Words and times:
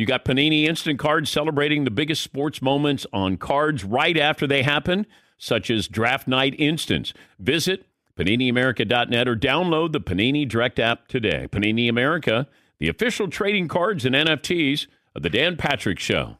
you 0.00 0.06
got 0.06 0.24
Panini 0.24 0.64
Instant 0.64 0.98
Cards 0.98 1.30
celebrating 1.30 1.84
the 1.84 1.90
biggest 1.90 2.22
sports 2.22 2.62
moments 2.62 3.06
on 3.12 3.36
cards 3.36 3.84
right 3.84 4.16
after 4.16 4.46
they 4.46 4.62
happen, 4.62 5.06
such 5.36 5.70
as 5.70 5.88
Draft 5.88 6.26
Night 6.26 6.54
Instance. 6.58 7.12
Visit 7.38 7.84
PaniniAmerica.net 8.16 9.28
or 9.28 9.36
download 9.36 9.92
the 9.92 10.00
Panini 10.00 10.48
Direct 10.48 10.78
app 10.78 11.08
today. 11.08 11.48
Panini 11.50 11.88
America, 11.88 12.48
the 12.78 12.88
official 12.88 13.28
trading 13.28 13.68
cards 13.68 14.04
and 14.06 14.14
NFTs 14.14 14.86
of 15.14 15.22
the 15.22 15.30
Dan 15.30 15.56
Patrick 15.56 15.98
Show. 15.98 16.38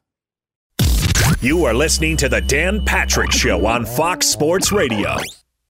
You 1.43 1.65
are 1.67 1.75
listening 1.75 2.17
to 2.19 2.29
the 2.29 2.41
Dan 2.41 2.85
Patrick 2.85 3.31
Show 3.31 3.67
on 3.67 3.85
Fox 3.85 4.27
Sports 4.27 4.73
Radio. 4.73 5.17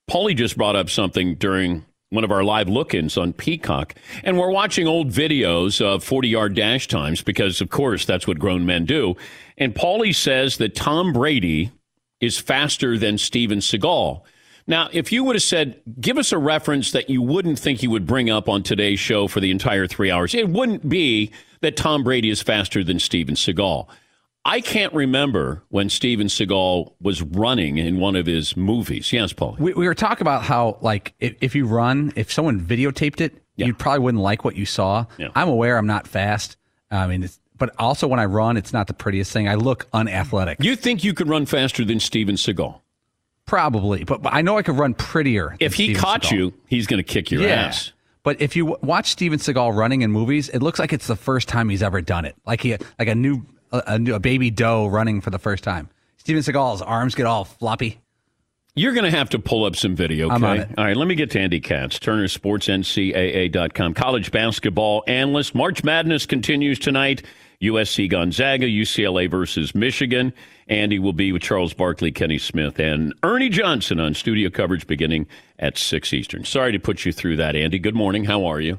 Paulie 0.08 0.36
just 0.36 0.56
brought 0.56 0.76
up 0.76 0.90
something 0.90 1.34
during 1.36 1.84
one 2.10 2.24
of 2.24 2.32
our 2.32 2.42
live 2.42 2.68
look 2.68 2.92
ins 2.92 3.16
on 3.16 3.32
Peacock. 3.32 3.94
And 4.24 4.36
we're 4.36 4.50
watching 4.50 4.86
old 4.86 5.10
videos 5.10 5.80
of 5.80 6.02
40 6.02 6.28
yard 6.28 6.54
dash 6.56 6.88
times 6.88 7.22
because, 7.22 7.60
of 7.60 7.70
course, 7.70 8.04
that's 8.04 8.26
what 8.26 8.38
grown 8.38 8.66
men 8.66 8.84
do. 8.84 9.16
And 9.56 9.74
Paulie 9.74 10.14
says 10.14 10.56
that 10.56 10.74
Tom 10.74 11.12
Brady 11.12 11.70
is 12.20 12.38
faster 12.38 12.98
than 12.98 13.16
Steven 13.16 13.60
Seagal. 13.60 14.22
Now, 14.66 14.88
if 14.92 15.10
you 15.10 15.24
would 15.24 15.36
have 15.36 15.42
said, 15.42 15.80
give 16.00 16.18
us 16.18 16.32
a 16.32 16.38
reference 16.38 16.92
that 16.92 17.08
you 17.08 17.22
wouldn't 17.22 17.58
think 17.58 17.82
you 17.82 17.90
would 17.90 18.06
bring 18.06 18.28
up 18.28 18.48
on 18.48 18.62
today's 18.62 19.00
show 19.00 19.26
for 19.28 19.40
the 19.40 19.50
entire 19.50 19.86
three 19.86 20.10
hours, 20.10 20.34
it 20.34 20.48
wouldn't 20.48 20.88
be 20.88 21.30
that 21.60 21.76
Tom 21.76 22.02
Brady 22.02 22.30
is 22.30 22.42
faster 22.42 22.82
than 22.82 22.98
Steven 22.98 23.36
Seagal. 23.36 23.88
I 24.44 24.60
can't 24.60 24.92
remember 24.94 25.62
when 25.68 25.90
Steven 25.90 26.28
Seagal 26.28 26.94
was 27.00 27.20
running 27.20 27.76
in 27.76 27.98
one 27.98 28.16
of 28.16 28.26
his 28.26 28.56
movies. 28.56 29.12
Yes, 29.12 29.32
Paul. 29.32 29.56
We, 29.58 29.74
we 29.74 29.86
were 29.86 29.94
talking 29.94 30.22
about 30.22 30.42
how, 30.42 30.78
like, 30.80 31.14
if, 31.20 31.34
if 31.40 31.54
you 31.54 31.66
run, 31.66 32.12
if 32.16 32.32
someone 32.32 32.60
videotaped 32.60 33.20
it, 33.20 33.34
yeah. 33.56 33.66
you 33.66 33.74
probably 33.74 34.00
wouldn't 34.00 34.22
like 34.22 34.44
what 34.44 34.56
you 34.56 34.64
saw. 34.64 35.04
Yeah. 35.18 35.28
I'm 35.34 35.48
aware 35.48 35.76
I'm 35.76 35.86
not 35.86 36.08
fast. 36.08 36.56
I 36.90 37.06
mean, 37.06 37.28
but 37.58 37.74
also 37.78 38.08
when 38.08 38.18
I 38.18 38.24
run, 38.24 38.56
it's 38.56 38.72
not 38.72 38.86
the 38.86 38.94
prettiest 38.94 39.30
thing. 39.30 39.46
I 39.46 39.56
look 39.56 39.86
unathletic. 39.92 40.58
You 40.60 40.74
think 40.74 41.04
you 41.04 41.12
could 41.12 41.28
run 41.28 41.44
faster 41.44 41.84
than 41.84 42.00
Steven 42.00 42.36
Seagal? 42.36 42.80
Probably, 43.44 44.04
but, 44.04 44.22
but 44.22 44.32
I 44.32 44.40
know 44.40 44.56
I 44.56 44.62
could 44.62 44.78
run 44.78 44.94
prettier. 44.94 45.56
If 45.60 45.74
he 45.74 45.86
Steven 45.86 46.00
caught 46.00 46.22
Seagal. 46.22 46.32
you, 46.32 46.54
he's 46.66 46.86
going 46.86 46.98
to 46.98 47.04
kick 47.04 47.30
your 47.30 47.42
yeah. 47.42 47.66
ass. 47.66 47.92
But 48.22 48.40
if 48.40 48.56
you 48.56 48.78
watch 48.82 49.10
Steven 49.10 49.38
Seagal 49.38 49.76
running 49.76 50.02
in 50.02 50.10
movies, 50.10 50.48
it 50.48 50.60
looks 50.60 50.78
like 50.78 50.92
it's 50.92 51.06
the 51.06 51.16
first 51.16 51.48
time 51.48 51.68
he's 51.68 51.82
ever 51.82 52.00
done 52.00 52.24
it. 52.24 52.36
Like 52.46 52.62
he, 52.62 52.76
like 52.98 53.08
a 53.08 53.14
new 53.14 53.44
a, 53.72 54.00
a, 54.14 54.20
baby 54.20 54.50
doe 54.50 54.86
running 54.86 55.20
for 55.20 55.30
the 55.30 55.38
first 55.38 55.64
time. 55.64 55.88
Steven 56.16 56.42
Seagal's 56.42 56.82
arms 56.82 57.14
get 57.14 57.26
all 57.26 57.44
floppy. 57.44 58.00
You're 58.74 58.92
going 58.92 59.10
to 59.10 59.16
have 59.16 59.30
to 59.30 59.38
pull 59.38 59.64
up 59.64 59.74
some 59.74 59.96
video, 59.96 60.30
okay? 60.30 60.66
All 60.78 60.84
right, 60.84 60.96
let 60.96 61.08
me 61.08 61.16
get 61.16 61.30
to 61.32 61.40
Andy 61.40 61.60
Katz, 61.60 61.98
turnersportsncaa.com, 61.98 63.94
college 63.94 64.30
basketball 64.30 65.02
analyst. 65.08 65.54
March 65.54 65.82
Madness 65.82 66.24
continues 66.26 66.78
tonight. 66.78 67.22
USC 67.60 68.08
Gonzaga, 68.08 68.66
UCLA 68.66 69.30
versus 69.30 69.74
Michigan. 69.74 70.32
Andy 70.68 70.98
will 70.98 71.12
be 71.12 71.32
with 71.32 71.42
Charles 71.42 71.74
Barkley, 71.74 72.10
Kenny 72.12 72.38
Smith, 72.38 72.78
and 72.78 73.12
Ernie 73.22 73.50
Johnson 73.50 74.00
on 74.00 74.14
studio 74.14 74.48
coverage 74.48 74.86
beginning 74.86 75.26
at 75.58 75.76
6 75.76 76.12
Eastern. 76.14 76.44
Sorry 76.44 76.72
to 76.72 76.78
put 76.78 77.04
you 77.04 77.12
through 77.12 77.36
that, 77.36 77.56
Andy. 77.56 77.78
Good 77.78 77.96
morning. 77.96 78.24
How 78.24 78.46
are 78.46 78.60
you? 78.60 78.78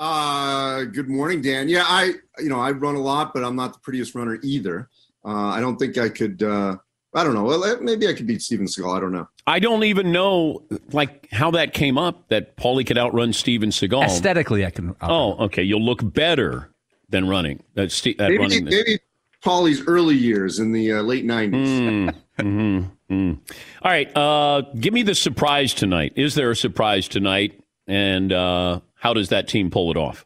Uh, 0.00 0.84
good 0.84 1.10
morning, 1.10 1.42
Dan. 1.42 1.68
Yeah, 1.68 1.84
I 1.86 2.14
you 2.38 2.48
know 2.48 2.58
I 2.58 2.70
run 2.70 2.94
a 2.94 3.00
lot, 3.00 3.34
but 3.34 3.44
I'm 3.44 3.54
not 3.54 3.74
the 3.74 3.78
prettiest 3.80 4.14
runner 4.14 4.38
either. 4.42 4.88
Uh, 5.26 5.48
I 5.48 5.60
don't 5.60 5.76
think 5.76 5.98
I 5.98 6.08
could. 6.08 6.42
Uh, 6.42 6.78
I 7.12 7.22
don't 7.22 7.34
know. 7.34 7.44
Well, 7.44 7.82
maybe 7.82 8.08
I 8.08 8.14
could 8.14 8.26
beat 8.26 8.40
Steven 8.40 8.64
Seagal. 8.64 8.96
I 8.96 9.00
don't 9.00 9.12
know. 9.12 9.28
I 9.46 9.58
don't 9.58 9.84
even 9.84 10.10
know 10.10 10.62
like 10.92 11.28
how 11.30 11.50
that 11.50 11.74
came 11.74 11.98
up 11.98 12.28
that 12.28 12.56
Paulie 12.56 12.86
could 12.86 12.96
outrun 12.96 13.34
Steven 13.34 13.68
Seagal. 13.68 14.04
Aesthetically, 14.04 14.64
I 14.64 14.70
can. 14.70 14.96
Oh, 15.02 15.44
okay. 15.44 15.62
You'll 15.62 15.84
look 15.84 16.00
better 16.14 16.70
than 17.10 17.28
running. 17.28 17.62
That's 17.74 17.94
St- 17.94 18.18
maybe, 18.18 18.38
running 18.38 18.64
maybe 18.64 19.00
Paulie's 19.44 19.86
early 19.86 20.16
years 20.16 20.60
in 20.60 20.72
the 20.72 20.92
uh, 20.92 21.02
late 21.02 21.26
'90s. 21.26 21.52
Mm, 21.52 22.14
mm-hmm, 22.38 23.14
mm. 23.14 23.38
All 23.82 23.90
right. 23.90 24.16
Uh, 24.16 24.62
give 24.80 24.94
me 24.94 25.02
the 25.02 25.14
surprise 25.14 25.74
tonight. 25.74 26.14
Is 26.16 26.36
there 26.36 26.50
a 26.50 26.56
surprise 26.56 27.06
tonight? 27.06 27.60
And 27.86 28.32
uh, 28.32 28.80
how 29.00 29.14
does 29.14 29.30
that 29.30 29.48
team 29.48 29.70
pull 29.70 29.90
it 29.90 29.96
off? 29.96 30.24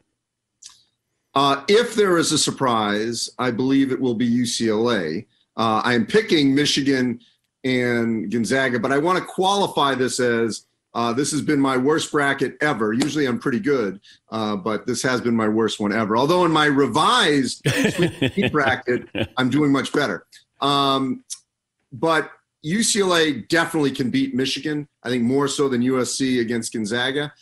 Uh, 1.33 1.63
if 1.67 1.95
there 1.95 2.17
is 2.17 2.31
a 2.31 2.37
surprise, 2.37 3.29
I 3.39 3.51
believe 3.51 3.91
it 3.91 3.99
will 3.99 4.13
be 4.13 4.29
UCLA. 4.29 5.25
Uh, 5.57 5.81
I 5.83 5.93
am 5.93 6.05
picking 6.05 6.53
Michigan 6.53 7.19
and 7.63 8.31
Gonzaga, 8.31 8.79
but 8.79 8.91
I 8.91 8.97
want 8.97 9.19
to 9.19 9.25
qualify 9.25 9.95
this 9.95 10.19
as 10.19 10.65
uh, 10.93 11.11
this 11.11 11.31
has 11.31 11.41
been 11.41 11.59
my 11.59 11.75
worst 11.75 12.11
bracket 12.11 12.57
ever. 12.61 12.93
Usually 12.93 13.25
I'm 13.25 13.39
pretty 13.39 13.59
good, 13.59 13.99
uh, 14.29 14.55
but 14.55 14.85
this 14.87 15.01
has 15.03 15.19
been 15.19 15.35
my 15.35 15.47
worst 15.49 15.79
one 15.79 15.91
ever. 15.91 16.15
Although 16.15 16.45
in 16.45 16.51
my 16.51 16.67
revised 16.67 17.63
bracket, 18.51 19.09
I'm 19.35 19.49
doing 19.49 19.73
much 19.73 19.91
better. 19.91 20.25
Um, 20.61 21.25
but 21.91 22.31
UCLA 22.65 23.45
definitely 23.49 23.91
can 23.91 24.09
beat 24.09 24.33
Michigan. 24.33 24.87
I 25.03 25.09
think 25.09 25.23
more 25.23 25.49
so 25.49 25.67
than 25.67 25.81
USC 25.81 26.39
against 26.39 26.71
Gonzaga. 26.71 27.33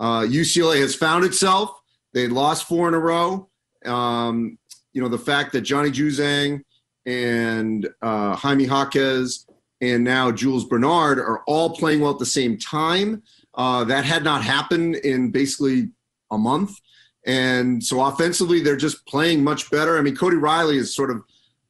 Uh, 0.00 0.22
UCLA 0.22 0.80
has 0.80 0.94
found 0.94 1.24
itself. 1.24 1.78
They 2.14 2.26
lost 2.26 2.66
four 2.66 2.88
in 2.88 2.94
a 2.94 2.98
row. 2.98 3.48
Um, 3.84 4.58
you 4.92 5.00
know, 5.00 5.08
the 5.08 5.18
fact 5.18 5.52
that 5.52 5.60
Johnny 5.60 5.90
Juzang 5.90 6.62
and 7.06 7.88
uh, 8.02 8.34
Jaime 8.34 8.64
Jaquez 8.64 9.46
and 9.80 10.02
now 10.02 10.32
Jules 10.32 10.64
Bernard 10.64 11.18
are 11.18 11.42
all 11.46 11.76
playing 11.76 12.00
well 12.00 12.12
at 12.12 12.18
the 12.18 12.26
same 12.26 12.58
time. 12.58 13.22
Uh, 13.54 13.84
that 13.84 14.04
had 14.04 14.24
not 14.24 14.42
happened 14.42 14.96
in 14.96 15.30
basically 15.30 15.90
a 16.30 16.38
month. 16.38 16.78
And 17.26 17.82
so 17.82 18.02
offensively, 18.02 18.60
they're 18.60 18.76
just 18.76 19.04
playing 19.06 19.44
much 19.44 19.70
better. 19.70 19.98
I 19.98 20.02
mean, 20.02 20.16
Cody 20.16 20.36
Riley 20.36 20.78
is 20.78 20.94
sort 20.94 21.10
of 21.10 21.22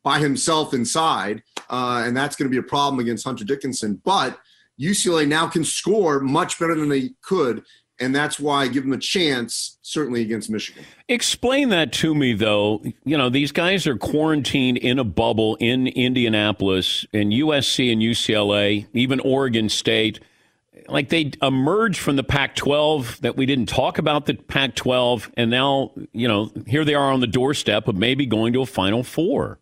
by 0.02 0.18
himself 0.18 0.72
inside, 0.72 1.42
uh, 1.68 2.04
and 2.06 2.16
that's 2.16 2.36
going 2.36 2.50
to 2.50 2.50
be 2.50 2.64
a 2.64 2.68
problem 2.68 3.00
against 3.00 3.24
Hunter 3.24 3.44
Dickinson. 3.44 4.00
But 4.04 4.38
UCLA 4.80 5.26
now 5.28 5.46
can 5.46 5.64
score 5.64 6.20
much 6.20 6.58
better 6.58 6.74
than 6.74 6.88
they 6.88 7.10
could 7.22 7.64
and 8.00 8.14
that's 8.14 8.40
why 8.40 8.62
I 8.62 8.68
give 8.68 8.84
them 8.84 8.94
a 8.94 8.98
chance, 8.98 9.78
certainly 9.82 10.22
against 10.22 10.48
Michigan. 10.50 10.84
Explain 11.08 11.68
that 11.68 11.92
to 11.94 12.14
me, 12.14 12.32
though. 12.32 12.82
You 13.04 13.18
know, 13.18 13.28
these 13.28 13.52
guys 13.52 13.86
are 13.86 13.96
quarantined 13.96 14.78
in 14.78 14.98
a 14.98 15.04
bubble 15.04 15.56
in 15.56 15.86
Indianapolis, 15.88 17.06
and 17.12 17.32
USC 17.32 17.92
and 17.92 18.00
UCLA, 18.00 18.86
even 18.94 19.20
Oregon 19.20 19.68
State. 19.68 20.20
Like 20.88 21.10
they 21.10 21.32
emerged 21.42 22.00
from 22.00 22.16
the 22.16 22.24
Pac 22.24 22.56
12, 22.56 23.20
that 23.20 23.36
we 23.36 23.44
didn't 23.44 23.68
talk 23.68 23.98
about 23.98 24.26
the 24.26 24.34
Pac 24.34 24.74
12, 24.74 25.30
and 25.36 25.50
now, 25.50 25.92
you 26.12 26.26
know, 26.26 26.50
here 26.66 26.84
they 26.84 26.94
are 26.94 27.12
on 27.12 27.20
the 27.20 27.26
doorstep 27.26 27.86
of 27.86 27.96
maybe 27.96 28.24
going 28.24 28.54
to 28.54 28.62
a 28.62 28.66
Final 28.66 29.04
Four. 29.04 29.60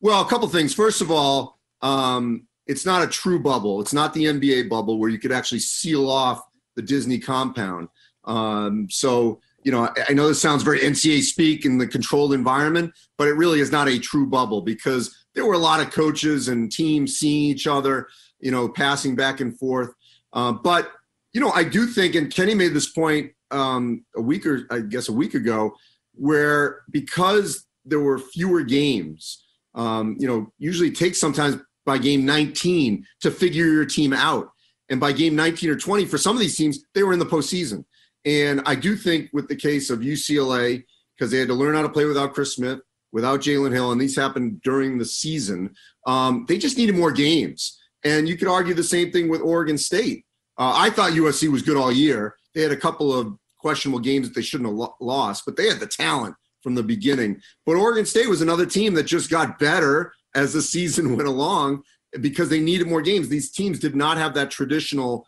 Well, 0.00 0.20
a 0.20 0.28
couple 0.28 0.48
things. 0.48 0.74
First 0.74 1.00
of 1.00 1.10
all, 1.10 1.58
um, 1.80 2.46
it's 2.66 2.84
not 2.84 3.02
a 3.02 3.06
true 3.06 3.38
bubble. 3.38 3.80
It's 3.80 3.92
not 3.92 4.14
the 4.14 4.24
NBA 4.24 4.68
bubble 4.68 4.98
where 4.98 5.10
you 5.10 5.18
could 5.18 5.32
actually 5.32 5.60
seal 5.60 6.08
off 6.10 6.42
the 6.76 6.82
Disney 6.82 7.18
compound. 7.18 7.88
Um, 8.24 8.88
so, 8.90 9.40
you 9.64 9.72
know, 9.72 9.84
I, 9.84 9.92
I 10.10 10.12
know 10.12 10.28
this 10.28 10.40
sounds 10.40 10.62
very 10.62 10.80
NCAA 10.80 11.22
speak 11.22 11.64
in 11.64 11.78
the 11.78 11.86
controlled 11.86 12.32
environment, 12.32 12.92
but 13.18 13.28
it 13.28 13.32
really 13.32 13.60
is 13.60 13.72
not 13.72 13.88
a 13.88 13.98
true 13.98 14.26
bubble 14.26 14.62
because 14.62 15.14
there 15.34 15.46
were 15.46 15.54
a 15.54 15.58
lot 15.58 15.80
of 15.80 15.90
coaches 15.90 16.48
and 16.48 16.70
teams 16.70 17.18
seeing 17.18 17.44
each 17.44 17.66
other, 17.66 18.08
you 18.40 18.50
know, 18.50 18.68
passing 18.68 19.14
back 19.14 19.40
and 19.40 19.58
forth. 19.58 19.92
Uh, 20.32 20.52
but, 20.52 20.90
you 21.32 21.40
know, 21.40 21.50
I 21.50 21.64
do 21.64 21.86
think, 21.86 22.14
and 22.14 22.32
Kenny 22.32 22.54
made 22.54 22.74
this 22.74 22.90
point 22.90 23.32
um, 23.50 24.04
a 24.16 24.20
week 24.20 24.46
or 24.46 24.66
I 24.70 24.80
guess 24.80 25.08
a 25.08 25.12
week 25.12 25.34
ago, 25.34 25.74
where 26.14 26.82
because 26.90 27.66
there 27.84 28.00
were 28.00 28.18
fewer 28.18 28.62
games, 28.62 29.44
um, 29.74 30.16
you 30.18 30.26
know, 30.26 30.52
usually 30.58 30.90
takes 30.90 31.18
sometimes 31.18 31.56
by 31.86 31.98
game 31.98 32.24
19 32.24 33.06
to 33.20 33.30
figure 33.30 33.66
your 33.66 33.84
team 33.84 34.12
out. 34.12 34.49
And 34.90 35.00
by 35.00 35.12
game 35.12 35.36
19 35.36 35.70
or 35.70 35.76
20, 35.76 36.04
for 36.06 36.18
some 36.18 36.36
of 36.36 36.40
these 36.40 36.56
teams, 36.56 36.84
they 36.94 37.02
were 37.02 37.12
in 37.12 37.18
the 37.18 37.26
postseason. 37.26 37.84
And 38.24 38.60
I 38.66 38.74
do 38.74 38.96
think 38.96 39.30
with 39.32 39.48
the 39.48 39.56
case 39.56 39.88
of 39.88 40.00
UCLA, 40.00 40.84
because 41.16 41.30
they 41.30 41.38
had 41.38 41.48
to 41.48 41.54
learn 41.54 41.74
how 41.74 41.82
to 41.82 41.88
play 41.88 42.04
without 42.04 42.34
Chris 42.34 42.54
Smith, 42.54 42.80
without 43.12 43.40
Jalen 43.40 43.72
Hill, 43.72 43.92
and 43.92 44.00
these 44.00 44.16
happened 44.16 44.60
during 44.62 44.98
the 44.98 45.04
season, 45.04 45.74
um, 46.06 46.44
they 46.48 46.58
just 46.58 46.76
needed 46.76 46.96
more 46.96 47.12
games. 47.12 47.78
And 48.04 48.28
you 48.28 48.36
could 48.36 48.48
argue 48.48 48.74
the 48.74 48.82
same 48.82 49.10
thing 49.12 49.28
with 49.28 49.40
Oregon 49.40 49.78
State. 49.78 50.24
Uh, 50.58 50.72
I 50.74 50.90
thought 50.90 51.12
USC 51.12 51.50
was 51.50 51.62
good 51.62 51.76
all 51.76 51.92
year. 51.92 52.36
They 52.54 52.62
had 52.62 52.72
a 52.72 52.76
couple 52.76 53.12
of 53.12 53.36
questionable 53.58 54.00
games 54.00 54.28
that 54.28 54.34
they 54.34 54.42
shouldn't 54.42 54.68
have 54.68 54.76
lo- 54.76 54.96
lost, 55.00 55.44
but 55.46 55.56
they 55.56 55.68
had 55.68 55.80
the 55.80 55.86
talent 55.86 56.34
from 56.62 56.74
the 56.74 56.82
beginning. 56.82 57.40
But 57.66 57.76
Oregon 57.76 58.06
State 58.06 58.28
was 58.28 58.42
another 58.42 58.66
team 58.66 58.94
that 58.94 59.04
just 59.04 59.30
got 59.30 59.58
better 59.58 60.12
as 60.34 60.52
the 60.52 60.62
season 60.74 61.16
went 61.16 61.28
along 61.28 61.82
because 62.20 62.48
they 62.48 62.60
needed 62.60 62.86
more 62.86 63.02
games. 63.02 63.28
These 63.28 63.50
teams 63.50 63.78
did 63.78 63.94
not 63.94 64.16
have 64.16 64.34
that 64.34 64.50
traditional 64.50 65.26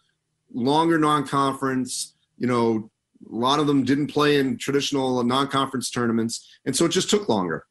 longer 0.53 0.99
non-conference. 0.99 2.15
You 2.39 2.47
know, 2.47 2.91
a 3.31 3.35
lot 3.35 3.61
of 3.61 3.67
them 3.67 3.85
didn't 3.85 4.09
play 4.09 4.39
in 4.39 4.59
traditional 4.59 5.23
non-conference 5.23 5.91
tournaments, 5.91 6.49
and 6.65 6.75
so 6.75 6.85
it 6.85 6.91
just 6.91 7.09
took 7.11 7.29
longer. 7.29 7.67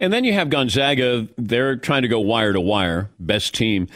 And 0.00 0.12
then 0.12 0.24
you 0.24 0.32
have 0.32 0.48
Gonzaga. 0.48 1.28
They're 1.36 1.76
trying 1.76 2.02
to 2.02 2.08
go 2.08 2.20
wire 2.20 2.52
to 2.52 2.60
wire, 2.60 3.10
best 3.18 3.54
team. 3.54 3.88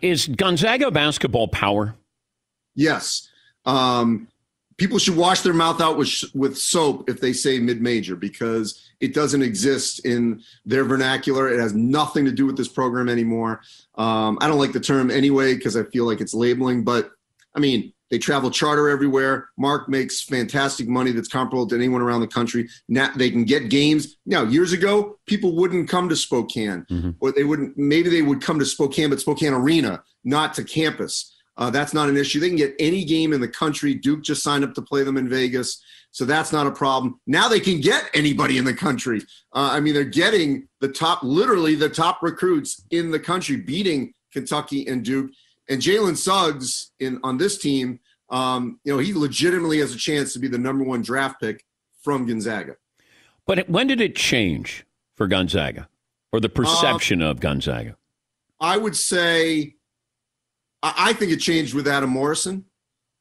Is 0.00 0.28
Gonzaga 0.28 0.90
basketball 0.90 1.48
power? 1.48 1.96
Yes. 2.76 3.28
Um, 3.64 4.28
people 4.78 4.98
should 4.98 5.16
wash 5.16 5.42
their 5.42 5.52
mouth 5.52 5.80
out 5.80 5.98
with 5.98 6.24
with 6.34 6.56
soap 6.56 7.10
if 7.10 7.20
they 7.20 7.32
say 7.32 7.58
mid 7.58 7.82
major 7.82 8.16
because 8.16 8.90
it 9.00 9.12
doesn't 9.12 9.42
exist 9.42 10.04
in 10.06 10.42
their 10.64 10.84
vernacular. 10.84 11.48
It 11.52 11.60
has 11.60 11.74
nothing 11.74 12.24
to 12.24 12.32
do 12.32 12.46
with 12.46 12.56
this 12.56 12.68
program 12.68 13.08
anymore. 13.08 13.60
Um, 13.96 14.38
I 14.40 14.48
don't 14.48 14.58
like 14.58 14.72
the 14.72 14.80
term 14.80 15.10
anyway 15.10 15.54
because 15.54 15.76
I 15.76 15.84
feel 15.84 16.06
like 16.06 16.20
it's 16.20 16.34
labeling, 16.34 16.84
but 16.84 17.10
I 17.54 17.60
mean, 17.60 17.92
they 18.10 18.18
travel 18.18 18.50
charter 18.50 18.88
everywhere. 18.88 19.48
Mark 19.58 19.88
makes 19.88 20.22
fantastic 20.22 20.88
money 20.88 21.12
that's 21.12 21.28
comparable 21.28 21.66
to 21.66 21.74
anyone 21.74 22.00
around 22.00 22.20
the 22.20 22.28
country. 22.28 22.68
Now 22.88 23.10
they 23.14 23.30
can 23.30 23.44
get 23.44 23.68
games. 23.68 24.16
Now, 24.24 24.44
years 24.44 24.72
ago, 24.72 25.18
people 25.26 25.54
wouldn't 25.54 25.88
come 25.88 26.08
to 26.08 26.16
Spokane, 26.16 26.86
mm-hmm. 26.90 27.10
or 27.20 27.32
they 27.32 27.44
wouldn't. 27.44 27.76
Maybe 27.76 28.08
they 28.08 28.22
would 28.22 28.40
come 28.40 28.58
to 28.60 28.66
Spokane, 28.66 29.10
but 29.10 29.20
Spokane 29.20 29.52
Arena, 29.52 30.02
not 30.24 30.54
to 30.54 30.64
campus. 30.64 31.34
Uh, 31.58 31.68
that's 31.70 31.92
not 31.92 32.08
an 32.08 32.16
issue. 32.16 32.38
They 32.40 32.48
can 32.48 32.56
get 32.56 32.74
any 32.78 33.04
game 33.04 33.32
in 33.32 33.40
the 33.40 33.48
country. 33.48 33.92
Duke 33.92 34.22
just 34.22 34.42
signed 34.42 34.64
up 34.64 34.74
to 34.74 34.82
play 34.82 35.02
them 35.02 35.16
in 35.16 35.28
Vegas. 35.28 35.82
So 36.12 36.24
that's 36.24 36.52
not 36.52 36.66
a 36.66 36.70
problem. 36.70 37.20
Now 37.26 37.48
they 37.48 37.60
can 37.60 37.80
get 37.80 38.08
anybody 38.14 38.58
in 38.58 38.64
the 38.64 38.72
country. 38.72 39.20
Uh, 39.52 39.70
I 39.72 39.80
mean, 39.80 39.92
they're 39.92 40.04
getting 40.04 40.68
the 40.80 40.88
top, 40.88 41.22
literally 41.22 41.74
the 41.74 41.88
top 41.88 42.22
recruits 42.22 42.84
in 42.90 43.10
the 43.10 43.20
country, 43.20 43.56
beating 43.56 44.14
Kentucky 44.32 44.86
and 44.86 45.04
Duke. 45.04 45.30
And 45.68 45.82
Jalen 45.82 46.16
Suggs 46.16 46.92
in 47.00 47.20
on 47.24 47.36
this 47.36 47.58
team, 47.58 48.00
um, 48.30 48.80
you 48.84 48.92
know, 48.92 48.98
he 48.98 49.12
legitimately 49.12 49.80
has 49.80 49.94
a 49.94 49.98
chance 49.98 50.32
to 50.32 50.38
be 50.38 50.48
the 50.48 50.58
number 50.58 50.84
one 50.84 51.02
draft 51.02 51.40
pick 51.40 51.64
from 52.00 52.26
Gonzaga. 52.26 52.76
But 53.46 53.68
when 53.68 53.86
did 53.86 54.00
it 54.00 54.14
change 54.14 54.86
for 55.14 55.26
Gonzaga, 55.26 55.88
or 56.32 56.40
the 56.40 56.48
perception 56.48 57.22
uh, 57.22 57.30
of 57.30 57.40
Gonzaga? 57.40 57.96
I 58.60 58.76
would 58.76 58.96
say, 58.96 59.74
I 60.82 61.12
think 61.12 61.32
it 61.32 61.38
changed 61.38 61.74
with 61.74 61.88
Adam 61.88 62.10
Morrison 62.10 62.64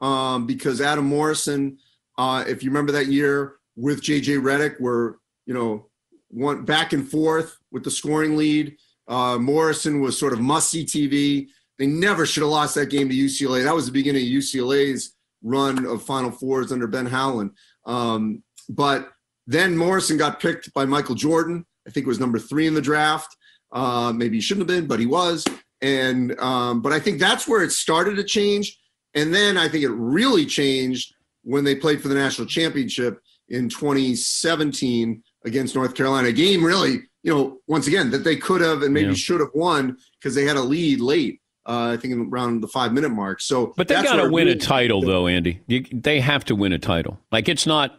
um, 0.01 0.45
because 0.45 0.79
Adam 0.79 1.05
Morrison 1.05 1.77
uh, 2.17 2.43
if 2.47 2.63
you 2.63 2.69
remember 2.69 2.91
that 2.93 3.07
year 3.07 3.55
with 3.75 4.01
JJ 4.01 4.41
Redick, 4.41 4.79
where 4.79 5.17
you 5.45 5.53
know 5.53 5.87
went 6.29 6.65
back 6.65 6.93
and 6.93 7.07
forth 7.07 7.57
with 7.71 7.83
the 7.83 7.91
scoring 7.91 8.35
lead. 8.35 8.75
Uh, 9.07 9.37
Morrison 9.37 10.01
was 10.01 10.19
sort 10.19 10.33
of 10.33 10.39
must 10.39 10.69
see 10.69 10.83
TV. 10.83 11.47
They 11.79 11.87
never 11.87 12.25
should 12.25 12.41
have 12.41 12.49
lost 12.49 12.75
that 12.75 12.89
game 12.89 13.07
to 13.07 13.15
UCLA. 13.15 13.63
That 13.63 13.75
was 13.75 13.85
the 13.85 13.91
beginning 13.91 14.23
of 14.23 14.31
UCLA's 14.31 15.15
run 15.43 15.85
of 15.85 16.03
Final 16.03 16.31
Fours 16.31 16.71
under 16.71 16.87
Ben 16.87 17.05
Howland. 17.05 17.51
Um, 17.85 18.43
but 18.67 19.11
then 19.45 19.77
Morrison 19.77 20.17
got 20.17 20.41
picked 20.41 20.73
by 20.73 20.85
Michael 20.85 21.15
Jordan. 21.15 21.65
I 21.87 21.91
think 21.91 22.05
it 22.05 22.09
was 22.09 22.19
number 22.19 22.39
three 22.39 22.67
in 22.67 22.73
the 22.73 22.81
draft. 22.81 23.33
Uh, 23.71 24.11
maybe 24.13 24.37
he 24.37 24.41
shouldn't 24.41 24.67
have 24.67 24.75
been, 24.75 24.87
but 24.87 24.99
he 24.99 25.05
was. 25.05 25.45
And 25.81 26.39
um, 26.39 26.81
but 26.81 26.91
I 26.91 26.99
think 26.99 27.19
that's 27.19 27.47
where 27.47 27.63
it 27.63 27.71
started 27.71 28.15
to 28.15 28.23
change. 28.23 28.79
And 29.13 29.33
then 29.33 29.57
I 29.57 29.67
think 29.67 29.83
it 29.83 29.89
really 29.89 30.45
changed 30.45 31.13
when 31.43 31.63
they 31.63 31.75
played 31.75 32.01
for 32.01 32.07
the 32.07 32.15
national 32.15 32.47
championship 32.47 33.19
in 33.49 33.69
2017 33.69 35.23
against 35.45 35.75
North 35.75 35.95
Carolina. 35.95 36.29
A 36.29 36.33
game 36.33 36.63
really, 36.63 36.99
you 37.23 37.33
know, 37.33 37.59
once 37.67 37.87
again 37.87 38.11
that 38.11 38.23
they 38.23 38.35
could 38.35 38.61
have 38.61 38.81
and 38.81 38.93
maybe 38.93 39.09
yeah. 39.09 39.13
should 39.13 39.39
have 39.39 39.51
won 39.53 39.97
because 40.19 40.35
they 40.35 40.43
had 40.43 40.57
a 40.57 40.61
lead 40.61 40.99
late. 40.99 41.41
Uh, 41.65 41.91
I 41.93 41.97
think 41.97 42.31
around 42.31 42.61
the 42.61 42.67
five 42.67 42.93
minute 42.93 43.09
mark. 43.09 43.41
So, 43.41 43.73
but 43.75 43.89
they 43.89 43.95
got 43.95 44.15
to 44.15 44.29
win 44.29 44.47
really 44.47 44.51
a 44.51 44.55
title, 44.55 45.01
though, 45.01 45.27
Andy. 45.27 45.59
You, 45.67 45.85
they 45.91 46.21
have 46.21 46.45
to 46.45 46.55
win 46.55 46.71
a 46.71 46.79
title. 46.79 47.19
Like 47.31 47.49
it's 47.49 47.65
not. 47.65 47.97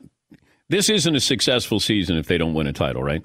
This 0.71 0.88
isn't 0.88 1.14
a 1.14 1.21
successful 1.21 1.81
season 1.81 2.17
if 2.17 2.26
they 2.26 2.38
don't 2.38 2.55
win 2.55 2.67
a 2.67 2.73
title, 2.73 3.03
right? 3.03 3.23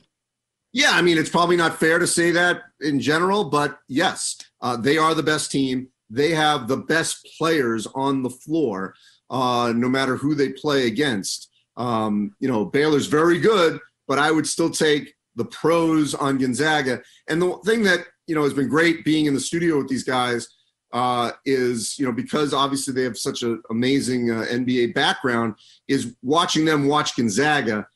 Yeah, 0.74 0.92
I 0.92 1.01
mean 1.01 1.18
it's 1.18 1.30
probably 1.30 1.56
not 1.56 1.80
fair 1.80 2.00
to 2.00 2.08
say 2.08 2.32
that 2.32 2.63
in 2.82 3.00
general, 3.00 3.46
but 3.46 3.77
yes, 3.88 4.38
uh, 4.62 4.75
they 4.75 4.98
are 4.98 5.13
the 5.13 5.24
best 5.24 5.51
team. 5.51 5.88
They 6.10 6.32
have 6.32 6.68
the 6.68 6.77
best 6.77 7.27
players 7.38 7.88
on 7.96 8.24
the 8.24 8.30
floor 8.30 8.96
uh, 9.30 9.74
no 9.75 9.89
matter 9.89 10.15
who 10.15 10.36
they 10.36 10.50
play 10.50 10.88
against. 10.88 11.50
Um, 11.77 12.36
you 12.39 12.48
know, 12.48 12.65
Baylor's 12.65 13.08
very 13.08 13.39
good, 13.39 13.80
but 14.08 14.20
I 14.20 14.32
would 14.32 14.48
still 14.48 14.70
take 14.70 15.15
the 15.36 15.46
pros 15.46 16.13
on 16.13 16.38
Gonzaga. 16.38 17.01
And 17.27 17.42
the 17.42 17.58
thing 17.65 17.84
that, 17.84 18.06
you 18.27 18.36
know, 18.36 18.44
has 18.44 18.53
been 18.53 18.70
great 18.70 19.03
being 19.03 19.25
in 19.25 19.34
the 19.34 19.39
studio 19.39 19.77
with 19.77 19.88
these 19.88 20.03
guys 20.03 20.48
uh, 20.94 21.32
is, 21.46 21.98
you 21.98 22.06
know, 22.06 22.12
because 22.12 22.53
obviously 22.53 22.94
they 22.94 23.03
have 23.03 23.18
such 23.18 23.42
an 23.42 23.62
amazing 23.72 24.30
uh, 24.30 24.46
NBA 24.51 24.94
background, 24.94 25.56
is 25.88 26.15
watching 26.22 26.65
them 26.65 26.88
watch 26.88 27.15
Gonzaga, 27.15 27.88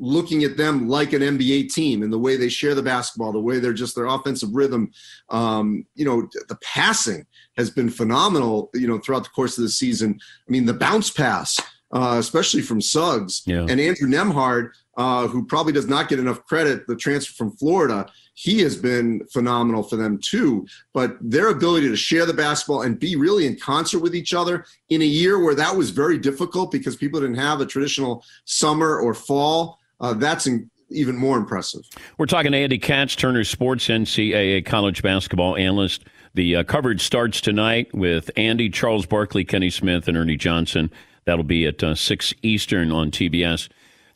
looking 0.00 0.44
at 0.44 0.56
them 0.56 0.88
like 0.88 1.12
an 1.12 1.20
NBA 1.20 1.72
team 1.72 2.02
and 2.02 2.12
the 2.12 2.18
way 2.18 2.36
they 2.36 2.48
share 2.48 2.74
the 2.74 2.82
basketball, 2.82 3.32
the 3.32 3.38
way 3.38 3.58
they're 3.58 3.72
just 3.74 3.94
their 3.94 4.06
offensive 4.06 4.48
rhythm, 4.52 4.90
um, 5.28 5.84
you 5.94 6.06
know, 6.06 6.26
the 6.48 6.58
passing 6.62 7.26
has 7.56 7.70
been 7.70 7.90
phenomenal, 7.90 8.70
you 8.74 8.88
know, 8.88 8.98
throughout 8.98 9.24
the 9.24 9.30
course 9.30 9.58
of 9.58 9.62
the 9.62 9.70
season. 9.70 10.18
I 10.48 10.50
mean, 10.50 10.64
the 10.64 10.74
bounce 10.74 11.10
pass, 11.10 11.60
uh, 11.92 12.16
especially 12.18 12.62
from 12.62 12.80
Suggs 12.80 13.42
yeah. 13.46 13.66
and 13.68 13.78
Andrew 13.78 14.08
Nembhard, 14.08 14.70
uh, 14.96 15.28
who 15.28 15.44
probably 15.44 15.72
does 15.72 15.86
not 15.86 16.08
get 16.08 16.18
enough 16.18 16.44
credit, 16.46 16.86
the 16.86 16.96
transfer 16.96 17.34
from 17.34 17.56
Florida, 17.56 18.10
he 18.34 18.60
has 18.60 18.76
been 18.76 19.26
phenomenal 19.32 19.82
for 19.82 19.96
them 19.96 20.18
too. 20.22 20.66
But 20.94 21.16
their 21.20 21.48
ability 21.48 21.88
to 21.88 21.96
share 21.96 22.24
the 22.24 22.32
basketball 22.32 22.82
and 22.82 22.98
be 22.98 23.16
really 23.16 23.46
in 23.46 23.56
concert 23.56 23.98
with 23.98 24.14
each 24.14 24.32
other 24.32 24.64
in 24.88 25.02
a 25.02 25.06
year 25.06 25.42
where 25.44 25.54
that 25.54 25.76
was 25.76 25.90
very 25.90 26.16
difficult 26.16 26.70
because 26.70 26.96
people 26.96 27.20
didn't 27.20 27.36
have 27.36 27.60
a 27.60 27.66
traditional 27.66 28.24
summer 28.46 28.98
or 28.98 29.12
fall, 29.12 29.79
uh, 30.00 30.14
that's 30.14 30.46
in, 30.46 30.70
even 30.90 31.16
more 31.16 31.36
impressive. 31.36 31.82
We're 32.18 32.26
talking 32.26 32.52
to 32.52 32.58
Andy 32.58 32.78
Katz, 32.78 33.14
Turner 33.14 33.44
Sports 33.44 33.88
NCAA 33.88 34.64
college 34.64 35.02
basketball 35.02 35.56
analyst. 35.56 36.04
The 36.34 36.56
uh, 36.56 36.64
coverage 36.64 37.02
starts 37.02 37.40
tonight 37.40 37.92
with 37.94 38.30
Andy, 38.36 38.70
Charles 38.70 39.06
Barkley, 39.06 39.44
Kenny 39.44 39.70
Smith, 39.70 40.08
and 40.08 40.16
Ernie 40.16 40.36
Johnson. 40.36 40.90
That'll 41.24 41.44
be 41.44 41.66
at 41.66 41.82
uh, 41.82 41.94
6 41.94 42.34
Eastern 42.42 42.92
on 42.92 43.10
TBS. 43.10 43.68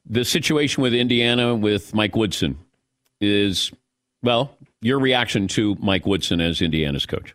The 0.07 0.25
situation 0.25 0.83
with 0.83 0.95
Indiana 0.95 1.55
with 1.55 1.95
Mike 1.95 2.15
Woodson 2.15 2.59
is, 3.21 3.73
well, 4.23 4.57
your 4.81 4.99
reaction 4.99 5.49
to 5.49 5.77
Mike 5.81 6.07
Woodson 6.07 6.41
as 6.41 6.61
Indiana's 6.61 7.07
coach. 7.07 7.35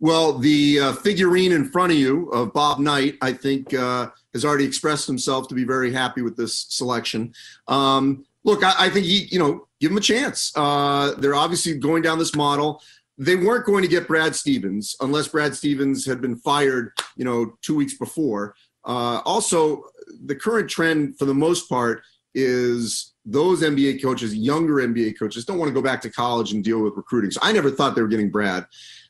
Well, 0.00 0.38
the 0.38 0.80
uh, 0.80 0.92
figurine 0.94 1.52
in 1.52 1.68
front 1.68 1.92
of 1.92 1.98
you 1.98 2.28
of 2.30 2.52
Bob 2.52 2.78
Knight, 2.78 3.16
I 3.20 3.32
think, 3.32 3.74
uh, 3.74 4.08
has 4.32 4.44
already 4.44 4.64
expressed 4.64 5.06
himself 5.06 5.48
to 5.48 5.54
be 5.54 5.64
very 5.64 5.92
happy 5.92 6.22
with 6.22 6.36
this 6.36 6.66
selection. 6.68 7.32
Um, 7.68 8.24
look, 8.44 8.62
I, 8.62 8.74
I, 8.78 8.90
think 8.90 9.06
he, 9.06 9.26
you 9.30 9.38
know, 9.38 9.66
give 9.80 9.90
him 9.90 9.96
a 9.96 10.02
chance. 10.02 10.52
Uh, 10.56 11.14
they're 11.18 11.34
obviously 11.34 11.76
going 11.78 12.02
down 12.02 12.18
this 12.18 12.34
model. 12.34 12.82
They 13.18 13.36
weren't 13.36 13.66
going 13.66 13.82
to 13.82 13.88
get 13.88 14.06
Brad 14.06 14.34
Stevens 14.34 14.96
unless 15.00 15.28
Brad 15.28 15.54
Stevens 15.54 16.06
had 16.06 16.20
been 16.20 16.36
fired, 16.36 16.92
you 17.16 17.24
know, 17.24 17.54
two 17.62 17.74
weeks 17.74 17.94
before. 17.94 18.54
Uh, 18.84 19.20
also, 19.24 19.84
the 20.24 20.34
current 20.34 20.70
trend, 20.70 21.18
for 21.18 21.26
the 21.26 21.34
most 21.34 21.68
part, 21.68 22.02
is 22.34 23.14
those 23.24 23.62
NBA 23.62 24.02
coaches, 24.02 24.34
younger 24.34 24.74
NBA 24.74 25.18
coaches, 25.18 25.44
don't 25.44 25.58
want 25.58 25.68
to 25.68 25.74
go 25.74 25.82
back 25.82 26.00
to 26.02 26.10
college 26.10 26.52
and 26.52 26.64
deal 26.64 26.80
with 26.80 26.96
recruiting. 26.96 27.30
So 27.30 27.40
I 27.42 27.52
never 27.52 27.70
thought 27.70 27.94
they 27.94 28.02
were 28.02 28.08
getting 28.08 28.30
Brad. 28.30 28.66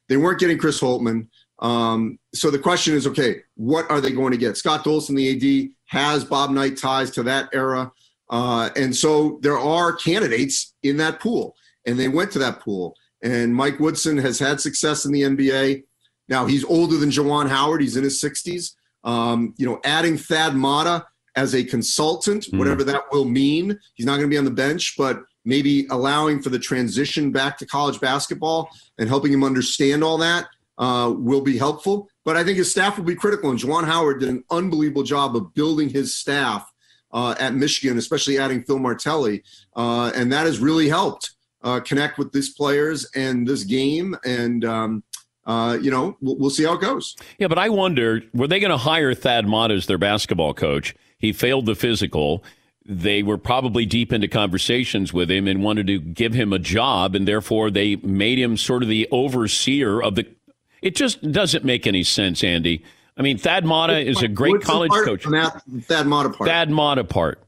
They 0.08 0.16
weren't 0.16 0.40
getting 0.40 0.58
Chris 0.58 0.80
Holtmann. 0.80 1.28
Um, 1.60 2.18
so 2.34 2.50
the 2.50 2.58
question 2.58 2.94
is, 2.94 3.06
okay, 3.06 3.42
what 3.54 3.90
are 3.90 4.00
they 4.00 4.12
going 4.12 4.32
to 4.32 4.38
get? 4.38 4.56
Scott 4.56 4.84
Dolson, 4.84 5.14
the 5.14 5.66
AD, 5.66 5.70
has 5.86 6.24
Bob 6.24 6.50
Knight 6.50 6.78
ties 6.78 7.10
to 7.12 7.22
that 7.24 7.50
era. 7.52 7.92
Uh, 8.30 8.70
and 8.76 8.94
so 8.94 9.38
there 9.42 9.58
are 9.58 9.92
candidates 9.92 10.74
in 10.82 10.96
that 10.98 11.20
pool, 11.20 11.54
and 11.86 11.98
they 11.98 12.08
went 12.08 12.30
to 12.32 12.38
that 12.38 12.60
pool. 12.60 12.94
And 13.22 13.54
Mike 13.54 13.78
Woodson 13.78 14.16
has 14.18 14.38
had 14.38 14.60
success 14.60 15.04
in 15.04 15.12
the 15.12 15.22
NBA. 15.22 15.82
Now 16.28 16.46
he's 16.46 16.64
older 16.64 16.96
than 16.96 17.10
Juwan 17.10 17.48
Howard; 17.48 17.82
he's 17.82 17.96
in 17.96 18.04
his 18.04 18.22
60s. 18.22 18.74
Um, 19.02 19.54
you 19.58 19.66
know, 19.66 19.80
adding 19.84 20.16
Thad 20.16 20.54
Matta 20.54 21.04
as 21.36 21.54
a 21.54 21.64
consultant, 21.64 22.44
mm 22.44 22.58
whatever 22.58 22.84
that 22.84 23.02
will 23.10 23.24
mean, 23.24 23.78
he's 23.94 24.06
not 24.06 24.16
going 24.16 24.28
to 24.28 24.34
be 24.34 24.38
on 24.38 24.44
the 24.44 24.50
bench, 24.50 24.94
but 24.96 25.22
maybe 25.44 25.86
allowing 25.90 26.40
for 26.40 26.50
the 26.50 26.58
transition 26.58 27.32
back 27.32 27.58
to 27.58 27.66
college 27.66 27.98
basketball 28.00 28.68
and 28.98 29.08
helping 29.08 29.32
him 29.32 29.42
understand 29.42 30.04
all 30.04 30.18
that 30.18 30.46
uh, 30.80 31.14
will 31.16 31.42
be 31.42 31.56
helpful. 31.56 32.08
But 32.24 32.36
I 32.36 32.42
think 32.42 32.58
his 32.58 32.70
staff 32.70 32.96
will 32.96 33.04
be 33.04 33.14
critical. 33.14 33.50
And 33.50 33.58
Juwan 33.58 33.84
Howard 33.84 34.20
did 34.20 34.30
an 34.30 34.42
unbelievable 34.50 35.04
job 35.04 35.36
of 35.36 35.54
building 35.54 35.88
his 35.88 36.16
staff 36.16 36.70
uh, 37.12 37.34
at 37.38 37.54
Michigan, 37.54 37.98
especially 37.98 38.38
adding 38.38 38.62
Phil 38.62 38.78
Martelli. 38.78 39.42
Uh, 39.76 40.10
and 40.14 40.32
that 40.32 40.46
has 40.46 40.58
really 40.58 40.88
helped 40.88 41.32
uh, 41.62 41.80
connect 41.80 42.18
with 42.18 42.32
these 42.32 42.50
players 42.50 43.08
and 43.14 43.46
this 43.46 43.64
game. 43.64 44.16
And, 44.24 44.64
um, 44.64 45.02
uh, 45.46 45.78
you 45.80 45.90
know, 45.90 46.16
we'll, 46.20 46.36
we'll, 46.36 46.50
see 46.50 46.64
how 46.64 46.74
it 46.74 46.80
goes. 46.80 47.16
Yeah, 47.38 47.48
but 47.48 47.58
I 47.58 47.68
wonder 47.68 48.22
were 48.32 48.46
they 48.46 48.60
going 48.60 48.70
to 48.70 48.76
hire 48.76 49.14
Thad 49.14 49.46
Matta 49.46 49.74
as 49.74 49.86
their 49.86 49.98
basketball 49.98 50.54
coach? 50.54 50.94
He 51.18 51.32
failed 51.32 51.66
the 51.66 51.74
physical. 51.74 52.44
They 52.86 53.22
were 53.22 53.38
probably 53.38 53.84
deep 53.84 54.12
into 54.12 54.28
conversations 54.28 55.12
with 55.12 55.30
him 55.30 55.46
and 55.46 55.62
wanted 55.62 55.86
to 55.88 55.98
give 55.98 56.32
him 56.32 56.52
a 56.52 56.58
job, 56.58 57.14
and 57.14 57.28
therefore 57.28 57.70
they 57.70 57.96
made 57.96 58.38
him 58.38 58.56
sort 58.56 58.82
of 58.82 58.88
the 58.88 59.06
overseer 59.10 60.02
of 60.02 60.14
the. 60.14 60.26
It 60.82 60.96
just 60.96 61.32
doesn't 61.32 61.64
make 61.64 61.86
any 61.86 62.02
sense, 62.02 62.42
Andy. 62.42 62.84
I 63.16 63.22
mean, 63.22 63.36
Thad 63.38 63.66
Matta 63.66 63.98
is 63.98 64.22
a 64.22 64.28
great 64.28 64.62
college 64.62 64.90
coach. 64.90 65.24
That, 65.24 65.62
Thad 65.82 66.06
Matta 66.06 66.30
part. 66.30 66.48
Thad 66.48 66.70
Matta 66.70 67.04
part. 67.04 67.42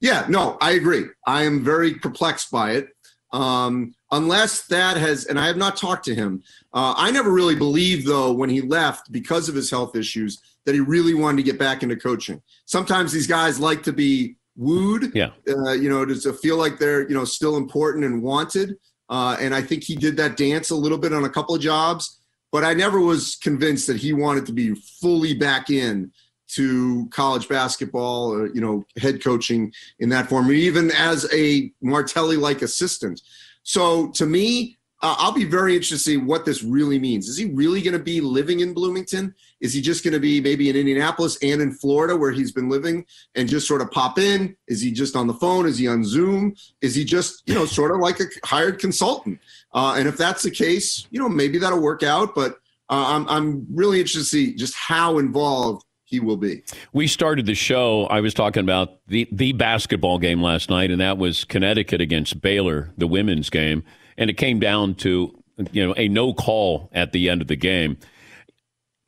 Yeah, 0.00 0.24
no, 0.28 0.56
I 0.60 0.72
agree. 0.72 1.04
I 1.26 1.42
am 1.42 1.64
very 1.64 1.94
perplexed 1.94 2.50
by 2.50 2.72
it. 2.72 2.88
Um, 3.32 3.94
unless 4.10 4.66
that 4.66 4.96
has, 4.96 5.26
and 5.26 5.38
I 5.38 5.46
have 5.46 5.56
not 5.56 5.76
talked 5.76 6.04
to 6.06 6.14
him. 6.14 6.42
Uh, 6.72 6.94
I 6.96 7.10
never 7.10 7.30
really 7.30 7.54
believed, 7.54 8.06
though, 8.06 8.32
when 8.32 8.50
he 8.50 8.60
left 8.60 9.12
because 9.12 9.48
of 9.48 9.54
his 9.54 9.70
health 9.70 9.94
issues, 9.94 10.40
that 10.66 10.74
he 10.74 10.80
really 10.80 11.14
wanted 11.14 11.38
to 11.38 11.42
get 11.42 11.58
back 11.58 11.82
into 11.82 11.96
coaching. 11.96 12.42
Sometimes 12.66 13.12
these 13.12 13.26
guys 13.26 13.60
like 13.60 13.82
to 13.84 13.92
be 13.92 14.36
wooed, 14.56 15.14
yeah. 15.14 15.30
Uh, 15.48 15.72
you 15.72 15.88
know, 15.88 16.04
to 16.04 16.32
feel 16.32 16.56
like 16.56 16.78
they're, 16.78 17.08
you 17.08 17.14
know, 17.14 17.24
still 17.24 17.56
important 17.56 18.04
and 18.04 18.22
wanted. 18.22 18.76
Uh, 19.08 19.36
and 19.40 19.54
I 19.54 19.62
think 19.62 19.82
he 19.82 19.96
did 19.96 20.16
that 20.18 20.36
dance 20.36 20.70
a 20.70 20.76
little 20.76 20.98
bit 20.98 21.12
on 21.12 21.24
a 21.24 21.30
couple 21.30 21.54
of 21.54 21.60
jobs, 21.60 22.19
but 22.52 22.64
I 22.64 22.74
never 22.74 23.00
was 23.00 23.36
convinced 23.36 23.86
that 23.86 23.96
he 23.96 24.12
wanted 24.12 24.46
to 24.46 24.52
be 24.52 24.74
fully 24.74 25.34
back 25.34 25.70
in 25.70 26.12
to 26.48 27.08
college 27.12 27.48
basketball, 27.48 28.32
or, 28.32 28.48
you 28.48 28.60
know, 28.60 28.84
head 28.98 29.22
coaching 29.22 29.72
in 30.00 30.08
that 30.08 30.28
form, 30.28 30.50
even 30.50 30.90
as 30.90 31.32
a 31.32 31.72
Martelli 31.80 32.36
like 32.36 32.62
assistant. 32.62 33.22
So 33.62 34.08
to 34.12 34.26
me, 34.26 34.79
uh, 35.02 35.14
I'll 35.18 35.32
be 35.32 35.44
very 35.44 35.74
interested 35.74 35.96
to 35.96 36.02
see 36.02 36.16
what 36.18 36.44
this 36.44 36.62
really 36.62 36.98
means. 36.98 37.26
Is 37.28 37.38
he 37.38 37.46
really 37.46 37.80
going 37.80 37.96
to 37.96 38.02
be 38.02 38.20
living 38.20 38.60
in 38.60 38.74
Bloomington? 38.74 39.34
Is 39.60 39.72
he 39.72 39.80
just 39.80 40.04
going 40.04 40.12
to 40.12 40.20
be 40.20 40.40
maybe 40.40 40.68
in 40.68 40.76
Indianapolis 40.76 41.38
and 41.42 41.62
in 41.62 41.72
Florida 41.72 42.16
where 42.16 42.32
he's 42.32 42.52
been 42.52 42.68
living 42.68 43.06
and 43.34 43.48
just 43.48 43.66
sort 43.66 43.80
of 43.80 43.90
pop 43.90 44.18
in? 44.18 44.56
Is 44.68 44.82
he 44.82 44.92
just 44.92 45.16
on 45.16 45.26
the 45.26 45.34
phone? 45.34 45.66
Is 45.66 45.78
he 45.78 45.88
on 45.88 46.04
Zoom? 46.04 46.54
Is 46.82 46.94
he 46.94 47.04
just, 47.04 47.42
you 47.46 47.54
know, 47.54 47.64
sort 47.64 47.92
of 47.92 47.98
like 47.98 48.20
a 48.20 48.24
hired 48.44 48.78
consultant? 48.78 49.40
Uh, 49.72 49.94
and 49.96 50.06
if 50.06 50.18
that's 50.18 50.42
the 50.42 50.50
case, 50.50 51.06
you 51.10 51.18
know, 51.18 51.28
maybe 51.28 51.56
that'll 51.56 51.80
work 51.80 52.02
out. 52.02 52.34
But 52.34 52.52
uh, 52.90 53.04
I'm, 53.08 53.28
I'm 53.28 53.66
really 53.72 54.00
interested 54.00 54.20
to 54.20 54.24
see 54.26 54.54
just 54.54 54.74
how 54.74 55.18
involved 55.18 55.84
he 56.04 56.20
will 56.20 56.36
be. 56.36 56.62
We 56.92 57.06
started 57.06 57.46
the 57.46 57.54
show. 57.54 58.04
I 58.06 58.20
was 58.20 58.34
talking 58.34 58.62
about 58.62 58.98
the 59.06 59.28
the 59.30 59.52
basketball 59.52 60.18
game 60.18 60.42
last 60.42 60.68
night, 60.68 60.90
and 60.90 61.00
that 61.00 61.16
was 61.18 61.44
Connecticut 61.44 62.00
against 62.00 62.40
Baylor, 62.42 62.90
the 62.98 63.06
women's 63.06 63.48
game, 63.48 63.84
and 64.20 64.30
it 64.30 64.34
came 64.34 64.60
down 64.60 64.94
to 64.94 65.36
you 65.72 65.84
know 65.84 65.94
a 65.96 66.06
no 66.06 66.32
call 66.32 66.88
at 66.92 67.10
the 67.10 67.28
end 67.28 67.42
of 67.42 67.48
the 67.48 67.56
game. 67.56 67.98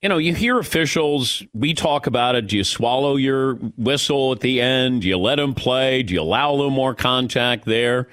You 0.01 0.09
know, 0.09 0.19
you 0.19 0.35
hear 0.35 0.59
officials. 0.59 1.45
We 1.55 1.75
talk 1.75 2.09
about 2.09 2.35
it. 2.35 2.49
Do 2.49 2.57
you 2.57 2.65
swallow 2.65 3.15
your 3.15 3.55
whistle 3.77 4.33
at 4.33 4.41
the 4.41 4.61
end? 4.61 5.03
Do 5.03 5.09
you 5.09 5.17
let 5.17 5.37
them 5.37 5.55
play? 5.55 6.03
Do 6.03 6.13
you 6.13 6.21
allow 6.21 6.51
a 6.51 6.57
little 6.57 6.71
more 6.71 6.93
contact 6.93 7.67
there? 7.67 8.09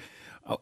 Uh, 0.46 0.56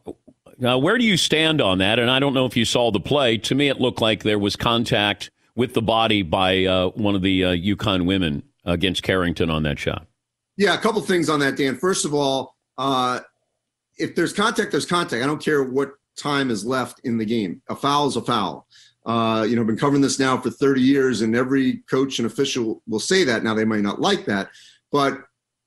where 0.79 0.97
do 0.97 1.05
you 1.05 1.17
stand 1.17 1.61
on 1.61 1.77
that? 1.77 1.99
And 1.99 2.09
I 2.09 2.19
don't 2.19 2.33
know 2.33 2.47
if 2.47 2.57
you 2.57 2.65
saw 2.65 2.89
the 2.89 2.99
play. 2.99 3.37
To 3.37 3.53
me, 3.53 3.69
it 3.69 3.79
looked 3.79 4.01
like 4.01 4.23
there 4.23 4.39
was 4.39 4.55
contact 4.55 5.29
with 5.55 5.75
the 5.75 5.83
body 5.83 6.23
by 6.23 6.65
uh, 6.65 6.89
one 6.89 7.13
of 7.13 7.21
the 7.21 7.45
uh, 7.45 7.49
UConn 7.49 8.05
women 8.05 8.41
against 8.65 9.03
Carrington 9.03 9.51
on 9.51 9.63
that 9.63 9.77
shot. 9.77 10.07
Yeah, 10.57 10.73
a 10.73 10.77
couple 10.79 11.01
things 11.01 11.29
on 11.29 11.39
that, 11.41 11.57
Dan. 11.57 11.77
First 11.77 12.05
of 12.05 12.13
all, 12.13 12.55
uh, 12.77 13.19
if 13.97 14.15
there's 14.15 14.33
contact, 14.33 14.71
there's 14.71 14.85
contact. 14.85 15.23
I 15.23 15.27
don't 15.27 15.41
care 15.43 15.63
what 15.63 15.91
time 16.19 16.49
is 16.49 16.65
left 16.65 16.99
in 17.03 17.17
the 17.17 17.25
game. 17.25 17.61
A 17.69 17.75
foul 17.75 18.07
is 18.07 18.15
a 18.15 18.21
foul. 18.21 18.67
Uh, 19.05 19.45
you 19.47 19.55
know, 19.55 19.61
I've 19.61 19.67
been 19.67 19.77
covering 19.77 20.01
this 20.01 20.19
now 20.19 20.37
for 20.37 20.49
30 20.49 20.81
years, 20.81 21.21
and 21.21 21.35
every 21.35 21.77
coach 21.89 22.19
and 22.19 22.25
official 22.25 22.81
will 22.87 22.99
say 22.99 23.23
that. 23.23 23.43
Now 23.43 23.53
they 23.53 23.65
might 23.65 23.81
not 23.81 24.01
like 24.01 24.25
that, 24.25 24.49
but 24.91 25.19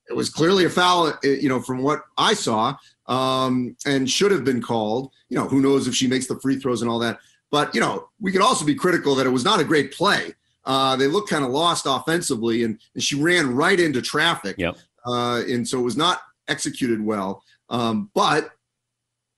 it 0.09 0.14
was 0.14 0.30
clearly 0.30 0.64
a 0.64 0.71
foul. 0.71 1.09
Uh, 1.09 1.16
you 1.23 1.49
know, 1.49 1.61
from 1.61 1.82
what 1.82 2.02
I 2.18 2.35
saw, 2.35 2.76
um, 3.06 3.76
and 3.87 4.09
should 4.09 4.30
have 4.30 4.44
been 4.44 4.62
called. 4.62 5.11
You 5.28 5.38
know, 5.38 5.49
who 5.49 5.61
knows 5.61 5.88
if 5.88 5.94
she 5.94 6.06
makes 6.06 6.26
the 6.26 6.38
free 6.40 6.56
throws 6.56 6.82
and 6.82 6.90
all 6.90 6.99
that. 7.00 7.18
But 7.50 7.75
you 7.75 7.80
know, 7.80 8.09
we 8.21 8.32
could 8.32 8.42
also 8.42 8.64
be 8.64 8.75
critical 8.75 9.14
that 9.16 9.26
it 9.26 9.30
was 9.30 9.44
not 9.44 9.61
a 9.61 9.64
great 9.64 9.92
play. 9.92 10.35
Uh, 10.64 10.94
they 10.97 11.06
looked 11.06 11.28
kind 11.28 11.44
of 11.44 11.50
lost 11.50 11.87
offensively, 11.88 12.62
and, 12.62 12.78
and, 12.94 13.02
she 13.02 13.21
ran 13.21 13.52
right 13.52 13.80
into 13.80 14.00
traffic. 14.00 14.54
Yep. 14.59 14.76
Uh, 15.04 15.42
and 15.49 15.66
so 15.66 15.80
it 15.80 15.82
was 15.82 15.97
not 15.97 16.21
executed 16.47 17.04
well. 17.04 17.42
Um, 17.68 18.11
but 18.14 18.50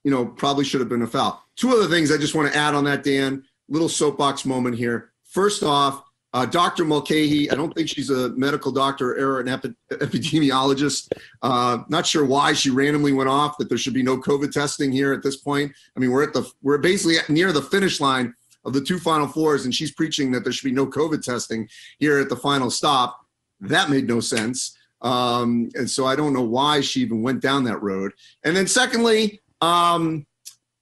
you 0.05 0.11
know, 0.11 0.27
probably 0.27 0.65
should 0.65 0.81
have 0.81 0.89
been 0.89 1.03
a 1.03 1.07
foul. 1.07 1.43
Two 1.57 1.71
other 1.71 1.89
things 1.89 2.13
I 2.13 2.17
just 2.17 2.35
want 2.35 2.53
to 2.53 2.57
add 2.57 2.75
on 2.75 2.85
that, 2.85 3.03
Dan. 3.03 3.45
Little 3.69 3.89
soapbox 3.89 4.45
moment 4.45 4.77
here. 4.77 5.13
First 5.25 5.63
off, 5.63 6.05
uh, 6.35 6.45
Dr. 6.45 6.85
Mulkey, 6.85 7.51
I 7.51 7.55
don't 7.55 7.73
think 7.75 7.89
she's 7.89 8.11
a 8.11 8.31
medical 8.31 8.73
doctor 8.73 9.13
or 9.13 9.41
an 9.41 9.49
epi- 9.49 9.75
epidemiologist. 9.93 11.13
Uh, 11.43 11.79
not 11.89 12.07
sure 12.07 12.25
why 12.25 12.53
she 12.53 12.71
randomly 12.71 13.13
went 13.13 13.31
off 13.31 13.57
that 13.59 13.69
there 13.69 13.79
should 13.79 13.95
be 13.95 14.03
no 14.03 14.19
COVID 14.19 14.51
testing 14.51 14.91
here 14.91 15.13
at 15.13 15.23
this 15.23 15.37
point. 15.37 15.73
I 15.97 16.01
mean, 16.01 16.11
we're 16.11 16.25
at 16.25 16.33
the 16.33 16.51
we're 16.61 16.79
basically 16.79 17.19
near 17.33 17.53
the 17.53 17.63
finish 17.63 18.01
line 18.01 18.35
of 18.65 18.73
the 18.73 18.81
two 18.81 18.99
final 18.99 19.29
fours, 19.29 19.65
and 19.65 19.73
she's 19.73 19.93
preaching 19.93 20.33
that 20.33 20.43
there 20.43 20.53
should 20.53 20.67
be 20.67 20.73
no 20.73 20.87
COVID 20.87 21.23
testing 21.23 21.69
here 21.99 22.19
at 22.19 22.29
the 22.29 22.37
final 22.37 22.69
stop. 22.69 23.25
That 23.61 23.89
made 23.89 24.09
no 24.09 24.19
sense. 24.19 24.77
Um, 25.03 25.69
and 25.75 25.89
so 25.89 26.07
I 26.07 26.17
don't 26.17 26.33
know 26.33 26.43
why 26.43 26.81
she 26.81 27.03
even 27.03 27.23
went 27.23 27.43
down 27.43 27.63
that 27.65 27.83
road. 27.83 28.13
And 28.43 28.57
then 28.57 28.67
secondly, 28.67 29.41
um, 29.65 30.27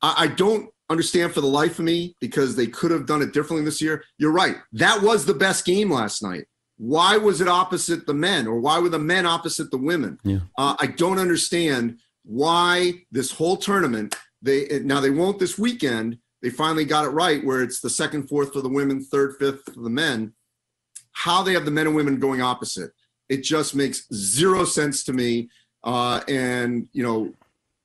I, 0.00 0.14
I 0.24 0.26
don't 0.28 0.68
understand 0.90 1.32
for 1.32 1.40
the 1.40 1.46
life 1.46 1.78
of 1.78 1.84
me 1.84 2.14
because 2.20 2.56
they 2.56 2.66
could 2.66 2.90
have 2.90 3.06
done 3.06 3.22
it 3.22 3.32
differently 3.32 3.64
this 3.64 3.80
year. 3.80 4.04
You're 4.18 4.32
right. 4.32 4.56
That 4.72 5.02
was 5.02 5.24
the 5.24 5.34
best 5.34 5.64
game 5.64 5.90
last 5.90 6.22
night. 6.22 6.44
Why 6.76 7.16
was 7.16 7.40
it 7.40 7.48
opposite 7.48 8.06
the 8.06 8.14
men 8.14 8.46
or 8.46 8.58
why 8.60 8.78
were 8.78 8.88
the 8.88 8.98
men 8.98 9.24
opposite 9.24 9.70
the 9.70 9.78
women? 9.78 10.18
Yeah. 10.24 10.40
Uh, 10.58 10.74
I 10.80 10.86
don't 10.86 11.18
understand 11.18 11.98
why 12.24 12.94
this 13.10 13.32
whole 13.32 13.56
tournament 13.56 14.16
they 14.42 14.80
now 14.82 15.00
they 15.00 15.10
won't 15.10 15.38
this 15.38 15.58
weekend. 15.58 16.18
They 16.42 16.50
finally 16.50 16.84
got 16.84 17.04
it 17.04 17.10
right 17.10 17.44
where 17.44 17.62
it's 17.62 17.80
the 17.80 17.90
second, 17.90 18.28
fourth 18.28 18.52
for 18.52 18.60
the 18.60 18.68
women, 18.68 19.04
third, 19.04 19.36
fifth 19.38 19.62
for 19.72 19.80
the 19.80 19.90
men. 19.90 20.34
How 21.12 21.44
they 21.44 21.52
have 21.52 21.64
the 21.64 21.70
men 21.70 21.86
and 21.86 21.94
women 21.94 22.18
going 22.18 22.42
opposite. 22.42 22.90
It 23.28 23.44
just 23.44 23.76
makes 23.76 24.12
zero 24.12 24.64
sense 24.64 25.04
to 25.04 25.12
me. 25.12 25.48
Uh, 25.84 26.20
and 26.26 26.88
you 26.92 27.04
know, 27.04 27.32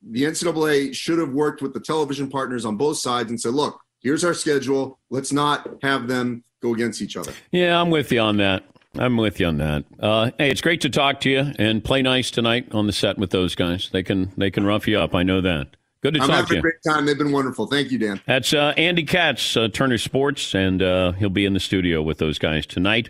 the 0.02 0.24
NCAA 0.24 0.94
should 0.94 1.20
have 1.20 1.32
worked 1.32 1.62
with 1.62 1.74
the 1.74 1.80
television 1.80 2.30
partners 2.30 2.66
on 2.66 2.78
both 2.78 2.98
sides 2.98 3.30
and 3.30 3.40
said, 3.40 3.54
look, 3.54 3.80
here's 4.00 4.24
our 4.24 4.34
schedule. 4.34 5.00
Let's 5.10 5.32
not 5.32 5.68
have 5.82 6.08
them 6.08 6.44
go 6.62 6.74
against 6.74 7.02
each 7.02 7.18
other. 7.18 7.34
Yeah, 7.52 7.80
I'm 7.80 7.90
with 7.90 8.12
you 8.12 8.20
on 8.20 8.38
that. 8.38 8.64
I'm 8.96 9.18
with 9.18 9.40
you 9.40 9.48
on 9.48 9.58
that. 9.58 9.86
Uh, 10.00 10.32
hey, 10.38 10.50
it's 10.50 10.62
great 10.62 10.82
to 10.82 10.90
talk 10.90 11.20
to 11.22 11.30
you 11.30 11.52
and 11.60 11.84
play 11.84 12.02
nice 12.02 12.32
tonight 12.32 12.74
on 12.74 12.88
the 12.88 12.94
set 12.94 13.18
with 13.18 13.30
those 13.30 13.54
guys. 13.54 13.90
They 13.92 14.02
can 14.02 14.32
they 14.38 14.50
can 14.50 14.66
rough 14.66 14.88
you 14.88 15.00
up. 15.00 15.14
I 15.14 15.24
know 15.24 15.42
that. 15.42 15.68
Good 16.02 16.14
to 16.14 16.20
talk. 16.20 16.30
I'm 16.30 16.30
talk 16.30 16.36
having 16.36 16.48
to 16.48 16.54
you. 16.56 16.60
a 16.60 16.62
great 16.62 16.76
time. 16.88 17.06
They've 17.06 17.18
been 17.18 17.32
wonderful. 17.32 17.68
Thank 17.68 17.92
you, 17.92 17.98
Dan. 17.98 18.22
That's 18.26 18.54
uh, 18.54 18.74
Andy 18.78 19.04
Katz, 19.04 19.58
uh, 19.58 19.68
Turner 19.68 19.98
Sports, 19.98 20.56
and 20.56 20.82
uh, 20.82 21.12
he'll 21.14 21.30
be 21.30 21.46
in 21.46 21.54
the 21.54 21.60
studio 21.60 22.02
with 22.02 22.18
those 22.18 22.40
guys 22.40 22.66
tonight. 22.66 23.10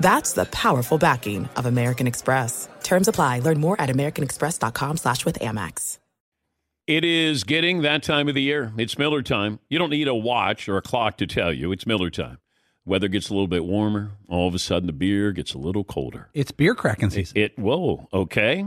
That's 0.00 0.32
the 0.32 0.46
powerful 0.46 0.98
backing 0.98 1.48
of 1.56 1.66
American 1.66 2.06
Express. 2.06 2.68
Terms 2.82 3.06
apply. 3.06 3.40
Learn 3.40 3.60
more 3.60 3.80
at 3.80 3.88
americanexpress.com 3.90 4.96
slash 4.96 5.24
with 5.24 5.38
Amex. 5.38 5.98
It 6.86 7.04
is 7.04 7.44
getting 7.44 7.82
that 7.82 8.02
time 8.02 8.26
of 8.26 8.34
the 8.34 8.42
year. 8.42 8.72
It's 8.76 8.98
Miller 8.98 9.22
time. 9.22 9.60
You 9.68 9.78
don't 9.78 9.90
need 9.90 10.08
a 10.08 10.14
watch 10.14 10.68
or 10.68 10.76
a 10.76 10.82
clock 10.82 11.18
to 11.18 11.26
tell 11.26 11.52
you. 11.52 11.70
It's 11.70 11.86
Miller 11.86 12.10
time. 12.10 12.38
Weather 12.84 13.06
gets 13.06 13.28
a 13.28 13.32
little 13.32 13.46
bit 13.46 13.64
warmer. 13.64 14.12
All 14.28 14.48
of 14.48 14.56
a 14.56 14.58
sudden, 14.58 14.88
the 14.88 14.92
beer 14.92 15.30
gets 15.30 15.54
a 15.54 15.58
little 15.58 15.84
colder. 15.84 16.30
It's 16.34 16.50
beer 16.50 16.74
cracking 16.74 17.10
season. 17.10 17.36
It, 17.36 17.52
it 17.52 17.58
whoa, 17.60 18.08
okay. 18.12 18.64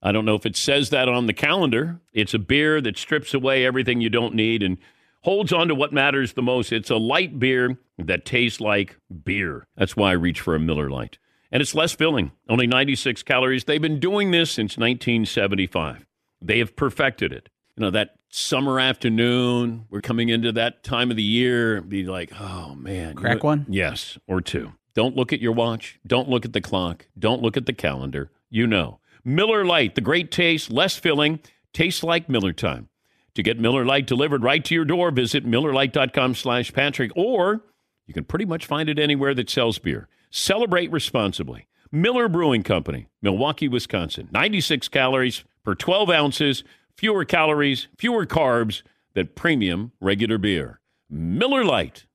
I 0.00 0.12
don't 0.12 0.24
know 0.24 0.36
if 0.36 0.46
it 0.46 0.56
says 0.56 0.90
that 0.90 1.08
on 1.08 1.26
the 1.26 1.32
calendar. 1.32 1.98
It's 2.12 2.34
a 2.34 2.38
beer 2.38 2.80
that 2.82 2.98
strips 2.98 3.34
away 3.34 3.66
everything 3.66 4.00
you 4.00 4.10
don't 4.10 4.34
need 4.34 4.62
and 4.62 4.78
holds 5.22 5.52
on 5.52 5.66
to 5.66 5.74
what 5.74 5.92
matters 5.92 6.34
the 6.34 6.42
most. 6.42 6.70
It's 6.70 6.90
a 6.90 6.96
light 6.96 7.40
beer 7.40 7.78
that 7.98 8.24
tastes 8.24 8.60
like 8.60 8.98
beer. 9.24 9.66
That's 9.76 9.96
why 9.96 10.10
I 10.10 10.14
reach 10.14 10.40
for 10.40 10.54
a 10.54 10.60
Miller 10.60 10.90
Lite. 10.90 11.18
And 11.50 11.60
it's 11.62 11.74
less 11.74 11.92
filling, 11.94 12.32
only 12.48 12.66
96 12.66 13.22
calories. 13.22 13.64
They've 13.64 13.80
been 13.80 14.00
doing 14.00 14.30
this 14.30 14.50
since 14.50 14.76
1975. 14.76 16.04
They 16.42 16.58
have 16.58 16.76
perfected 16.76 17.32
it. 17.32 17.48
You 17.76 17.82
know, 17.82 17.90
that 17.90 18.16
summer 18.30 18.80
afternoon, 18.80 19.86
we're 19.90 20.00
coming 20.00 20.28
into 20.28 20.52
that 20.52 20.82
time 20.82 21.10
of 21.10 21.16
the 21.16 21.22
year, 21.22 21.80
be 21.80 22.04
like, 22.04 22.32
oh 22.40 22.74
man. 22.74 23.14
Crack 23.14 23.44
one? 23.44 23.66
Yes, 23.68 24.18
or 24.26 24.40
two. 24.40 24.72
Don't 24.94 25.16
look 25.16 25.32
at 25.32 25.40
your 25.40 25.52
watch. 25.52 25.98
Don't 26.06 26.28
look 26.28 26.44
at 26.44 26.52
the 26.52 26.60
clock. 26.60 27.06
Don't 27.18 27.42
look 27.42 27.56
at 27.56 27.66
the 27.66 27.72
calendar. 27.72 28.30
You 28.50 28.66
know. 28.66 29.00
Miller 29.24 29.64
Lite, 29.64 29.94
the 29.96 30.00
great 30.00 30.30
taste, 30.30 30.70
less 30.70 30.96
filling, 30.96 31.40
tastes 31.72 32.04
like 32.04 32.28
Miller 32.28 32.52
time. 32.52 32.88
To 33.34 33.42
get 33.42 33.58
Miller 33.58 33.84
Lite 33.84 34.06
delivered 34.06 34.42
right 34.42 34.64
to 34.64 34.74
your 34.74 34.84
door, 34.84 35.10
visit 35.10 35.44
MillerLite.com 35.44 36.34
slash 36.36 36.72
Patrick, 36.72 37.10
or 37.16 37.62
you 38.06 38.14
can 38.14 38.24
pretty 38.24 38.44
much 38.44 38.66
find 38.66 38.88
it 38.88 38.98
anywhere 38.98 39.34
that 39.34 39.50
sells 39.50 39.78
beer. 39.78 40.08
Celebrate 40.30 40.90
responsibly. 40.90 41.68
Miller 41.92 42.28
Brewing 42.28 42.62
Company, 42.62 43.08
Milwaukee, 43.22 43.68
Wisconsin. 43.68 44.28
96 44.32 44.88
calories 44.88 45.44
per 45.64 45.74
12 45.74 46.10
ounces, 46.10 46.64
fewer 46.96 47.24
calories, 47.24 47.88
fewer 47.96 48.26
carbs 48.26 48.82
than 49.14 49.28
premium 49.28 49.92
regular 50.00 50.38
beer. 50.38 50.80
Miller 51.08 51.64
Lite. 51.64 52.06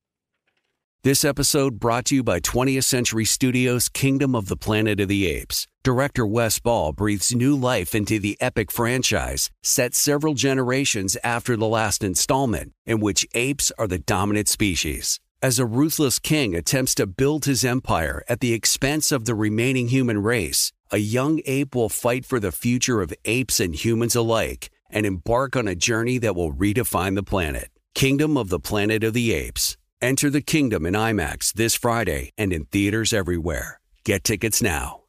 This 1.04 1.25
episode 1.25 1.80
brought 1.80 2.06
to 2.06 2.15
you 2.15 2.23
by 2.23 2.39
20th 2.39 2.84
Century 2.84 3.25
Studios' 3.25 3.89
Kingdom 3.89 4.36
of 4.36 4.47
the 4.47 4.56
Planet 4.56 4.99
of 4.99 5.08
the 5.08 5.25
Apes. 5.25 5.65
Director 5.84 6.27
Wes 6.27 6.60
Ball 6.60 6.93
breathes 6.93 7.34
new 7.34 7.56
life 7.56 7.95
into 7.95 8.19
the 8.19 8.38
epic 8.39 8.71
franchise, 8.71 9.49
set 9.63 9.95
several 9.95 10.36
generations 10.36 11.17
after 11.23 11.58
the 11.58 11.67
last 11.67 12.04
installment, 12.04 12.73
in 12.86 12.99
which 12.99 13.25
apes 13.34 13.71
are 13.80 13.88
the 13.88 13.97
dominant 13.97 14.47
species. 14.47 15.19
As 15.43 15.58
a 15.58 15.65
ruthless 15.65 16.19
king 16.19 16.54
attempts 16.54 16.93
to 16.93 17.08
build 17.08 17.45
his 17.45 17.65
empire 17.65 18.23
at 18.30 18.41
the 18.41 18.54
expense 18.54 19.12
of 19.12 19.25
the 19.25 19.34
remaining 19.34 19.88
human 19.88 20.21
race, 20.21 20.71
a 20.91 20.99
young 20.99 21.41
ape 21.47 21.73
will 21.73 21.89
fight 21.89 22.25
for 22.27 22.39
the 22.39 22.51
future 22.51 23.01
of 23.01 23.12
apes 23.25 23.60
and 23.60 23.73
humans 23.73 24.15
alike 24.15 24.69
and 24.91 25.04
embark 25.04 25.56
on 25.56 25.67
a 25.67 25.73
journey 25.73 26.19
that 26.19 26.36
will 26.36 26.54
redefine 26.54 27.15
the 27.15 27.23
planet. 27.23 27.71
Kingdom 27.95 28.38
of 28.38 28.49
the 28.49 28.60
Planet 28.60 29.04
of 29.04 29.15
the 29.15 29.34
Apes. 29.34 29.77
Enter 29.99 30.30
the 30.30 30.41
kingdom 30.41 30.86
in 30.86 30.93
IMAX 30.93 31.51
this 31.54 31.73
Friday 31.73 32.34
and 32.38 32.54
in 32.54 32.65
theaters 32.65 33.12
everywhere. 33.12 33.80
Get 34.04 34.23
tickets 34.23 34.62
now. 34.62 35.01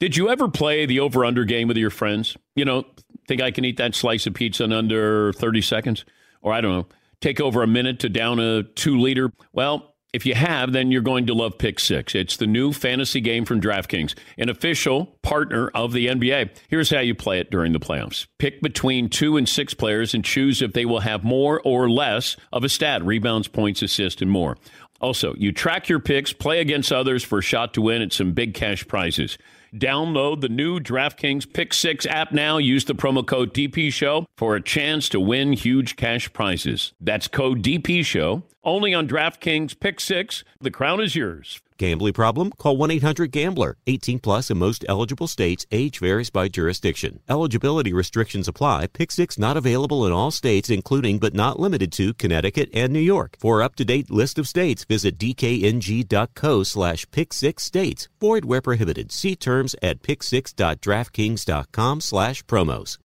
Did 0.00 0.18
you 0.18 0.28
ever 0.28 0.48
play 0.48 0.84
the 0.84 1.00
over 1.00 1.24
under 1.24 1.46
game 1.46 1.66
with 1.66 1.78
your 1.78 1.88
friends? 1.88 2.36
You 2.54 2.66
know, 2.66 2.84
think 3.26 3.40
I 3.40 3.50
can 3.50 3.64
eat 3.64 3.78
that 3.78 3.94
slice 3.94 4.26
of 4.26 4.34
pizza 4.34 4.64
in 4.64 4.72
under 4.74 5.32
30 5.32 5.62
seconds? 5.62 6.04
Or 6.42 6.52
I 6.52 6.60
don't 6.60 6.72
know, 6.72 6.86
take 7.20 7.40
over 7.40 7.62
a 7.62 7.66
minute 7.66 7.98
to 8.00 8.08
down 8.08 8.38
a 8.38 8.62
two 8.62 8.98
liter? 8.98 9.32
Well, 9.52 9.94
if 10.12 10.24
you 10.24 10.34
have, 10.34 10.72
then 10.72 10.90
you're 10.90 11.02
going 11.02 11.26
to 11.26 11.34
love 11.34 11.58
Pick 11.58 11.78
Six. 11.78 12.14
It's 12.14 12.36
the 12.36 12.46
new 12.46 12.72
fantasy 12.72 13.20
game 13.20 13.44
from 13.44 13.60
DraftKings, 13.60 14.14
an 14.38 14.48
official 14.48 15.17
partner 15.28 15.68
of 15.74 15.92
the 15.92 16.06
NBA. 16.06 16.48
Here's 16.68 16.88
how 16.88 17.00
you 17.00 17.14
play 17.14 17.38
it 17.38 17.50
during 17.50 17.72
the 17.72 17.78
playoffs 17.78 18.26
pick 18.38 18.62
between 18.62 19.10
two 19.10 19.36
and 19.36 19.46
six 19.46 19.74
players 19.74 20.14
and 20.14 20.24
choose 20.24 20.62
if 20.62 20.72
they 20.72 20.86
will 20.86 21.00
have 21.00 21.22
more 21.22 21.60
or 21.66 21.90
less 21.90 22.34
of 22.50 22.64
a 22.64 22.68
stat 22.68 23.04
rebounds, 23.04 23.46
points, 23.46 23.82
assists, 23.82 24.22
and 24.22 24.30
more. 24.30 24.56
Also, 25.02 25.34
you 25.34 25.52
track 25.52 25.86
your 25.90 26.00
picks, 26.00 26.32
play 26.32 26.60
against 26.60 26.90
others 26.90 27.22
for 27.22 27.40
a 27.40 27.42
shot 27.42 27.74
to 27.74 27.82
win 27.82 28.00
at 28.00 28.14
some 28.14 28.32
big 28.32 28.54
cash 28.54 28.88
prizes. 28.88 29.36
Download 29.74 30.40
the 30.40 30.48
new 30.48 30.80
DraftKings 30.80 31.52
Pick 31.52 31.74
6 31.74 32.06
app 32.06 32.32
now. 32.32 32.56
Use 32.56 32.86
the 32.86 32.94
promo 32.94 33.24
code 33.24 33.52
DP 33.52 33.92
Show 33.92 34.26
for 34.34 34.56
a 34.56 34.62
chance 34.62 35.10
to 35.10 35.20
win 35.20 35.52
huge 35.52 35.96
cash 35.96 36.32
prizes. 36.32 36.94
That's 37.02 37.28
code 37.28 37.62
DP 37.62 38.02
Show 38.02 38.44
only 38.64 38.94
on 38.94 39.06
DraftKings 39.06 39.78
Pick 39.78 40.00
6. 40.00 40.42
The 40.62 40.70
crown 40.70 41.02
is 41.02 41.14
yours. 41.14 41.60
Gambling 41.78 42.12
problem? 42.12 42.50
Call 42.58 42.76
1 42.76 42.90
800 42.90 43.30
Gambler. 43.30 43.76
18 43.86 44.18
plus 44.18 44.50
in 44.50 44.58
most 44.58 44.84
eligible 44.88 45.28
states. 45.28 45.64
Age 45.70 46.00
varies 46.00 46.28
by 46.28 46.48
jurisdiction. 46.48 47.20
Eligibility 47.28 47.92
restrictions 47.92 48.48
apply. 48.48 48.88
Pick 48.88 49.12
six 49.12 49.38
not 49.38 49.56
available 49.56 50.04
in 50.04 50.12
all 50.12 50.30
states, 50.30 50.68
including 50.68 51.18
but 51.18 51.34
not 51.34 51.58
limited 51.58 51.92
to 51.92 52.14
Connecticut 52.14 52.68
and 52.74 52.92
New 52.92 52.98
York. 52.98 53.36
For 53.38 53.62
up 53.62 53.76
to 53.76 53.84
date 53.84 54.10
list 54.10 54.38
of 54.38 54.48
states, 54.48 54.84
visit 54.84 55.16
dkng.co 55.18 56.62
slash 56.64 57.10
pick 57.10 57.32
six 57.32 57.62
states. 57.62 58.08
Void 58.20 58.44
where 58.44 58.60
prohibited. 58.60 59.12
See 59.12 59.36
terms 59.36 59.74
at 59.80 60.02
pick6.draftkings.com 60.02 62.00
slash 62.00 62.42
promos. 62.44 62.98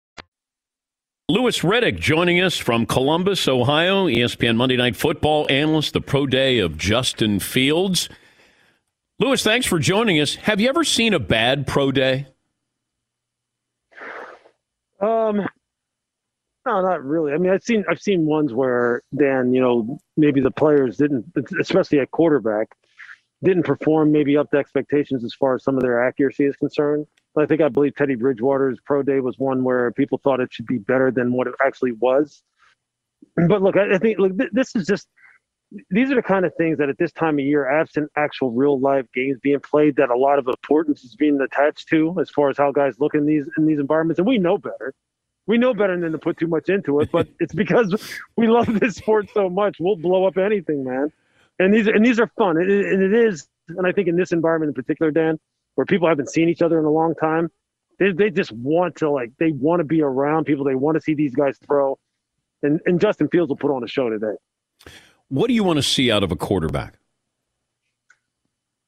Louis 1.30 1.58
Riddick 1.60 1.98
joining 1.98 2.42
us 2.42 2.58
from 2.58 2.84
Columbus, 2.84 3.48
Ohio, 3.48 4.06
ESPN 4.08 4.56
Monday 4.56 4.76
Night 4.76 4.94
Football 4.94 5.46
analyst, 5.48 5.94
the 5.94 6.02
pro 6.02 6.26
day 6.26 6.58
of 6.58 6.76
Justin 6.76 7.40
Fields. 7.40 8.10
Louis, 9.20 9.42
thanks 9.42 9.66
for 9.66 9.78
joining 9.78 10.20
us. 10.20 10.34
Have 10.34 10.60
you 10.60 10.68
ever 10.68 10.82
seen 10.82 11.14
a 11.14 11.20
bad 11.20 11.66
pro 11.66 11.92
day? 11.92 12.26
Um, 15.00 15.36
no, 16.66 16.80
not 16.80 17.04
really. 17.04 17.32
I 17.32 17.38
mean, 17.38 17.52
I've 17.52 17.62
seen 17.62 17.84
I've 17.88 18.00
seen 18.00 18.26
ones 18.26 18.52
where 18.52 19.02
Dan, 19.16 19.52
you 19.52 19.60
know, 19.60 19.98
maybe 20.16 20.40
the 20.40 20.50
players 20.50 20.96
didn't, 20.96 21.26
especially 21.60 22.00
at 22.00 22.10
quarterback, 22.10 22.68
didn't 23.44 23.64
perform 23.64 24.10
maybe 24.10 24.36
up 24.36 24.50
to 24.50 24.56
expectations 24.56 25.24
as 25.24 25.34
far 25.34 25.54
as 25.54 25.62
some 25.62 25.76
of 25.76 25.82
their 25.82 26.02
accuracy 26.02 26.44
is 26.44 26.56
concerned. 26.56 27.06
I 27.36 27.46
think 27.46 27.60
I 27.60 27.68
believe 27.68 27.94
Teddy 27.94 28.14
Bridgewater's 28.14 28.78
pro 28.84 29.02
day 29.02 29.20
was 29.20 29.38
one 29.38 29.62
where 29.64 29.92
people 29.92 30.20
thought 30.22 30.40
it 30.40 30.52
should 30.52 30.66
be 30.66 30.78
better 30.78 31.10
than 31.10 31.32
what 31.32 31.46
it 31.46 31.54
actually 31.64 31.92
was. 31.92 32.42
But 33.36 33.62
look, 33.62 33.76
I, 33.76 33.94
I 33.94 33.98
think 33.98 34.18
look, 34.18 34.36
th- 34.38 34.50
this 34.52 34.74
is 34.76 34.86
just 34.86 35.08
these 35.90 36.10
are 36.10 36.16
the 36.16 36.22
kind 36.22 36.44
of 36.44 36.54
things 36.56 36.78
that 36.78 36.88
at 36.88 36.98
this 36.98 37.12
time 37.12 37.38
of 37.38 37.44
year, 37.44 37.68
absent 37.68 38.10
actual 38.16 38.50
real 38.50 38.80
life 38.80 39.06
games 39.14 39.38
being 39.42 39.60
played, 39.60 39.96
that 39.96 40.10
a 40.10 40.16
lot 40.16 40.38
of 40.38 40.46
importance 40.48 41.04
is 41.04 41.16
being 41.16 41.40
attached 41.40 41.88
to 41.88 42.16
as 42.20 42.30
far 42.30 42.50
as 42.50 42.58
how 42.58 42.72
guys 42.72 42.94
look 43.00 43.14
in 43.14 43.26
these 43.26 43.48
in 43.58 43.66
these 43.66 43.78
environments, 43.78 44.18
and 44.18 44.26
we 44.28 44.38
know 44.38 44.58
better. 44.58 44.94
We 45.46 45.58
know 45.58 45.74
better 45.74 45.98
than 45.98 46.12
to 46.12 46.18
put 46.18 46.38
too 46.38 46.46
much 46.46 46.68
into 46.68 47.00
it, 47.00 47.10
but 47.12 47.28
it's 47.40 47.54
because 47.54 48.16
we 48.36 48.48
love 48.48 48.80
this 48.80 48.96
sport 48.96 49.28
so 49.34 49.50
much. 49.50 49.76
We'll 49.80 49.96
blow 49.96 50.26
up 50.26 50.38
anything, 50.38 50.84
man. 50.84 51.12
And 51.58 51.74
these 51.74 51.86
and 51.86 52.04
these 52.04 52.20
are 52.20 52.30
fun, 52.38 52.56
and 52.56 52.70
it, 52.70 52.86
and 52.86 53.02
it 53.14 53.26
is. 53.26 53.48
And 53.68 53.86
I 53.86 53.92
think 53.92 54.08
in 54.08 54.16
this 54.16 54.32
environment 54.32 54.70
in 54.70 54.74
particular, 54.74 55.10
Dan, 55.10 55.38
where 55.74 55.86
people 55.86 56.08
haven't 56.08 56.30
seen 56.30 56.48
each 56.48 56.62
other 56.62 56.78
in 56.78 56.84
a 56.84 56.90
long 56.90 57.14
time, 57.14 57.50
they 57.98 58.12
they 58.12 58.30
just 58.30 58.52
want 58.52 58.96
to 58.96 59.10
like 59.10 59.30
they 59.38 59.52
want 59.52 59.80
to 59.80 59.84
be 59.84 60.02
around 60.02 60.44
people. 60.44 60.64
They 60.64 60.74
want 60.74 60.96
to 60.96 61.00
see 61.00 61.14
these 61.14 61.34
guys 61.34 61.58
throw, 61.66 61.98
and 62.62 62.80
and 62.86 63.00
Justin 63.00 63.28
Fields 63.28 63.48
will 63.48 63.56
put 63.56 63.70
on 63.70 63.84
a 63.84 63.88
show 63.88 64.10
today. 64.10 64.34
What 65.28 65.48
do 65.48 65.54
you 65.54 65.64
want 65.64 65.78
to 65.78 65.82
see 65.82 66.10
out 66.10 66.22
of 66.22 66.32
a 66.32 66.36
quarterback? 66.36 66.98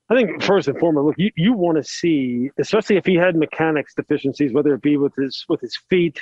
I 0.09 0.15
think 0.15 0.43
first 0.43 0.69
and 0.69 0.79
foremost, 0.79 1.07
look, 1.07 1.15
you, 1.19 1.31
you 1.37 1.53
want 1.53 1.79
to 1.79 1.85
see, 1.85 2.51
especially 2.59 2.97
if 2.97 3.05
he 3.05 3.17
had 3.17 3.35
mechanics 3.35 3.95
deficiencies, 3.95 4.53
whether 4.53 4.73
it 4.75 4.83
be 4.83 4.97
with 4.97 5.15
his 5.17 5.45
with 5.49 5.61
his 5.61 5.77
feet, 5.91 6.21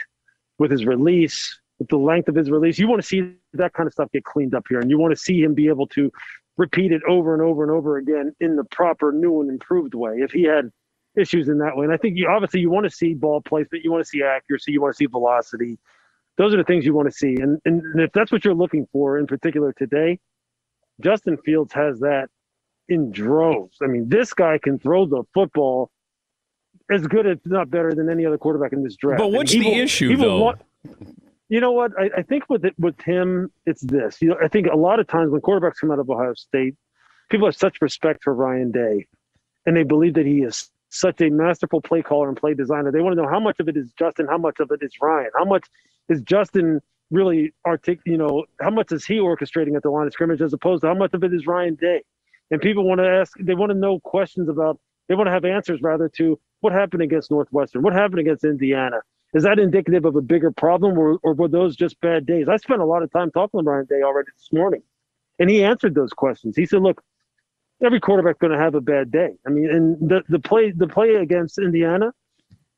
with 0.58 0.70
his 0.70 0.86
release, 0.86 1.60
with 1.78 1.88
the 1.88 1.98
length 1.98 2.28
of 2.28 2.34
his 2.34 2.50
release, 2.50 2.78
you 2.78 2.88
want 2.88 3.02
to 3.02 3.06
see 3.06 3.34
that 3.52 3.74
kind 3.74 3.86
of 3.86 3.92
stuff 3.92 4.10
get 4.12 4.24
cleaned 4.24 4.54
up 4.54 4.64
here, 4.68 4.80
and 4.80 4.88
you 4.88 4.98
want 4.98 5.12
to 5.12 5.20
see 5.20 5.42
him 5.42 5.52
be 5.52 5.68
able 5.68 5.86
to 5.88 6.10
repeat 6.56 6.92
it 6.92 7.02
over 7.08 7.34
and 7.34 7.42
over 7.42 7.62
and 7.62 7.72
over 7.72 7.98
again 7.98 8.34
in 8.40 8.56
the 8.56 8.64
proper, 8.64 9.12
new 9.12 9.40
and 9.40 9.50
improved 9.50 9.94
way. 9.94 10.14
If 10.16 10.30
he 10.30 10.44
had 10.44 10.70
issues 11.16 11.48
in 11.48 11.58
that 11.58 11.76
way, 11.76 11.84
and 11.84 11.92
I 11.92 11.98
think 11.98 12.16
you 12.16 12.28
obviously 12.28 12.60
you 12.60 12.70
want 12.70 12.84
to 12.84 12.90
see 12.90 13.12
ball 13.12 13.42
placement, 13.42 13.84
you 13.84 13.92
want 13.92 14.02
to 14.02 14.08
see 14.08 14.22
accuracy, 14.22 14.72
you 14.72 14.80
want 14.80 14.94
to 14.94 14.96
see 14.96 15.06
velocity, 15.06 15.78
those 16.36 16.52
are 16.54 16.56
the 16.56 16.64
things 16.64 16.84
you 16.84 16.94
want 16.94 17.08
to 17.08 17.16
see. 17.16 17.36
And, 17.36 17.60
and 17.64 18.00
if 18.00 18.12
that's 18.12 18.32
what 18.32 18.44
you're 18.44 18.54
looking 18.54 18.86
for 18.92 19.18
in 19.18 19.26
particular 19.26 19.72
today, 19.72 20.18
Justin 21.00 21.36
Fields 21.38 21.72
has 21.72 22.00
that 22.00 22.28
in 22.88 23.10
droves. 23.10 23.78
I 23.82 23.86
mean, 23.86 24.08
this 24.08 24.34
guy 24.34 24.58
can 24.58 24.78
throw 24.78 25.06
the 25.06 25.22
football 25.32 25.90
as 26.90 27.06
good, 27.06 27.26
if 27.26 27.38
not 27.44 27.70
better, 27.70 27.94
than 27.94 28.10
any 28.10 28.26
other 28.26 28.38
quarterback 28.38 28.72
in 28.72 28.82
this 28.82 28.96
draft. 28.96 29.18
But 29.18 29.32
what's 29.32 29.52
the 29.52 29.60
will, 29.60 29.78
issue, 29.78 30.16
though? 30.16 30.40
Want, 30.40 30.60
you 31.48 31.60
know 31.60 31.72
what? 31.72 31.92
I, 31.98 32.10
I 32.18 32.22
think 32.22 32.48
with 32.50 32.64
it, 32.64 32.74
with 32.78 33.00
him, 33.00 33.50
it's 33.64 33.80
this. 33.80 34.20
You 34.20 34.30
know, 34.30 34.36
I 34.42 34.48
think 34.48 34.66
a 34.66 34.76
lot 34.76 35.00
of 35.00 35.06
times 35.06 35.30
when 35.30 35.40
quarterbacks 35.40 35.76
come 35.80 35.90
out 35.90 35.98
of 35.98 36.10
Ohio 36.10 36.34
State, 36.34 36.74
people 37.30 37.46
have 37.46 37.56
such 37.56 37.80
respect 37.80 38.22
for 38.22 38.34
Ryan 38.34 38.70
Day, 38.70 39.06
and 39.64 39.76
they 39.76 39.82
believe 39.82 40.14
that 40.14 40.26
he 40.26 40.42
is 40.42 40.70
such 40.90 41.20
a 41.22 41.30
masterful 41.30 41.80
play 41.80 42.02
caller 42.02 42.28
and 42.28 42.36
play 42.36 42.54
designer. 42.54 42.92
They 42.92 43.00
want 43.00 43.16
to 43.16 43.22
know 43.22 43.28
how 43.28 43.40
much 43.40 43.60
of 43.60 43.68
it 43.68 43.76
is 43.76 43.92
Justin, 43.98 44.26
how 44.26 44.38
much 44.38 44.60
of 44.60 44.70
it 44.70 44.80
is 44.82 44.92
Ryan, 45.00 45.30
how 45.36 45.44
much 45.44 45.66
is 46.08 46.20
Justin 46.22 46.80
really 47.10 47.52
artic 47.64 48.00
you 48.06 48.16
know 48.16 48.44
how 48.60 48.70
much 48.70 48.90
is 48.90 49.04
he 49.04 49.16
orchestrating 49.16 49.76
at 49.76 49.82
the 49.82 49.90
line 49.90 50.06
of 50.06 50.12
scrimmage 50.12 50.40
as 50.40 50.52
opposed 50.52 50.82
to 50.82 50.88
how 50.88 50.94
much 50.94 51.14
of 51.14 51.22
it 51.22 51.32
is 51.32 51.46
Ryan 51.46 51.74
Day? 51.74 52.02
And 52.50 52.60
people 52.60 52.86
want 52.86 53.00
to 53.00 53.08
ask 53.08 53.32
they 53.40 53.54
want 53.54 53.70
to 53.70 53.78
know 53.78 54.00
questions 54.00 54.48
about 54.48 54.78
they 55.08 55.14
want 55.14 55.26
to 55.26 55.32
have 55.32 55.44
answers 55.44 55.80
rather 55.82 56.08
to 56.16 56.38
what 56.60 56.72
happened 56.72 57.02
against 57.02 57.30
Northwestern 57.30 57.82
what 57.82 57.92
happened 57.92 58.20
against 58.20 58.44
Indiana? 58.44 59.00
Is 59.34 59.42
that 59.42 59.58
indicative 59.58 60.04
of 60.04 60.14
a 60.14 60.22
bigger 60.22 60.52
problem 60.52 60.96
or, 60.96 61.18
or 61.24 61.34
were 61.34 61.48
those 61.48 61.74
just 61.74 62.00
bad 62.00 62.24
days? 62.24 62.46
I 62.48 62.56
spent 62.56 62.80
a 62.80 62.84
lot 62.84 63.02
of 63.02 63.10
time 63.10 63.32
talking 63.32 63.58
to 63.60 63.64
Ryan 63.64 63.86
Day 63.86 64.02
already 64.02 64.28
this 64.36 64.50
morning 64.52 64.82
and 65.38 65.50
he 65.50 65.64
answered 65.64 65.94
those 65.94 66.12
questions. 66.12 66.56
He 66.56 66.66
said 66.66 66.82
look 66.82 67.02
every 67.84 68.00
quarterback 68.00 68.38
going 68.38 68.52
to 68.52 68.58
have 68.58 68.74
a 68.74 68.80
bad 68.80 69.10
day. 69.10 69.30
I 69.46 69.50
mean 69.50 69.70
and 69.70 70.08
the 70.08 70.22
the 70.28 70.38
play 70.38 70.72
the 70.72 70.88
play 70.88 71.16
against 71.16 71.58
Indiana 71.58 72.12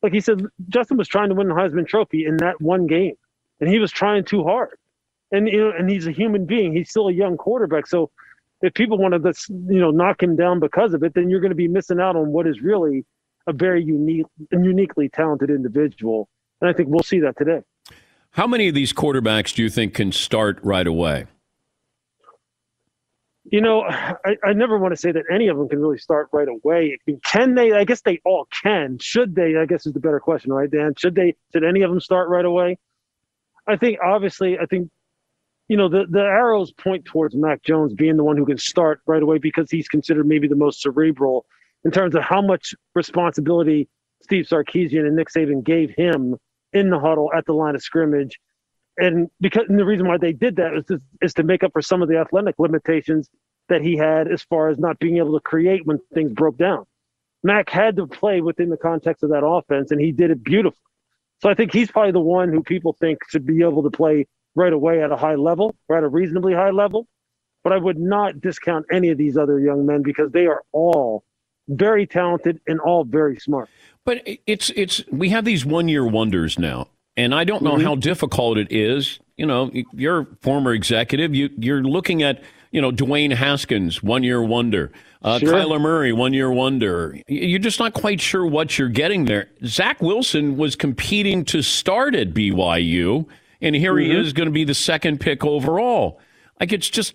like 0.02 0.12
he 0.12 0.20
said, 0.20 0.42
Justin 0.68 0.96
was 0.96 1.08
trying 1.08 1.28
to 1.30 1.34
win 1.34 1.48
the 1.48 1.54
Heisman 1.54 1.86
Trophy 1.86 2.26
in 2.26 2.36
that 2.38 2.60
one 2.60 2.86
game, 2.86 3.14
and 3.60 3.68
he 3.68 3.78
was 3.78 3.90
trying 3.90 4.24
too 4.24 4.44
hard. 4.44 4.78
And 5.32 5.48
you 5.48 5.58
know, 5.58 5.72
and 5.76 5.90
he's 5.90 6.06
a 6.06 6.12
human 6.12 6.46
being. 6.46 6.72
He's 6.72 6.90
still 6.90 7.08
a 7.08 7.12
young 7.12 7.36
quarterback. 7.36 7.86
So 7.86 8.10
if 8.62 8.74
people 8.74 8.98
want 8.98 9.14
to, 9.14 9.34
you 9.68 9.80
know, 9.80 9.90
knock 9.90 10.22
him 10.22 10.36
down 10.36 10.60
because 10.60 10.94
of 10.94 11.02
it, 11.02 11.14
then 11.14 11.28
you're 11.30 11.40
going 11.40 11.50
to 11.50 11.56
be 11.56 11.68
missing 11.68 12.00
out 12.00 12.16
on 12.16 12.32
what 12.32 12.46
is 12.46 12.60
really 12.60 13.04
a 13.46 13.52
very 13.52 13.82
unique, 13.82 14.26
uniquely 14.52 15.08
talented 15.08 15.50
individual. 15.50 16.28
And 16.60 16.70
I 16.70 16.72
think 16.72 16.88
we'll 16.88 17.02
see 17.02 17.20
that 17.20 17.36
today. 17.36 17.62
How 18.30 18.46
many 18.46 18.68
of 18.68 18.74
these 18.74 18.92
quarterbacks 18.92 19.54
do 19.54 19.62
you 19.62 19.70
think 19.70 19.94
can 19.94 20.12
start 20.12 20.58
right 20.62 20.86
away? 20.86 21.26
You 23.50 23.60
know, 23.60 23.82
I, 23.82 24.36
I 24.44 24.52
never 24.52 24.78
want 24.78 24.92
to 24.92 25.00
say 25.00 25.12
that 25.12 25.24
any 25.32 25.48
of 25.48 25.56
them 25.56 25.68
can 25.68 25.80
really 25.80 25.98
start 25.98 26.28
right 26.32 26.48
away. 26.48 26.98
Can 27.24 27.54
they? 27.54 27.72
I 27.72 27.84
guess 27.84 28.00
they 28.02 28.20
all 28.24 28.48
can. 28.62 28.98
Should 28.98 29.34
they? 29.34 29.56
I 29.56 29.66
guess 29.66 29.86
is 29.86 29.92
the 29.92 30.00
better 30.00 30.20
question, 30.20 30.52
right, 30.52 30.70
Dan? 30.70 30.94
Should 30.96 31.14
they? 31.14 31.36
Should 31.52 31.64
any 31.64 31.82
of 31.82 31.90
them 31.90 32.00
start 32.00 32.28
right 32.28 32.44
away? 32.44 32.78
I 33.66 33.76
think 33.76 33.98
obviously, 34.04 34.58
I 34.58 34.66
think 34.66 34.90
you 35.68 35.76
know 35.76 35.88
the 35.88 36.06
the 36.10 36.20
arrows 36.20 36.72
point 36.72 37.04
towards 37.04 37.34
Mac 37.36 37.62
Jones 37.62 37.94
being 37.94 38.16
the 38.16 38.24
one 38.24 38.36
who 38.36 38.46
can 38.46 38.58
start 38.58 39.00
right 39.06 39.22
away 39.22 39.38
because 39.38 39.70
he's 39.70 39.88
considered 39.88 40.26
maybe 40.26 40.48
the 40.48 40.56
most 40.56 40.82
cerebral 40.82 41.46
in 41.84 41.90
terms 41.90 42.14
of 42.14 42.22
how 42.22 42.42
much 42.42 42.74
responsibility 42.94 43.88
Steve 44.22 44.46
Sarkisian 44.46 45.06
and 45.06 45.14
Nick 45.14 45.28
Saban 45.28 45.62
gave 45.62 45.90
him 45.96 46.36
in 46.72 46.90
the 46.90 46.98
huddle 46.98 47.30
at 47.36 47.46
the 47.46 47.52
line 47.52 47.74
of 47.74 47.82
scrimmage 47.82 48.40
and 48.98 49.28
because 49.40 49.64
and 49.68 49.78
the 49.78 49.84
reason 49.84 50.06
why 50.06 50.18
they 50.18 50.32
did 50.32 50.56
that 50.56 50.74
is 50.74 50.84
to, 50.86 51.00
is 51.22 51.34
to 51.34 51.42
make 51.42 51.62
up 51.62 51.72
for 51.72 51.82
some 51.82 52.02
of 52.02 52.08
the 52.08 52.18
athletic 52.18 52.56
limitations 52.58 53.28
that 53.68 53.82
he 53.82 53.96
had 53.96 54.30
as 54.30 54.42
far 54.42 54.68
as 54.68 54.78
not 54.78 54.98
being 54.98 55.18
able 55.18 55.34
to 55.34 55.40
create 55.40 55.84
when 55.84 55.98
things 56.14 56.32
broke 56.32 56.56
down. 56.56 56.84
Mac 57.42 57.68
had 57.68 57.96
to 57.96 58.06
play 58.06 58.40
within 58.40 58.70
the 58.70 58.76
context 58.76 59.22
of 59.22 59.30
that 59.30 59.44
offense, 59.44 59.90
and 59.90 60.00
he 60.00 60.12
did 60.12 60.30
it 60.30 60.42
beautifully. 60.42 60.80
So 61.42 61.50
I 61.50 61.54
think 61.54 61.72
he's 61.72 61.90
probably 61.90 62.12
the 62.12 62.20
one 62.20 62.50
who 62.50 62.62
people 62.62 62.94
think 62.94 63.18
should 63.28 63.46
be 63.46 63.62
able 63.62 63.82
to 63.82 63.90
play 63.90 64.26
right 64.54 64.72
away 64.72 65.02
at 65.02 65.12
a 65.12 65.16
high 65.16 65.34
level 65.34 65.76
or 65.88 65.96
at 65.96 66.04
a 66.04 66.08
reasonably 66.08 66.54
high 66.54 66.70
level. 66.70 67.06
But 67.62 67.72
I 67.72 67.78
would 67.78 67.98
not 67.98 68.40
discount 68.40 68.86
any 68.92 69.10
of 69.10 69.18
these 69.18 69.36
other 69.36 69.60
young 69.60 69.86
men 69.86 70.02
because 70.02 70.30
they 70.30 70.46
are 70.46 70.62
all 70.72 71.24
very 71.68 72.06
talented 72.06 72.60
and 72.66 72.80
all 72.80 73.04
very 73.04 73.38
smart. 73.38 73.68
But 74.04 74.22
it's 74.46 74.70
it's 74.70 75.04
we 75.10 75.30
have 75.30 75.44
these 75.44 75.66
one 75.66 75.88
year 75.88 76.06
wonders 76.06 76.58
now, 76.58 76.88
and 77.16 77.34
I 77.34 77.44
don't 77.44 77.62
know 77.62 77.74
mm-hmm. 77.74 77.84
how 77.84 77.94
difficult 77.94 78.58
it 78.58 78.68
is. 78.70 79.18
You 79.36 79.46
know, 79.46 79.70
you're 79.92 80.20
a 80.20 80.26
former 80.42 80.72
executive. 80.72 81.34
You, 81.34 81.50
you're 81.58 81.82
looking 81.82 82.22
at, 82.22 82.42
you 82.70 82.80
know, 82.80 82.90
Dwayne 82.90 83.32
Haskins, 83.32 84.02
one 84.02 84.22
year 84.22 84.42
wonder. 84.42 84.92
Uh, 85.22 85.38
sure. 85.38 85.52
Kyler 85.52 85.80
Murray, 85.80 86.12
one 86.12 86.32
year 86.32 86.50
wonder. 86.50 87.18
You're 87.26 87.58
just 87.58 87.78
not 87.78 87.94
quite 87.94 88.20
sure 88.20 88.46
what 88.46 88.78
you're 88.78 88.88
getting 88.88 89.24
there. 89.24 89.48
Zach 89.64 90.00
Wilson 90.00 90.56
was 90.56 90.76
competing 90.76 91.44
to 91.46 91.62
start 91.62 92.14
at 92.14 92.32
BYU, 92.32 93.26
and 93.60 93.74
here 93.74 93.94
mm-hmm. 93.94 94.12
he 94.12 94.18
is 94.18 94.32
going 94.32 94.46
to 94.46 94.52
be 94.52 94.64
the 94.64 94.74
second 94.74 95.20
pick 95.20 95.44
overall. 95.44 96.20
Like, 96.60 96.72
it's 96.72 96.88
just, 96.88 97.14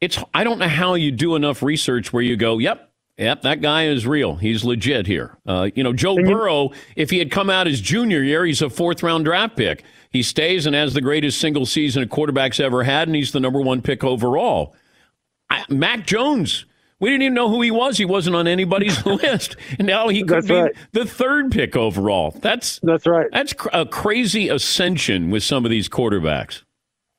it's, 0.00 0.18
I 0.34 0.44
don't 0.44 0.58
know 0.58 0.68
how 0.68 0.94
you 0.94 1.10
do 1.10 1.36
enough 1.36 1.62
research 1.62 2.12
where 2.12 2.22
you 2.22 2.36
go, 2.36 2.58
yep, 2.58 2.87
Yep, 3.18 3.42
that 3.42 3.60
guy 3.60 3.86
is 3.86 4.06
real. 4.06 4.36
He's 4.36 4.64
legit 4.64 5.06
here. 5.08 5.36
Uh, 5.44 5.70
you 5.74 5.82
know, 5.82 5.92
Joe 5.92 6.14
Burrow, 6.16 6.70
if 6.94 7.10
he 7.10 7.18
had 7.18 7.32
come 7.32 7.50
out 7.50 7.66
his 7.66 7.80
junior 7.80 8.22
year, 8.22 8.44
he's 8.44 8.62
a 8.62 8.70
fourth 8.70 9.02
round 9.02 9.24
draft 9.24 9.56
pick. 9.56 9.82
He 10.10 10.22
stays 10.22 10.66
and 10.66 10.74
has 10.76 10.94
the 10.94 11.00
greatest 11.00 11.40
single 11.40 11.66
season 11.66 12.02
a 12.02 12.06
quarterback's 12.06 12.60
ever 12.60 12.84
had, 12.84 13.08
and 13.08 13.16
he's 13.16 13.32
the 13.32 13.40
number 13.40 13.60
one 13.60 13.82
pick 13.82 14.04
overall. 14.04 14.74
I, 15.50 15.64
Mac 15.68 16.06
Jones, 16.06 16.64
we 17.00 17.10
didn't 17.10 17.22
even 17.22 17.34
know 17.34 17.48
who 17.48 17.60
he 17.60 17.72
was. 17.72 17.98
He 17.98 18.04
wasn't 18.04 18.36
on 18.36 18.46
anybody's 18.46 19.04
list, 19.06 19.56
and 19.78 19.86
now 19.88 20.08
he 20.08 20.20
could 20.20 20.28
that's 20.28 20.46
be 20.46 20.54
right. 20.54 20.72
the 20.92 21.04
third 21.04 21.50
pick 21.50 21.74
overall. 21.76 22.30
That's 22.40 22.78
that's 22.84 23.06
right. 23.06 23.26
That's 23.32 23.52
cr- 23.52 23.68
a 23.72 23.84
crazy 23.84 24.48
ascension 24.48 25.30
with 25.30 25.42
some 25.42 25.64
of 25.64 25.70
these 25.72 25.88
quarterbacks. 25.88 26.62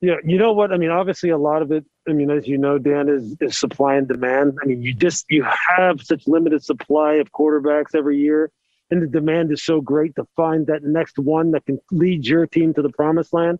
Yeah, 0.01 0.15
you 0.23 0.37
know 0.37 0.53
what? 0.53 0.71
I 0.71 0.77
mean, 0.77 0.91
obviously, 0.91 1.29
a 1.29 1.37
lot 1.37 1.61
of 1.61 1.71
it. 1.71 1.85
I 2.07 2.13
mean, 2.13 2.31
as 2.31 2.47
you 2.47 2.57
know, 2.57 2.77
Dan 2.77 3.09
is 3.09 3.35
is 3.41 3.59
supply 3.59 3.95
and 3.95 4.07
demand. 4.07 4.57
I 4.63 4.65
mean, 4.65 4.81
you 4.81 4.93
just 4.93 5.25
you 5.29 5.45
have 5.67 6.01
such 6.01 6.25
limited 6.25 6.63
supply 6.63 7.15
of 7.15 7.31
quarterbacks 7.33 7.93
every 7.93 8.17
year, 8.17 8.49
and 8.89 9.01
the 9.01 9.07
demand 9.07 9.51
is 9.51 9.63
so 9.63 9.81
great 9.81 10.15
to 10.15 10.25
find 10.37 10.67
that 10.67 10.83
next 10.83 11.19
one 11.19 11.51
that 11.51 11.65
can 11.65 11.79
lead 11.91 12.25
your 12.25 12.47
team 12.47 12.73
to 12.75 12.81
the 12.81 12.89
promised 12.89 13.33
land. 13.33 13.59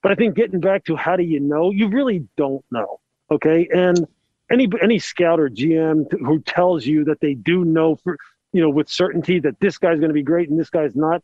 But 0.00 0.12
I 0.12 0.14
think 0.14 0.36
getting 0.36 0.60
back 0.60 0.84
to 0.84 0.94
how 0.94 1.16
do 1.16 1.24
you 1.24 1.40
know? 1.40 1.72
You 1.72 1.88
really 1.88 2.28
don't 2.36 2.64
know. 2.70 3.00
Okay, 3.32 3.68
and 3.74 4.06
any 4.52 4.68
any 4.80 5.00
scout 5.00 5.40
or 5.40 5.48
GM 5.48 6.06
who 6.20 6.40
tells 6.42 6.86
you 6.86 7.04
that 7.04 7.20
they 7.20 7.34
do 7.34 7.64
know 7.64 7.96
for 7.96 8.16
you 8.52 8.62
know 8.62 8.70
with 8.70 8.88
certainty 8.88 9.40
that 9.40 9.58
this 9.58 9.78
guy's 9.78 9.98
going 9.98 10.10
to 10.10 10.14
be 10.14 10.22
great 10.22 10.48
and 10.48 10.60
this 10.60 10.70
guy's 10.70 10.94
not, 10.94 11.20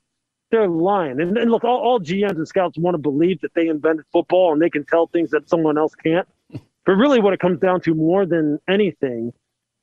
they're 0.50 0.68
lying. 0.68 1.20
And, 1.20 1.36
and 1.36 1.50
look, 1.50 1.64
all, 1.64 1.78
all, 1.78 2.00
GMs 2.00 2.36
and 2.36 2.46
scouts 2.46 2.78
want 2.78 2.94
to 2.94 2.98
believe 2.98 3.40
that 3.40 3.54
they 3.54 3.68
invented 3.68 4.04
football 4.12 4.52
and 4.52 4.60
they 4.60 4.70
can 4.70 4.84
tell 4.84 5.06
things 5.06 5.30
that 5.30 5.48
someone 5.48 5.78
else 5.78 5.94
can't. 5.94 6.28
But 6.86 6.92
really, 6.92 7.20
what 7.20 7.32
it 7.32 7.40
comes 7.40 7.60
down 7.60 7.80
to 7.82 7.94
more 7.94 8.26
than 8.26 8.58
anything 8.68 9.32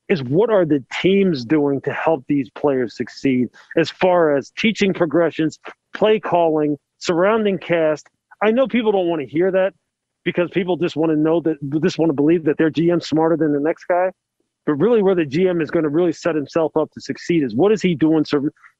is 0.08 0.22
what 0.22 0.50
are 0.50 0.64
the 0.64 0.84
teams 1.00 1.44
doing 1.44 1.80
to 1.82 1.92
help 1.92 2.24
these 2.28 2.50
players 2.50 2.96
succeed 2.96 3.48
as 3.76 3.90
far 3.90 4.36
as 4.36 4.50
teaching 4.50 4.94
progressions, 4.94 5.58
play 5.94 6.18
calling, 6.18 6.76
surrounding 6.98 7.58
cast. 7.58 8.08
I 8.42 8.50
know 8.50 8.66
people 8.66 8.92
don't 8.92 9.08
want 9.08 9.20
to 9.22 9.28
hear 9.28 9.50
that 9.52 9.74
because 10.24 10.50
people 10.50 10.76
just 10.76 10.96
want 10.96 11.10
to 11.10 11.16
know 11.16 11.40
that, 11.40 11.56
just 11.82 11.98
want 11.98 12.10
to 12.10 12.14
believe 12.14 12.44
that 12.44 12.58
their 12.58 12.70
GM's 12.70 13.08
smarter 13.08 13.36
than 13.36 13.52
the 13.52 13.60
next 13.60 13.84
guy. 13.84 14.10
But 14.68 14.74
really, 14.74 15.02
where 15.02 15.14
the 15.14 15.24
GM 15.24 15.62
is 15.62 15.70
going 15.70 15.84
to 15.84 15.88
really 15.88 16.12
set 16.12 16.34
himself 16.34 16.76
up 16.76 16.92
to 16.92 17.00
succeed 17.00 17.42
is 17.42 17.54
what 17.54 17.72
is 17.72 17.80
he 17.80 17.94
doing 17.94 18.22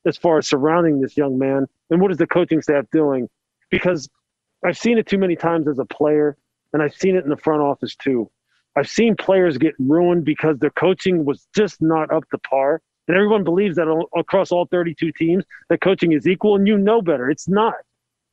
as 0.05 0.19
far 0.19 0.37
as 0.37 0.47
surrounding 0.47 1.01
this 1.01 1.17
young 1.17 1.39
man, 1.39 1.67
and 1.89 1.99
what 1.99 2.11
is 2.11 2.19
the 2.19 2.27
coaching 2.27 2.61
staff 2.61 2.85
doing? 2.93 3.27
Because 3.71 4.07
I've 4.63 4.77
seen 4.77 4.99
it 4.99 5.07
too 5.07 5.17
many 5.17 5.35
times 5.35 5.67
as 5.67 5.79
a 5.79 5.87
player, 5.87 6.37
and 6.75 6.83
I've 6.83 6.95
seen 6.95 7.17
it 7.17 7.25
in 7.25 7.31
the 7.31 7.39
front 7.39 7.63
office 7.63 7.97
too. 7.97 8.31
I've 8.77 8.87
seen 8.87 9.17
players 9.17 9.57
get 9.57 9.77
ruined 9.79 10.27
because 10.27 10.59
their 10.59 10.69
coaching 10.69 11.25
was 11.25 11.49
just 11.57 11.81
not 11.81 12.13
up 12.13 12.29
to 12.33 12.39
par. 12.39 12.83
And 13.07 13.17
everyone 13.17 13.43
believes 13.43 13.77
that 13.77 13.89
across 14.15 14.53
all 14.53 14.67
32 14.67 15.13
teams, 15.13 15.45
that 15.71 15.81
coaching 15.81 16.13
is 16.13 16.27
equal, 16.27 16.57
and 16.57 16.69
you 16.69 16.77
know 16.77 17.01
better. 17.01 17.31
It's 17.31 17.49
not. 17.49 17.77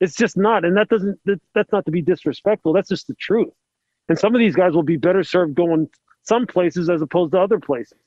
It's 0.02 0.16
just 0.18 0.36
not. 0.36 0.66
And 0.66 0.76
that 0.76 0.90
doesn't, 0.90 1.18
that, 1.24 1.40
that's 1.54 1.72
not 1.72 1.86
to 1.86 1.92
be 1.92 2.02
disrespectful. 2.02 2.74
That's 2.74 2.90
just 2.90 3.08
the 3.08 3.16
truth. 3.16 3.54
And 4.10 4.20
some 4.20 4.36
of 4.36 4.40
these 4.40 4.58
guys 4.58 4.74
will 4.74 4.84
be 4.84 4.98
better 4.98 5.24
served 5.24 5.56
going 5.56 5.88
some 6.26 6.46
places 6.46 6.90
as 6.90 7.02
opposed 7.02 7.32
to 7.34 7.40
other 7.40 7.60
places. 7.60 7.98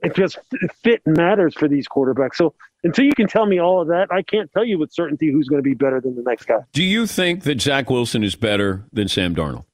It 0.00 0.14
just 0.14 0.38
fit 0.82 1.00
matters 1.06 1.54
for 1.54 1.66
these 1.66 1.86
quarterbacks. 1.88 2.34
So 2.34 2.54
until 2.82 3.06
you 3.06 3.12
can 3.16 3.26
tell 3.26 3.46
me 3.46 3.58
all 3.58 3.80
of 3.80 3.88
that, 3.88 4.08
I 4.12 4.22
can't 4.22 4.52
tell 4.52 4.64
you 4.64 4.78
with 4.78 4.92
certainty 4.92 5.32
who's 5.32 5.48
going 5.48 5.60
to 5.60 5.62
be 5.62 5.74
better 5.74 6.00
than 6.00 6.14
the 6.14 6.22
next 6.22 6.44
guy. 6.44 6.58
Do 6.72 6.82
you 6.82 7.06
think 7.06 7.44
that 7.44 7.62
Zach 7.62 7.88
Wilson 7.88 8.22
is 8.22 8.34
better 8.34 8.84
than 8.92 9.08
Sam 9.08 9.34
Darnold? 9.34 9.64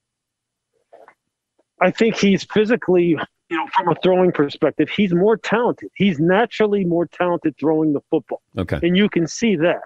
I 1.81 1.91
think 1.91 2.17
he's 2.17 2.45
physically, 2.45 3.17
you 3.49 3.57
know, 3.57 3.67
from 3.75 3.89
a 3.89 3.95
throwing 4.03 4.31
perspective, 4.31 4.89
he's 4.91 5.13
more 5.13 5.37
talented. 5.37 5.91
He's 5.95 6.21
naturally 6.21 6.85
more 6.85 7.07
talented 7.07 7.57
throwing 7.59 7.93
the 7.93 8.01
football. 8.11 8.43
Okay. 8.57 8.79
And 8.83 8.97
you 8.97 9.09
can 9.09 9.27
see 9.27 9.57
that. 9.57 9.81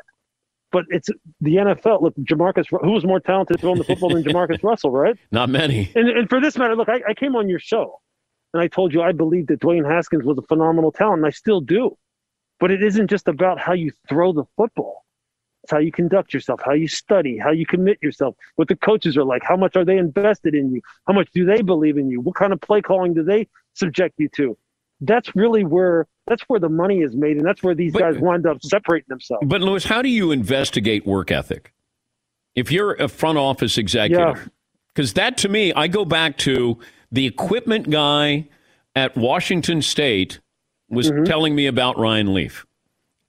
But 0.74 0.87
it's 0.88 1.08
the 1.40 1.54
NFL. 1.54 2.02
Look, 2.02 2.16
Jamarcus, 2.16 2.66
who 2.68 2.90
was 2.90 3.04
more 3.04 3.20
talented 3.20 3.60
throwing 3.60 3.78
the 3.78 3.84
football 3.84 4.08
than 4.08 4.24
Jamarcus 4.24 4.60
Russell, 4.64 4.90
right? 4.90 5.16
Not 5.30 5.48
many. 5.48 5.88
And, 5.94 6.08
and 6.08 6.28
for 6.28 6.40
this 6.40 6.58
matter, 6.58 6.74
look, 6.74 6.88
I, 6.88 7.00
I 7.08 7.14
came 7.14 7.37
on 7.37 7.48
your 7.48 7.60
show 7.60 8.00
and 8.52 8.60
I 8.60 8.66
told 8.66 8.92
you 8.92 9.00
I 9.00 9.12
believed 9.12 9.50
that 9.50 9.60
Dwayne 9.60 9.88
Haskins 9.88 10.24
was 10.24 10.37
a 10.37 10.42
phenomenal 10.42 10.90
talent, 10.90 11.18
and 11.18 11.26
I 11.26 11.30
still 11.30 11.60
do. 11.60 11.96
But 12.58 12.72
it 12.72 12.82
isn't 12.82 13.08
just 13.08 13.28
about 13.28 13.60
how 13.60 13.72
you 13.72 13.92
throw 14.08 14.32
the 14.32 14.42
football. 14.56 15.04
It's 15.62 15.70
how 15.70 15.78
you 15.78 15.92
conduct 15.92 16.34
yourself, 16.34 16.60
how 16.64 16.72
you 16.72 16.88
study, 16.88 17.38
how 17.38 17.52
you 17.52 17.66
commit 17.66 17.98
yourself, 18.02 18.34
what 18.56 18.66
the 18.66 18.74
coaches 18.74 19.16
are 19.16 19.24
like, 19.24 19.44
how 19.44 19.56
much 19.56 19.76
are 19.76 19.84
they 19.84 19.96
invested 19.96 20.56
in 20.56 20.72
you, 20.74 20.80
how 21.06 21.14
much 21.14 21.28
do 21.32 21.46
they 21.46 21.62
believe 21.62 21.98
in 21.98 22.10
you, 22.10 22.20
what 22.20 22.34
kind 22.34 22.52
of 22.52 22.60
play 22.60 22.82
calling 22.82 23.14
do 23.14 23.22
they 23.22 23.46
subject 23.74 24.16
you 24.18 24.28
to. 24.30 24.58
That's 25.06 25.34
really 25.34 25.64
where 25.64 26.06
that's 26.26 26.42
where 26.42 26.60
the 26.60 26.68
money 26.68 27.00
is 27.00 27.14
made, 27.14 27.36
and 27.36 27.46
that's 27.46 27.62
where 27.62 27.74
these 27.74 27.92
but, 27.92 28.00
guys 28.00 28.18
wind 28.18 28.46
up 28.46 28.62
separating 28.62 29.06
themselves. 29.08 29.46
But 29.46 29.60
Louis, 29.60 29.84
how 29.84 30.02
do 30.02 30.08
you 30.08 30.30
investigate 30.30 31.06
work 31.06 31.30
ethic? 31.30 31.72
If 32.54 32.70
you're 32.70 32.94
a 32.94 33.08
front 33.08 33.38
office 33.38 33.78
executive, 33.78 34.48
because 34.94 35.10
yeah. 35.10 35.24
that 35.24 35.38
to 35.38 35.48
me, 35.48 35.72
I 35.72 35.88
go 35.88 36.04
back 36.04 36.38
to 36.38 36.78
the 37.10 37.26
equipment 37.26 37.90
guy 37.90 38.48
at 38.96 39.16
Washington 39.16 39.82
State 39.82 40.40
was 40.88 41.10
mm-hmm. 41.10 41.24
telling 41.24 41.54
me 41.54 41.66
about 41.66 41.98
Ryan 41.98 42.32
Leaf. 42.32 42.64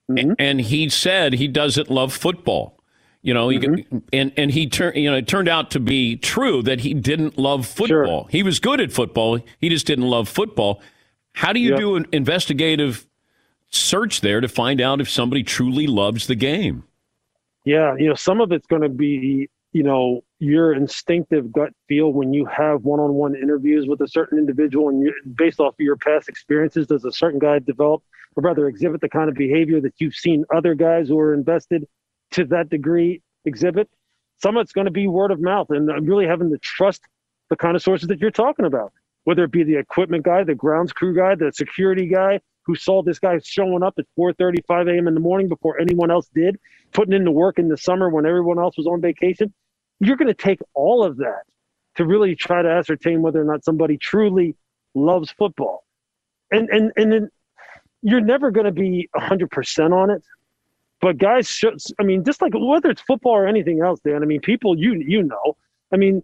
Mm-hmm. 0.09 0.33
And 0.37 0.61
he 0.61 0.89
said 0.89 1.33
he 1.33 1.47
doesn't 1.47 1.89
love 1.89 2.13
football. 2.13 2.79
You 3.23 3.33
know, 3.33 3.47
mm-hmm. 3.47 3.97
and 4.13 4.31
and 4.37 4.51
he 4.51 4.69
turned. 4.69 4.95
You 4.95 5.09
know, 5.09 5.17
it 5.17 5.27
turned 5.27 5.49
out 5.49 5.71
to 5.71 5.79
be 5.79 6.15
true 6.15 6.61
that 6.61 6.81
he 6.81 6.93
didn't 6.93 7.39
love 7.39 7.65
football. 7.65 8.23
Sure. 8.23 8.27
He 8.29 8.43
was 8.43 8.59
good 8.59 8.79
at 8.79 8.91
football. 8.91 9.39
He 9.59 9.67
just 9.67 9.87
didn't 9.87 10.05
love 10.07 10.29
football. 10.29 10.79
How 11.35 11.53
do 11.53 11.59
you 11.59 11.71
yep. 11.71 11.79
do 11.79 11.95
an 11.97 12.07
investigative 12.11 13.05
search 13.69 14.21
there 14.21 14.41
to 14.41 14.47
find 14.47 14.79
out 14.79 15.01
if 15.01 15.09
somebody 15.09 15.43
truly 15.43 15.85
loves 15.85 16.27
the 16.27 16.35
game? 16.35 16.85
Yeah, 17.65 17.95
you 17.97 18.07
know, 18.07 18.15
some 18.15 18.39
of 18.39 18.51
it's 18.51 18.65
going 18.67 18.83
to 18.83 18.89
be, 18.89 19.49
you 19.73 19.83
know, 19.83 20.23
your 20.39 20.73
instinctive 20.73 21.51
gut 21.51 21.73
feel 21.87 22.13
when 22.13 22.33
you 22.33 22.45
have 22.45 22.83
one-on-one 22.83 23.35
interviews 23.35 23.85
with 23.85 23.99
a 24.01 24.07
certain 24.07 24.37
individual, 24.37 24.89
and 24.89 25.01
you, 25.01 25.13
based 25.35 25.59
off 25.59 25.73
of 25.73 25.79
your 25.79 25.97
past 25.97 26.29
experiences, 26.29 26.87
does 26.87 27.03
a 27.03 27.11
certain 27.11 27.39
guy 27.39 27.59
develop 27.59 28.01
or 28.35 28.41
rather 28.41 28.67
exhibit 28.67 29.01
the 29.01 29.09
kind 29.09 29.29
of 29.29 29.35
behavior 29.35 29.81
that 29.81 29.93
you've 29.97 30.15
seen 30.15 30.45
other 30.55 30.73
guys 30.73 31.07
who 31.09 31.19
are 31.19 31.33
invested 31.33 31.85
to 32.31 32.45
that 32.45 32.69
degree 32.69 33.21
exhibit. 33.45 33.89
Some 34.41 34.57
of 34.57 34.61
it's 34.61 34.73
going 34.73 34.85
to 34.85 34.91
be 34.91 35.07
word 35.07 35.31
of 35.31 35.41
mouth 35.41 35.67
and 35.69 35.89
uh, 35.89 35.99
really 36.01 36.27
having 36.27 36.49
to 36.51 36.57
trust 36.59 37.01
the 37.49 37.55
kind 37.55 37.75
of 37.75 37.81
sources 37.81 38.07
that 38.07 38.19
you're 38.19 38.31
talking 38.31 38.65
about, 38.65 38.91
whether 39.25 39.43
it 39.43 39.51
be 39.51 39.63
the 39.63 39.77
equipment 39.77 40.23
guy, 40.23 40.43
the 40.43 40.55
grounds 40.55 40.93
crew 40.93 41.13
guy, 41.15 41.35
the 41.35 41.51
security 41.51 42.07
guy 42.07 42.39
who 42.63 42.75
saw 42.75 43.03
this 43.03 43.19
guy 43.19 43.37
showing 43.43 43.83
up 43.83 43.95
at 43.99 44.05
4:35 44.17 44.89
a.m. 44.89 45.07
in 45.07 45.13
the 45.13 45.19
morning 45.19 45.47
before 45.47 45.79
anyone 45.79 46.09
else 46.09 46.29
did, 46.33 46.57
putting 46.93 47.13
in 47.13 47.23
the 47.23 47.31
work 47.31 47.59
in 47.59 47.67
the 47.67 47.77
summer 47.77 48.09
when 48.09 48.25
everyone 48.25 48.57
else 48.57 48.77
was 48.77 48.87
on 48.87 49.01
vacation. 49.01 49.53
You're 49.99 50.17
going 50.17 50.27
to 50.27 50.33
take 50.33 50.59
all 50.73 51.03
of 51.03 51.17
that 51.17 51.43
to 51.95 52.05
really 52.05 52.35
try 52.35 52.61
to 52.61 52.69
ascertain 52.69 53.21
whether 53.21 53.41
or 53.41 53.45
not 53.45 53.63
somebody 53.63 53.97
truly 53.97 54.55
loves 54.93 55.31
football. 55.31 55.83
And 56.51 56.69
and 56.69 56.91
and 56.95 57.11
then 57.11 57.29
you're 58.01 58.21
never 58.21 58.51
going 58.51 58.67
to 58.67 58.71
be 58.71 59.09
100% 59.15 59.91
on 59.91 60.11
it. 60.11 60.23
But 61.01 61.17
guys, 61.17 61.47
should, 61.47 61.77
I 61.99 62.03
mean, 62.03 62.23
just 62.23 62.39
like 62.39 62.53
whether 62.55 62.91
it's 62.91 63.01
football 63.01 63.33
or 63.33 63.47
anything 63.47 63.81
else, 63.81 63.99
Dan, 64.05 64.21
I 64.21 64.25
mean, 64.25 64.41
people, 64.41 64.77
you, 64.77 64.93
you 65.05 65.23
know, 65.23 65.57
I 65.91 65.97
mean, 65.97 66.21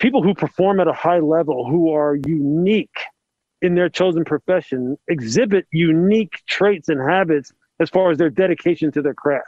people 0.00 0.22
who 0.22 0.34
perform 0.34 0.80
at 0.80 0.88
a 0.88 0.92
high 0.92 1.20
level, 1.20 1.68
who 1.68 1.92
are 1.92 2.16
unique 2.26 2.98
in 3.62 3.74
their 3.74 3.88
chosen 3.88 4.24
profession, 4.24 4.96
exhibit 5.08 5.66
unique 5.70 6.40
traits 6.48 6.88
and 6.88 7.00
habits 7.00 7.52
as 7.78 7.90
far 7.90 8.10
as 8.10 8.18
their 8.18 8.30
dedication 8.30 8.90
to 8.92 9.02
their 9.02 9.14
craft. 9.14 9.46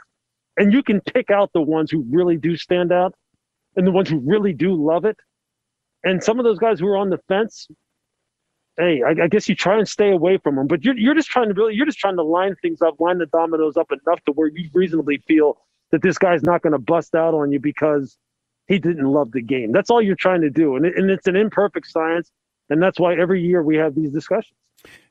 And 0.57 0.71
you 0.71 0.83
can 0.83 1.01
pick 1.01 1.31
out 1.31 1.51
the 1.53 1.61
ones 1.61 1.89
who 1.89 2.05
really 2.09 2.37
do 2.37 2.55
stand 2.55 2.91
out 2.91 3.15
and 3.75 3.87
the 3.87 3.91
ones 3.91 4.09
who 4.09 4.19
really 4.19 4.53
do 4.53 4.73
love 4.75 5.05
it. 5.05 5.17
And 6.03 6.23
some 6.23 6.39
of 6.39 6.45
those 6.45 6.59
guys 6.59 6.79
who 6.79 6.87
are 6.87 6.97
on 6.97 7.09
the 7.09 7.17
fence, 7.27 7.67
hey, 8.77 9.01
I, 9.01 9.23
I, 9.23 9.27
guess 9.27 9.49
you 9.49 9.55
try 9.55 9.77
and 9.77 9.87
stay 9.87 10.11
away 10.11 10.37
from 10.37 10.55
them, 10.55 10.67
but 10.67 10.83
you're 10.83 10.97
you're 10.97 11.15
just 11.15 11.29
trying 11.29 11.47
to 11.47 11.53
really 11.53 11.75
you're 11.75 11.85
just 11.85 11.97
trying 11.97 12.17
to 12.17 12.23
line 12.23 12.55
things 12.61 12.81
up, 12.81 12.99
line 12.99 13.17
the 13.17 13.25
dominoes 13.27 13.77
up 13.77 13.91
enough 13.91 14.23
to 14.25 14.31
where 14.33 14.49
you 14.49 14.69
reasonably 14.73 15.23
feel 15.27 15.57
that 15.91 16.01
this 16.01 16.17
guy's 16.17 16.43
not 16.43 16.61
going 16.61 16.73
to 16.73 16.79
bust 16.79 17.15
out 17.15 17.33
on 17.33 17.51
you 17.51 17.59
because 17.59 18.17
he 18.67 18.79
didn't 18.79 19.05
love 19.05 19.31
the 19.31 19.41
game. 19.41 19.71
That's 19.71 19.89
all 19.89 20.01
you're 20.01 20.15
trying 20.15 20.41
to 20.41 20.49
do, 20.49 20.75
and 20.75 20.85
it, 20.85 20.97
and 20.97 21.09
it's 21.09 21.27
an 21.27 21.35
imperfect 21.35 21.87
science, 21.87 22.31
and 22.69 22.81
that's 22.81 22.99
why 22.99 23.15
every 23.15 23.41
year 23.41 23.61
we 23.61 23.77
have 23.77 23.95
these 23.95 24.11
discussions. 24.11 24.57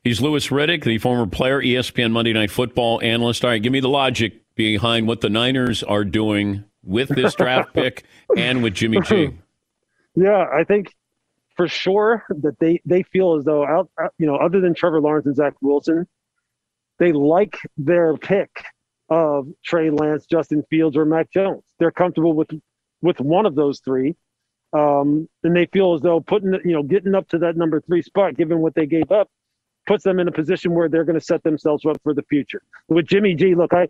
He's 0.03 0.21
Louis 0.21 0.47
Riddick, 0.47 0.83
the 0.83 0.97
former 0.97 1.25
player, 1.27 1.61
ESPN 1.61 2.11
Monday 2.11 2.33
Night 2.33 2.51
Football 2.51 3.01
analyst. 3.01 3.43
All 3.43 3.51
right, 3.51 3.61
give 3.61 3.71
me 3.71 3.79
the 3.79 3.89
logic 3.89 4.41
behind 4.55 5.07
what 5.07 5.21
the 5.21 5.29
Niners 5.29 5.83
are 5.83 6.03
doing 6.03 6.63
with 6.83 7.09
this 7.09 7.35
draft 7.35 7.73
pick 7.73 8.03
and 8.37 8.61
with 8.63 8.73
Jimmy 8.73 9.01
G. 9.01 9.29
Yeah, 10.15 10.45
I 10.53 10.63
think 10.63 10.93
for 11.55 11.67
sure 11.67 12.23
that 12.29 12.59
they 12.59 12.79
they 12.85 13.01
feel 13.01 13.33
as 13.33 13.45
though 13.45 13.65
out, 13.65 13.89
you 14.19 14.27
know 14.27 14.35
other 14.35 14.61
than 14.61 14.75
Trevor 14.75 15.01
Lawrence 15.01 15.25
and 15.25 15.35
Zach 15.35 15.55
Wilson, 15.59 16.07
they 16.99 17.11
like 17.11 17.57
their 17.77 18.15
pick 18.17 18.63
of 19.09 19.47
Trey 19.63 19.89
Lance, 19.89 20.27
Justin 20.27 20.63
Fields, 20.69 20.95
or 20.95 21.05
Mac 21.05 21.31
Jones. 21.31 21.63
They're 21.79 21.91
comfortable 21.91 22.33
with 22.33 22.49
with 23.03 23.19
one 23.19 23.45
of 23.45 23.53
those 23.53 23.79
three, 23.81 24.15
um, 24.73 25.29
and 25.43 25.55
they 25.55 25.67
feel 25.67 25.93
as 25.93 26.01
though 26.01 26.19
putting 26.19 26.53
you 26.65 26.71
know 26.71 26.81
getting 26.81 27.13
up 27.13 27.27
to 27.29 27.37
that 27.39 27.55
number 27.55 27.79
three 27.81 28.01
spot, 28.01 28.35
given 28.35 28.59
what 28.59 28.73
they 28.73 28.87
gave 28.87 29.11
up, 29.11 29.29
puts 29.85 30.03
them 30.03 30.19
in 30.19 30.27
a 30.27 30.31
position 30.31 30.73
where 30.73 30.89
they're 30.89 31.03
going 31.03 31.19
to 31.19 31.25
set 31.25 31.43
themselves 31.43 31.85
up 31.85 31.97
for 32.01 32.15
the 32.15 32.23
future. 32.23 32.63
With 32.87 33.05
Jimmy 33.05 33.35
G, 33.35 33.53
look, 33.53 33.73
I 33.73 33.89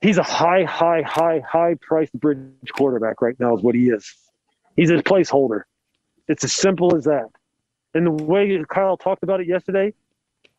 he's 0.00 0.18
a 0.18 0.22
high, 0.22 0.64
high, 0.64 1.02
high, 1.02 1.42
high 1.46 1.76
priced 1.80 2.14
bridge 2.14 2.72
quarterback 2.72 3.20
right 3.22 3.38
now 3.38 3.56
is 3.56 3.62
what 3.62 3.74
he 3.74 3.90
is. 3.90 4.12
He's 4.76 4.90
a 4.90 4.94
placeholder. 4.94 5.62
It's 6.26 6.44
as 6.44 6.52
simple 6.52 6.96
as 6.96 7.04
that. 7.04 7.28
And 7.92 8.06
the 8.06 8.24
way 8.24 8.62
Kyle 8.68 8.96
talked 8.96 9.22
about 9.22 9.40
it 9.40 9.48
yesterday, 9.48 9.92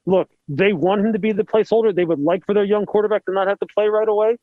look, 0.06 0.30
they 0.48 0.74
want 0.74 1.06
him 1.06 1.14
to 1.14 1.20
be 1.20 1.32
the 1.32 1.44
placeholder. 1.44 1.96
They 1.96 2.06
would 2.06 2.20
like 2.20 2.46
for 2.46 2.54
their 2.54 2.66
young 2.66 2.86
quarterback 2.86 3.26
to 3.26 3.32
not 3.32 3.48
have 3.48 3.60
to 3.60 3.66
play 3.68 3.88
right 3.88 4.08
away. 4.08 4.38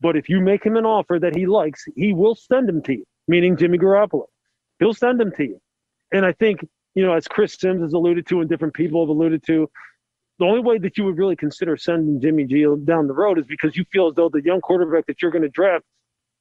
But 0.00 0.16
if 0.16 0.28
you 0.28 0.40
make 0.40 0.64
him 0.64 0.76
an 0.76 0.86
offer 0.86 1.18
that 1.20 1.34
he 1.34 1.46
likes, 1.46 1.84
he 1.96 2.12
will 2.12 2.34
send 2.34 2.68
him 2.68 2.82
to 2.82 2.92
you, 2.94 3.04
meaning 3.26 3.56
Jimmy 3.56 3.78
Garoppolo. 3.78 4.26
He'll 4.78 4.94
send 4.94 5.20
him 5.20 5.32
to 5.36 5.44
you. 5.44 5.60
And 6.12 6.24
I 6.24 6.32
think, 6.32 6.66
you 6.94 7.04
know, 7.04 7.12
as 7.12 7.26
Chris 7.26 7.56
Sims 7.58 7.82
has 7.82 7.92
alluded 7.92 8.26
to 8.28 8.40
and 8.40 8.48
different 8.48 8.74
people 8.74 9.02
have 9.02 9.08
alluded 9.08 9.44
to, 9.46 9.68
the 10.38 10.44
only 10.44 10.60
way 10.60 10.78
that 10.78 10.96
you 10.96 11.04
would 11.04 11.18
really 11.18 11.34
consider 11.34 11.76
sending 11.76 12.20
Jimmy 12.20 12.44
G 12.44 12.64
down 12.84 13.08
the 13.08 13.14
road 13.14 13.38
is 13.38 13.46
because 13.46 13.76
you 13.76 13.84
feel 13.92 14.06
as 14.06 14.14
though 14.14 14.28
the 14.28 14.42
young 14.42 14.60
quarterback 14.60 15.06
that 15.06 15.20
you're 15.20 15.32
going 15.32 15.42
to 15.42 15.48
draft 15.48 15.84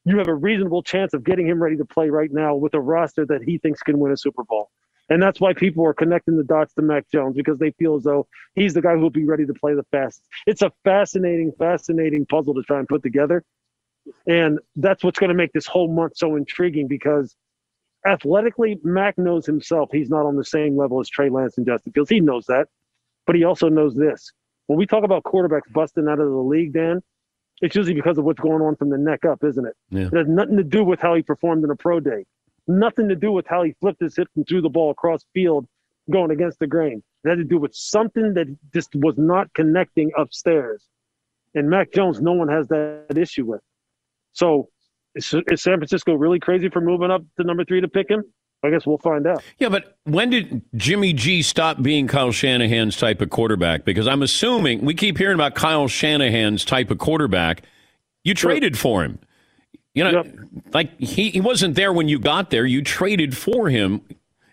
you 0.08 0.18
have 0.20 0.30
a 0.30 0.34
reasonable 0.34 0.82
chance 0.84 1.14
of 1.14 1.26
getting 1.26 1.46
him 1.46 1.62
ready 1.62 1.76
to 1.76 1.84
play 1.84 2.10
right 2.10 2.32
now 2.32 2.56
with 2.56 2.74
a 2.74 2.80
roster 2.80 3.26
that 3.26 3.44
he 3.44 3.58
thinks 3.58 3.82
can 3.84 4.00
win 4.00 4.14
a 4.14 4.18
Super 4.18 4.44
Bowl. 4.46 4.70
And 5.10 5.22
that's 5.22 5.40
why 5.40 5.54
people 5.54 5.86
are 5.86 5.94
connecting 5.94 6.36
the 6.36 6.44
dots 6.44 6.74
to 6.74 6.82
Mac 6.82 7.10
Jones 7.10 7.36
because 7.36 7.58
they 7.60 7.72
feel 7.72 7.96
as 7.96 8.04
though 8.04 8.28
he's 8.56 8.74
the 8.74 8.82
guy 8.82 8.96
who'll 8.96 9.10
be 9.10 9.26
ready 9.26 9.46
to 9.46 9.54
play 9.54 9.74
the 9.74 9.86
fastest. 9.92 10.28
It's 10.46 10.62
a 10.62 10.72
fascinating, 10.84 11.54
fascinating 11.58 12.26
puzzle 12.26 12.54
to 12.56 12.64
try 12.64 12.80
and 12.80 12.88
put 12.88 13.04
together. 13.04 13.44
And 14.26 14.60
that's 14.76 15.04
what's 15.04 15.20
going 15.20 15.30
to 15.30 15.36
make 15.36 15.54
this 15.54 15.68
whole 15.68 15.94
month 15.94 16.14
so 16.18 16.36
intriguing 16.36 16.88
because 16.88 17.36
athletically, 18.06 18.80
Mac 18.84 19.18
knows 19.18 19.46
himself 19.46 19.90
he's 19.92 20.10
not 20.10 20.26
on 20.26 20.36
the 20.36 20.46
same 20.46 20.78
level 20.78 21.00
as 21.00 21.10
Trey 21.10 21.30
Lance 21.30 21.58
and 21.58 21.66
Justin 21.66 21.94
Fields. 21.94 22.10
He 22.10 22.20
knows 22.20 22.46
that. 22.46 22.68
But 23.26 23.36
he 23.36 23.44
also 23.44 23.70
knows 23.70 23.96
this. 23.96 24.32
When 24.68 24.78
we 24.78 24.86
talk 24.86 25.04
about 25.04 25.24
quarterbacks 25.24 25.72
busting 25.72 26.08
out 26.08 26.20
of 26.20 26.30
the 26.30 26.36
league, 26.36 26.74
Dan, 26.74 27.02
it's 27.62 27.76
usually 27.76 27.96
because 27.96 28.18
of 28.18 28.26
what's 28.26 28.40
going 28.40 28.62
on 28.62 28.76
from 28.76 28.90
the 28.90 28.98
neck 28.98 29.26
up, 29.26 29.44
isn't 29.44 29.66
it? 29.66 29.74
Yeah. 29.90 30.08
It 30.08 30.14
has 30.14 30.28
nothing 30.28 30.58
to 30.58 30.64
do 30.64 30.84
with 30.84 31.00
how 31.00 31.16
he 31.16 31.22
performed 31.22 31.64
in 31.64 31.70
a 31.70 31.76
pro 31.76 32.00
day. 32.00 32.26
Nothing 32.68 33.08
to 33.10 33.16
do 33.16 33.32
with 33.32 33.48
how 33.48 33.64
he 33.64 33.74
flipped 33.80 34.02
his 34.02 34.16
hips 34.16 34.32
and 34.36 34.48
threw 34.48 34.62
the 34.62 34.70
ball 34.70 34.92
across 34.92 35.26
field 35.34 35.66
going 36.12 36.32
against 36.32 36.60
the 36.60 36.68
grain. 36.68 37.02
It 37.24 37.30
had 37.30 37.38
to 37.38 37.44
do 37.44 37.58
with 37.58 37.74
something 37.74 38.34
that 38.34 38.48
just 38.74 38.90
was 38.96 39.16
not 39.18 39.54
connecting 39.54 40.12
upstairs. 40.18 40.86
And 41.56 41.70
Mac 41.70 41.92
Jones, 41.94 42.22
no 42.22 42.34
one 42.34 42.50
has 42.50 42.68
that 42.68 43.18
issue 43.18 43.46
with. 43.46 43.62
So 44.34 44.70
is, 45.16 45.34
is 45.48 45.62
San 45.62 45.78
Francisco 45.78 46.14
really 46.14 46.40
crazy 46.40 46.70
for 46.70 46.82
moving 46.82 47.10
up 47.10 47.24
to 47.38 47.44
number 47.44 47.66
three 47.66 47.82
to 47.82 47.88
pick 47.88 48.10
him? 48.10 48.24
I 48.64 48.72
guess 48.72 48.88
we'll 48.88 48.98
find 48.98 49.28
out. 49.28 49.44
Yeah, 49.60 49.70
but 49.70 49.98
when 50.06 50.32
did 50.32 50.62
Jimmy 50.76 51.14
G 51.14 51.42
stop 51.44 51.82
being 51.82 52.08
Kyle 52.08 52.32
Shanahan's 52.32 52.98
type 52.98 53.22
of 53.22 53.30
quarterback? 53.30 53.86
Because 53.86 54.08
I'm 54.08 54.24
assuming 54.24 54.84
we 54.84 54.96
keep 54.96 55.18
hearing 55.18 55.36
about 55.36 55.54
Kyle 55.54 55.88
Shanahan's 55.88 56.66
type 56.66 56.90
of 56.90 56.98
quarterback. 56.98 57.64
You 58.24 58.34
traded 58.34 58.78
for 58.78 59.04
him. 59.04 59.20
You 59.98 60.04
know, 60.04 60.12
yep. 60.12 60.28
like 60.76 61.00
he, 61.00 61.32
he 61.32 61.42
wasn't 61.42 61.74
there 61.74 61.92
when 61.92 62.08
you 62.08 62.20
got 62.20 62.52
there. 62.52 62.68
You 62.68 62.84
traded 62.84 63.36
for 63.36 63.68
him. 63.68 64.02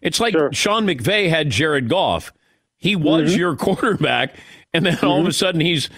It's 0.00 0.18
like 0.18 0.32
sure. 0.32 0.50
Sean 0.54 0.86
McVay 0.86 1.28
had 1.28 1.50
Jared 1.50 1.90
Goff. 1.90 2.32
He 2.78 2.96
was 2.96 3.32
mm-hmm. 3.32 3.38
your 3.40 3.56
quarterback, 3.58 4.36
and 4.72 4.86
then 4.86 4.94
mm-hmm. 4.94 5.06
all 5.06 5.18
of 5.18 5.26
a 5.26 5.28
mm-hmm. 5.28 5.32
sudden 5.32 5.60
he's. 5.60 5.90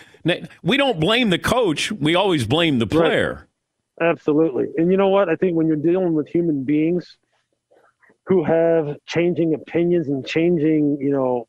We 0.64 0.76
don't 0.76 0.98
blame 0.98 1.30
the 1.30 1.38
coach. 1.38 1.92
We 1.92 2.16
always 2.16 2.44
blame 2.44 2.80
the 2.80 2.88
player. 2.88 3.46
Right. 4.00 4.11
Absolutely. 4.11 4.66
And 4.76 4.90
you 4.90 4.96
know 4.96 5.11
what? 5.11 5.28
I 5.28 5.37
think 5.37 5.54
when 5.54 5.68
you're 5.68 5.76
dealing 5.76 6.14
with 6.14 6.26
human 6.26 6.64
beings 6.64 7.16
who 8.24 8.42
have 8.42 8.96
changing 9.06 9.54
opinions 9.54 10.09
and 10.09 10.26
changing, 10.26 10.98
you 11.00 11.12
know, 11.12 11.46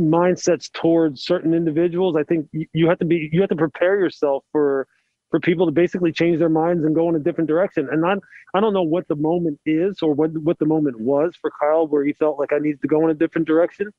mindsets 0.00 0.72
towards 0.72 1.22
certain 1.22 1.54
individuals, 1.54 2.16
I 2.16 2.24
think 2.24 2.48
you 2.52 2.88
have 2.88 2.98
to 2.98 3.04
be 3.04 3.30
you 3.32 3.42
have 3.42 3.50
to 3.50 3.56
prepare 3.56 4.00
yourself 4.00 4.42
for 4.50 4.88
for 5.30 5.40
people 5.40 5.66
to 5.66 5.72
basically 5.72 6.12
change 6.12 6.38
their 6.38 6.48
minds 6.48 6.84
and 6.84 6.94
go 6.94 7.08
in 7.08 7.14
a 7.14 7.20
different 7.20 7.48
direction. 7.48 7.88
And 7.90 8.04
I, 8.04 8.16
I 8.54 8.60
don't 8.60 8.74
know 8.74 8.82
what 8.82 9.06
the 9.08 9.16
moment 9.16 9.60
is 9.64 9.98
or 10.02 10.12
what, 10.12 10.32
what 10.38 10.58
the 10.58 10.66
moment 10.66 11.00
was 11.00 11.34
for 11.40 11.50
Kyle 11.60 11.86
where 11.86 12.04
he 12.04 12.12
felt 12.14 12.38
like 12.38 12.52
I 12.52 12.58
needed 12.58 12.82
to 12.82 12.88
go 12.88 13.04
in 13.04 13.10
a 13.10 13.14
different 13.14 13.46
direction. 13.46 13.90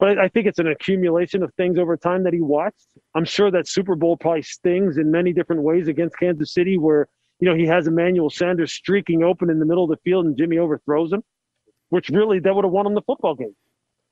But 0.00 0.18
I 0.18 0.28
think 0.28 0.46
it's 0.46 0.58
an 0.58 0.66
accumulation 0.66 1.42
of 1.42 1.52
things 1.54 1.78
over 1.78 1.96
time 1.96 2.24
that 2.24 2.32
he 2.32 2.40
watched. 2.40 2.86
I'm 3.14 3.24
sure 3.24 3.50
that 3.50 3.68
Super 3.68 3.94
Bowl 3.94 4.16
probably 4.16 4.42
stings 4.42 4.98
in 4.98 5.10
many 5.10 5.32
different 5.32 5.62
ways 5.62 5.88
against 5.88 6.18
Kansas 6.18 6.52
City, 6.52 6.78
where 6.78 7.06
you 7.38 7.48
know 7.48 7.54
he 7.54 7.64
has 7.66 7.86
Emmanuel 7.86 8.28
Sanders 8.28 8.72
streaking 8.72 9.22
open 9.22 9.50
in 9.50 9.60
the 9.60 9.64
middle 9.64 9.84
of 9.84 9.90
the 9.90 9.96
field 10.04 10.26
and 10.26 10.36
Jimmy 10.36 10.58
overthrows 10.58 11.12
him, 11.12 11.22
which 11.90 12.08
really 12.08 12.40
that 12.40 12.54
would 12.54 12.64
have 12.64 12.72
won 12.72 12.86
him 12.86 12.94
the 12.94 13.02
football 13.02 13.36
game. 13.36 13.54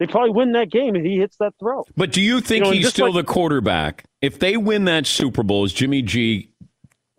They 0.03 0.09
probably 0.09 0.31
win 0.31 0.51
that 0.55 0.69
game 0.69 0.97
if 0.97 1.05
he 1.05 1.19
hits 1.19 1.37
that 1.37 1.55
throw. 1.61 1.85
But 1.97 2.11
do 2.11 2.21
you 2.21 2.41
think 2.41 2.65
you 2.65 2.71
know, 2.73 2.77
he's 2.77 2.89
still 2.89 3.13
like, 3.13 3.25
the 3.25 3.33
quarterback? 3.33 4.03
If 4.21 4.41
they 4.41 4.57
win 4.57 4.85
that 4.87 5.07
Super 5.07 5.45
Bowl, 5.45 5.65
is 5.65 5.73
Jimmy 5.73 6.03
G? 6.03 6.51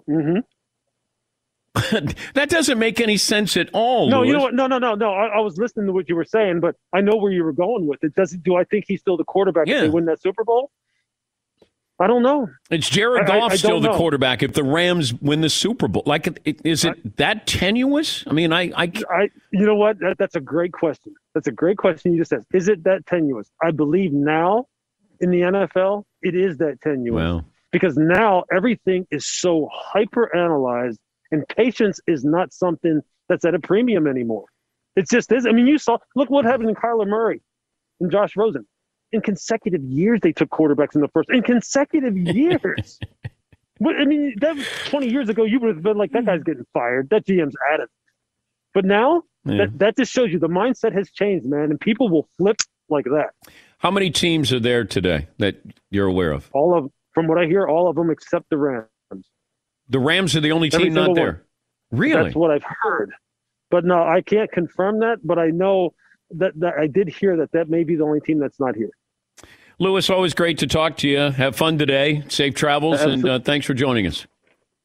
Mm-hmm. 0.09 0.39
that 2.33 2.49
doesn't 2.49 2.77
make 2.77 2.99
any 2.99 3.15
sense 3.15 3.55
at 3.55 3.69
all. 3.71 4.09
No, 4.09 4.19
Louis. 4.19 4.27
you 4.27 4.33
know 4.33 4.41
what? 4.41 4.53
No, 4.53 4.67
no, 4.67 4.79
no, 4.79 4.95
no. 4.95 5.13
I, 5.13 5.27
I, 5.27 5.39
was 5.39 5.57
listening 5.57 5.85
to 5.85 5.93
what 5.93 6.09
you 6.09 6.17
were 6.17 6.25
saying, 6.25 6.59
but 6.59 6.75
I 6.91 6.99
know 6.99 7.15
where 7.15 7.31
you 7.31 7.45
were 7.45 7.53
going 7.53 7.87
with 7.87 8.03
it. 8.03 8.15
Does 8.15 8.31
do 8.31 8.57
I 8.57 8.65
think 8.65 8.83
he's 8.85 8.99
still 8.99 9.15
the 9.15 9.23
quarterback 9.23 9.67
yeah. 9.67 9.75
if 9.75 9.81
they 9.83 9.89
win 9.89 10.03
that 10.07 10.21
Super 10.21 10.43
Bowl? 10.43 10.69
I 12.03 12.07
don't 12.07 12.21
know. 12.21 12.49
It's 12.69 12.89
Jared 12.89 13.27
Goff 13.27 13.51
I, 13.51 13.53
I, 13.53 13.55
still 13.55 13.79
the 13.79 13.87
know. 13.87 13.95
quarterback 13.95 14.43
if 14.43 14.51
the 14.51 14.63
Rams 14.63 15.13
win 15.13 15.39
the 15.39 15.49
Super 15.49 15.87
Bowl. 15.87 16.03
Like, 16.05 16.37
is 16.65 16.83
it 16.83 17.15
that 17.15 17.47
tenuous? 17.47 18.25
I 18.27 18.33
mean, 18.33 18.51
I, 18.51 18.73
I, 18.75 18.91
I 19.09 19.29
you 19.51 19.65
know 19.65 19.75
what? 19.75 19.99
That, 19.99 20.17
that's 20.19 20.35
a 20.35 20.41
great 20.41 20.73
question. 20.73 21.15
That's 21.33 21.47
a 21.47 21.51
great 21.53 21.77
question 21.77 22.11
you 22.11 22.19
just 22.19 22.33
asked. 22.33 22.47
Is 22.53 22.67
it 22.67 22.83
that 22.83 23.05
tenuous? 23.05 23.49
I 23.61 23.71
believe 23.71 24.11
now 24.11 24.65
in 25.21 25.31
the 25.31 25.39
NFL, 25.39 26.03
it 26.21 26.35
is 26.35 26.57
that 26.57 26.81
tenuous. 26.81 27.15
Well, 27.15 27.45
because 27.71 27.95
now 27.95 28.43
everything 28.51 29.07
is 29.09 29.25
so 29.25 29.69
hyper 29.71 30.35
analyzed, 30.35 30.99
and 31.31 31.47
patience 31.47 32.01
is 32.05 32.25
not 32.25 32.51
something 32.51 32.99
that's 33.29 33.45
at 33.45 33.55
a 33.55 33.59
premium 33.59 34.07
anymore. 34.07 34.47
It 34.97 35.09
just 35.09 35.31
is. 35.31 35.45
I 35.45 35.53
mean, 35.53 35.67
you 35.67 35.77
saw. 35.77 35.99
Look 36.17 36.29
what 36.29 36.43
happened 36.43 36.67
in 36.67 36.75
Kyler 36.75 37.07
Murray 37.07 37.41
and 38.01 38.11
Josh 38.11 38.35
Rosen 38.35 38.67
in 39.13 39.21
consecutive 39.21 39.84
years 39.84 40.19
they 40.21 40.34
took 40.34 40.49
quarterbacks 40.49 40.95
in 40.95 41.02
the 41.02 41.08
first 41.08 41.30
in 41.30 41.43
consecutive 41.43 42.17
years. 42.17 42.99
but 43.80 43.95
I 43.95 44.06
mean, 44.06 44.36
that 44.41 44.56
was 44.56 44.67
20 44.86 45.10
years 45.10 45.30
ago, 45.30 45.45
you 45.45 45.60
would 45.60 45.76
have 45.76 45.84
been 45.84 45.97
like, 45.97 46.12
that 46.12 46.26
guy's 46.26 46.43
getting 46.43 46.65
fired. 46.73 47.10
That 47.12 47.26
GM's 47.26 47.56
at 47.73 47.80
it. 47.80 47.89
But 48.73 48.86
now 48.86 49.23
yeah. 49.45 49.58
that, 49.58 49.80
that 49.80 49.97
just 49.97 50.12
shows 50.12 50.32
you 50.32 50.39
the 50.39 50.49
mindset 50.49 50.93
has 50.93 51.12
changed, 51.12 51.45
man, 51.45 51.69
and 51.69 51.80
people 51.80 52.10
will 52.10 52.28
flip 52.38 52.58
like 52.89 53.06
that. 53.06 53.30
How 53.78 53.91
many 53.91 54.10
teams 54.10 54.52
are 54.52 54.60
there 54.60 54.84
today 54.84 55.28
that 55.38 55.62
you're 55.91 56.08
aware 56.08 56.32
of? 56.32 56.49
All 56.54 56.78
of, 56.78 56.91
from 57.13 57.28
what 57.28 57.38
I 57.38 57.45
hear, 57.45 57.67
all 57.67 57.88
of 57.88 57.95
them 57.95 58.10
except 58.10 58.49
the 58.49 58.58
Rams. 58.58 58.88
The 59.89 59.99
Rams 59.99 60.36
are 60.36 60.41
the 60.41 60.52
only 60.52 60.71
Every 60.73 60.86
team 60.86 60.93
not 60.93 61.13
there. 61.13 61.45
One. 61.89 61.99
Really? 61.99 62.23
That's 62.23 62.36
what 62.36 62.49
I've 62.49 62.65
heard. 62.82 63.12
But 63.69 63.86
no, 63.86 64.02
I 64.02 64.21
can't 64.21 64.52
confirm 64.52 64.99
that. 64.99 65.17
But 65.23 65.38
I 65.38 65.47
know 65.47 65.93
that, 66.32 66.60
that 66.60 66.76
I 66.80 66.88
did 66.88 67.10
hear 67.10 67.38
that 67.38 67.52
that 67.52 67.69
may 67.69 67.84
be 67.84 67.95
the 67.95 68.04
only 68.04 68.21
team 68.21 68.39
that's 68.39 68.60
not 68.60 68.76
here. 68.76 68.89
Louis, 69.79 70.09
always 70.09 70.33
great 70.33 70.59
to 70.59 70.67
talk 70.67 70.97
to 70.97 71.07
you. 71.09 71.17
Have 71.31 71.55
fun 71.55 71.77
today. 71.77 72.23
Safe 72.29 72.53
travels, 72.53 72.95
Absolutely. 72.95 73.29
and 73.31 73.41
uh, 73.41 73.43
thanks 73.43 73.65
for 73.65 73.73
joining 73.73 74.07
us. 74.07 74.25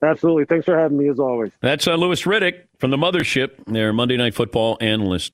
Absolutely. 0.02 0.44
Thanks 0.44 0.64
for 0.64 0.78
having 0.78 0.96
me, 0.96 1.08
as 1.08 1.18
always. 1.18 1.50
That's 1.60 1.86
uh, 1.86 1.94
Louis 1.94 2.22
Riddick 2.22 2.64
from 2.78 2.90
the 2.90 2.96
Mothership, 2.96 3.64
their 3.66 3.92
Monday 3.92 4.16
Night 4.16 4.34
Football 4.34 4.78
analyst. 4.80 5.32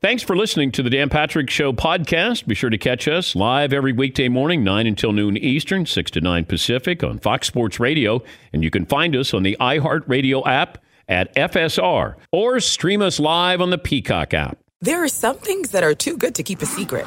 Thanks 0.00 0.22
for 0.22 0.34
listening 0.34 0.72
to 0.72 0.82
the 0.82 0.88
Dan 0.90 1.10
Patrick 1.10 1.50
Show 1.50 1.72
podcast. 1.74 2.46
Be 2.46 2.54
sure 2.54 2.70
to 2.70 2.78
catch 2.78 3.06
us 3.06 3.36
live 3.36 3.72
every 3.72 3.92
weekday 3.92 4.28
morning, 4.28 4.64
9 4.64 4.86
until 4.86 5.12
noon 5.12 5.36
Eastern, 5.36 5.84
6 5.84 6.10
to 6.12 6.20
9 6.22 6.46
Pacific 6.46 7.04
on 7.04 7.18
Fox 7.18 7.46
Sports 7.46 7.78
Radio. 7.78 8.22
And 8.52 8.64
you 8.64 8.70
can 8.70 8.86
find 8.86 9.14
us 9.14 9.34
on 9.34 9.42
the 9.42 9.58
iHeartRadio 9.60 10.46
app 10.46 10.78
at 11.06 11.34
FSR 11.34 12.14
or 12.32 12.60
stream 12.60 13.02
us 13.02 13.20
live 13.20 13.60
on 13.60 13.68
the 13.70 13.78
Peacock 13.78 14.32
app. 14.32 14.58
There 14.80 15.04
are 15.04 15.08
some 15.08 15.36
things 15.36 15.72
that 15.72 15.84
are 15.84 15.94
too 15.94 16.16
good 16.16 16.34
to 16.36 16.42
keep 16.42 16.62
a 16.62 16.66
secret 16.66 17.06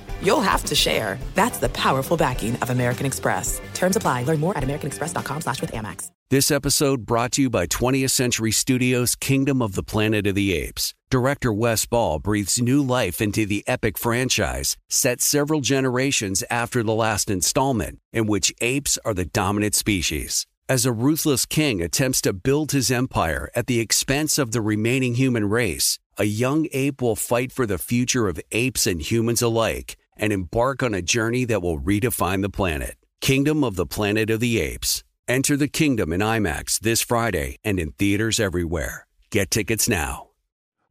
you'll 0.21 0.41
have 0.41 0.63
to 0.65 0.75
share. 0.75 1.17
That's 1.35 1.59
the 1.59 1.69
powerful 1.69 2.17
backing 2.17 2.55
of 2.57 2.69
American 2.69 3.05
Express. 3.05 3.61
Terms 3.73 3.95
apply. 3.95 4.23
Learn 4.23 4.39
more 4.39 4.57
at 4.57 4.63
americanexpress.com 4.63 5.41
slash 5.41 5.61
with 5.61 5.71
Amex. 5.71 6.09
This 6.31 6.49
episode 6.49 7.05
brought 7.05 7.33
to 7.33 7.41
you 7.41 7.49
by 7.49 7.67
20th 7.67 8.11
Century 8.11 8.53
Studios' 8.53 9.15
Kingdom 9.15 9.61
of 9.61 9.73
the 9.75 9.83
Planet 9.83 10.25
of 10.27 10.35
the 10.35 10.53
Apes. 10.53 10.93
Director 11.09 11.51
Wes 11.51 11.85
Ball 11.85 12.19
breathes 12.19 12.61
new 12.61 12.81
life 12.81 13.19
into 13.19 13.45
the 13.45 13.65
epic 13.67 13.97
franchise, 13.97 14.77
set 14.89 15.19
several 15.19 15.59
generations 15.59 16.41
after 16.49 16.83
the 16.83 16.93
last 16.93 17.29
installment, 17.29 17.99
in 18.13 18.27
which 18.27 18.53
apes 18.61 18.97
are 19.03 19.13
the 19.13 19.25
dominant 19.25 19.75
species. 19.75 20.47
As 20.69 20.85
a 20.85 20.93
ruthless 20.93 21.45
king 21.45 21.81
attempts 21.81 22.21
to 22.21 22.31
build 22.31 22.71
his 22.71 22.91
empire 22.91 23.49
at 23.53 23.67
the 23.67 23.81
expense 23.81 24.37
of 24.37 24.53
the 24.53 24.61
remaining 24.61 25.15
human 25.15 25.49
race, 25.49 25.99
a 26.17 26.23
young 26.23 26.67
ape 26.71 27.01
will 27.01 27.17
fight 27.17 27.51
for 27.51 27.65
the 27.65 27.77
future 27.77 28.29
of 28.29 28.39
apes 28.53 28.87
and 28.87 29.01
humans 29.01 29.41
alike 29.41 29.97
and 30.21 30.31
embark 30.31 30.81
on 30.81 30.93
a 30.93 31.01
journey 31.01 31.43
that 31.43 31.61
will 31.61 31.81
redefine 31.81 32.41
the 32.41 32.49
planet. 32.49 32.95
Kingdom 33.19 33.63
of 33.63 33.75
the 33.75 33.85
Planet 33.85 34.29
of 34.29 34.39
the 34.39 34.61
Apes. 34.61 35.03
Enter 35.27 35.57
the 35.57 35.67
kingdom 35.67 36.13
in 36.13 36.21
IMAX 36.21 36.79
this 36.79 37.01
Friday 37.01 37.57
and 37.63 37.79
in 37.79 37.91
theaters 37.91 38.39
everywhere. 38.39 39.07
Get 39.31 39.51
tickets 39.51 39.89
now. 39.89 40.27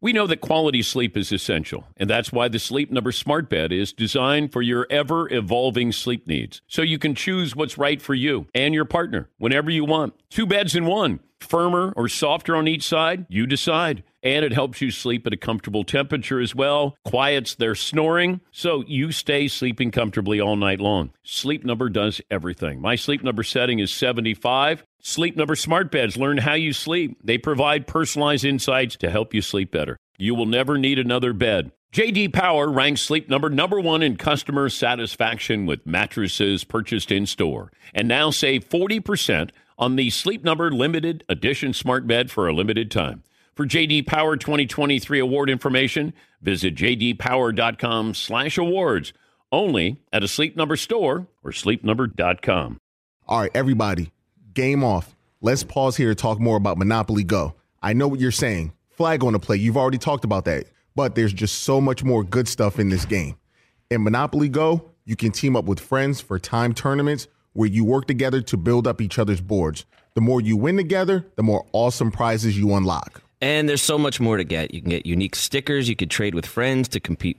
We 0.02 0.14
know 0.14 0.26
that 0.28 0.40
quality 0.40 0.82
sleep 0.82 1.14
is 1.14 1.30
essential, 1.30 1.84
and 1.98 2.08
that's 2.08 2.32
why 2.32 2.48
the 2.48 2.58
Sleep 2.58 2.90
Number 2.90 3.12
Smart 3.12 3.50
Bed 3.50 3.70
is 3.70 3.92
designed 3.92 4.50
for 4.50 4.62
your 4.62 4.86
ever 4.88 5.30
evolving 5.30 5.92
sleep 5.92 6.26
needs. 6.26 6.62
So 6.68 6.80
you 6.80 6.98
can 6.98 7.14
choose 7.14 7.54
what's 7.54 7.76
right 7.76 8.00
for 8.00 8.14
you 8.14 8.46
and 8.54 8.72
your 8.72 8.86
partner 8.86 9.28
whenever 9.36 9.70
you 9.70 9.84
want. 9.84 10.14
Two 10.30 10.46
beds 10.46 10.74
in 10.74 10.86
one, 10.86 11.20
firmer 11.40 11.92
or 11.96 12.08
softer 12.08 12.54
on 12.56 12.68
each 12.68 12.82
side, 12.82 13.26
you 13.28 13.46
decide 13.46 14.02
and 14.22 14.44
it 14.44 14.52
helps 14.52 14.80
you 14.80 14.90
sleep 14.90 15.26
at 15.26 15.32
a 15.32 15.36
comfortable 15.36 15.84
temperature 15.84 16.40
as 16.40 16.54
well, 16.54 16.96
quiets 17.04 17.54
their 17.54 17.74
snoring, 17.74 18.40
so 18.50 18.84
you 18.86 19.12
stay 19.12 19.48
sleeping 19.48 19.90
comfortably 19.90 20.40
all 20.40 20.56
night 20.56 20.80
long. 20.80 21.10
Sleep 21.22 21.64
Number 21.64 21.88
does 21.88 22.20
everything. 22.30 22.80
My 22.80 22.96
sleep 22.96 23.22
number 23.22 23.42
setting 23.42 23.78
is 23.78 23.90
75. 23.90 24.84
Sleep 25.00 25.36
Number 25.36 25.56
smart 25.56 25.90
beds 25.90 26.16
learn 26.16 26.38
how 26.38 26.54
you 26.54 26.72
sleep. 26.72 27.18
They 27.24 27.38
provide 27.38 27.86
personalized 27.86 28.44
insights 28.44 28.96
to 28.96 29.10
help 29.10 29.32
you 29.32 29.40
sleep 29.40 29.70
better. 29.72 29.96
You 30.18 30.34
will 30.34 30.46
never 30.46 30.76
need 30.76 30.98
another 30.98 31.32
bed. 31.32 31.72
JD 31.92 32.32
Power 32.32 32.70
ranks 32.70 33.00
Sleep 33.00 33.28
Number 33.28 33.50
number 33.50 33.80
1 33.80 34.02
in 34.02 34.16
customer 34.16 34.68
satisfaction 34.68 35.66
with 35.66 35.86
mattresses 35.86 36.62
purchased 36.62 37.10
in 37.10 37.26
store. 37.26 37.72
And 37.92 38.06
now 38.06 38.30
save 38.30 38.68
40% 38.68 39.50
on 39.80 39.96
the 39.96 40.10
Sleep 40.10 40.44
Number 40.44 40.70
limited 40.70 41.24
edition 41.28 41.72
smart 41.72 42.06
bed 42.06 42.30
for 42.30 42.46
a 42.46 42.52
limited 42.52 42.88
time. 42.90 43.22
For 43.54 43.64
JD 43.66 44.06
Power 44.06 44.36
2023 44.36 45.18
award 45.18 45.50
information, 45.50 46.12
visit 46.40 46.76
jdpower.com/awards. 46.76 49.12
Only 49.52 50.00
at 50.12 50.22
a 50.22 50.28
Sleep 50.28 50.56
Number 50.56 50.76
store 50.76 51.26
or 51.42 51.50
sleepnumber.com. 51.50 52.78
All 53.26 53.40
right, 53.40 53.50
everybody, 53.54 54.12
game 54.54 54.84
off. 54.84 55.16
let's 55.40 55.64
pause 55.64 55.96
here 55.96 56.10
to 56.10 56.14
talk 56.14 56.38
more 56.38 56.56
about 56.56 56.78
Monopoly 56.78 57.24
Go. 57.24 57.56
I 57.82 57.94
know 57.94 58.06
what 58.06 58.20
you're 58.20 58.30
saying. 58.30 58.72
Flag 58.90 59.24
on 59.24 59.32
the 59.32 59.38
play. 59.38 59.56
You've 59.56 59.78
already 59.78 59.96
talked 59.98 60.24
about 60.24 60.44
that. 60.44 60.66
But 60.94 61.14
there's 61.14 61.32
just 61.32 61.62
so 61.62 61.80
much 61.80 62.04
more 62.04 62.22
good 62.22 62.46
stuff 62.46 62.78
in 62.78 62.90
this 62.90 63.06
game. 63.06 63.36
In 63.90 64.04
Monopoly 64.04 64.50
Go, 64.50 64.90
you 65.06 65.16
can 65.16 65.32
team 65.32 65.56
up 65.56 65.64
with 65.64 65.80
friends 65.80 66.20
for 66.20 66.38
time 66.38 66.74
tournaments 66.74 67.26
where 67.52 67.68
you 67.68 67.84
work 67.84 68.06
together 68.06 68.40
to 68.42 68.56
build 68.56 68.86
up 68.86 69.00
each 69.00 69.18
other's 69.18 69.40
boards. 69.40 69.84
The 70.14 70.20
more 70.20 70.40
you 70.40 70.56
win 70.56 70.76
together, 70.76 71.26
the 71.36 71.42
more 71.42 71.66
awesome 71.72 72.10
prizes 72.10 72.58
you 72.58 72.74
unlock. 72.74 73.22
And 73.40 73.68
there's 73.68 73.82
so 73.82 73.96
much 73.96 74.20
more 74.20 74.36
to 74.36 74.44
get. 74.44 74.74
You 74.74 74.82
can 74.82 74.90
get 74.90 75.06
unique 75.06 75.34
stickers. 75.34 75.88
You 75.88 75.96
could 75.96 76.10
trade 76.10 76.34
with 76.34 76.44
friends 76.44 76.88
to 76.88 77.00
compete 77.00 77.38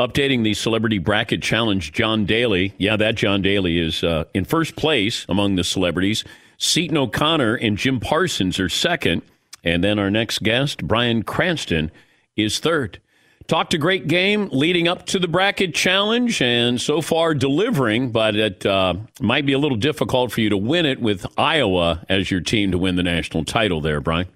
Updating 0.00 0.44
the 0.44 0.54
celebrity 0.54 0.96
bracket 0.96 1.42
challenge, 1.42 1.92
John 1.92 2.24
Daly. 2.24 2.72
Yeah, 2.78 2.96
that 2.96 3.16
John 3.16 3.42
Daly 3.42 3.78
is 3.78 4.02
uh, 4.02 4.24
in 4.32 4.46
first 4.46 4.74
place 4.74 5.26
among 5.28 5.56
the 5.56 5.64
celebrities. 5.64 6.24
Seaton 6.56 6.96
O'Connor 6.96 7.56
and 7.56 7.76
Jim 7.76 8.00
Parsons 8.00 8.58
are 8.58 8.70
second. 8.70 9.20
And 9.62 9.84
then 9.84 9.98
our 9.98 10.10
next 10.10 10.42
guest, 10.42 10.86
Bryan 10.86 11.22
Cranston, 11.22 11.90
is 12.34 12.60
third. 12.60 12.98
Talked 13.46 13.74
a 13.74 13.78
great 13.78 14.06
game 14.06 14.48
leading 14.52 14.88
up 14.88 15.04
to 15.06 15.18
the 15.18 15.28
bracket 15.28 15.74
challenge 15.74 16.40
and 16.40 16.80
so 16.80 17.02
far 17.02 17.34
delivering, 17.34 18.10
but 18.10 18.36
it 18.36 18.64
uh, 18.64 18.94
might 19.20 19.44
be 19.44 19.52
a 19.52 19.58
little 19.58 19.76
difficult 19.76 20.32
for 20.32 20.40
you 20.40 20.48
to 20.48 20.56
win 20.56 20.86
it 20.86 21.02
with 21.02 21.26
Iowa 21.36 22.06
as 22.08 22.30
your 22.30 22.40
team 22.40 22.70
to 22.70 22.78
win 22.78 22.96
the 22.96 23.02
national 23.02 23.44
title 23.44 23.82
there, 23.82 24.00
Brian. 24.00 24.28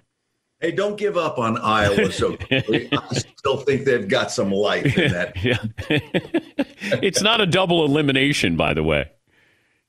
Hey, 0.61 0.71
don't 0.71 0.97
give 0.97 1.17
up 1.17 1.37
on 1.37 1.57
Iowa 1.57 2.11
so 2.11 2.37
quickly. 2.47 2.89
I 2.91 3.13
still 3.37 3.57
think 3.57 3.85
they've 3.85 4.07
got 4.07 4.31
some 4.31 4.51
life 4.51 4.97
in 4.97 5.11
that. 5.11 5.35
yeah. 5.43 5.57
it's 7.01 7.21
not 7.21 7.41
a 7.41 7.45
double 7.45 7.85
elimination, 7.85 8.55
by 8.55 8.73
the 8.73 8.83
way. 8.83 9.11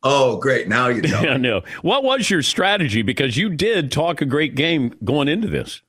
Oh, 0.03 0.37
great. 0.37 0.69
Now 0.69 0.89
you 0.89 1.03
know. 1.03 1.19
I 1.19 1.37
know. 1.37 1.63
What 1.83 2.05
was 2.05 2.29
your 2.31 2.43
strategy? 2.43 3.03
Because 3.03 3.37
you 3.37 3.49
did 3.51 3.91
talk 3.91 4.21
a 4.21 4.27
great 4.27 4.55
game 4.55 4.95
going 5.05 5.29
into 5.29 5.49
this. 5.49 5.83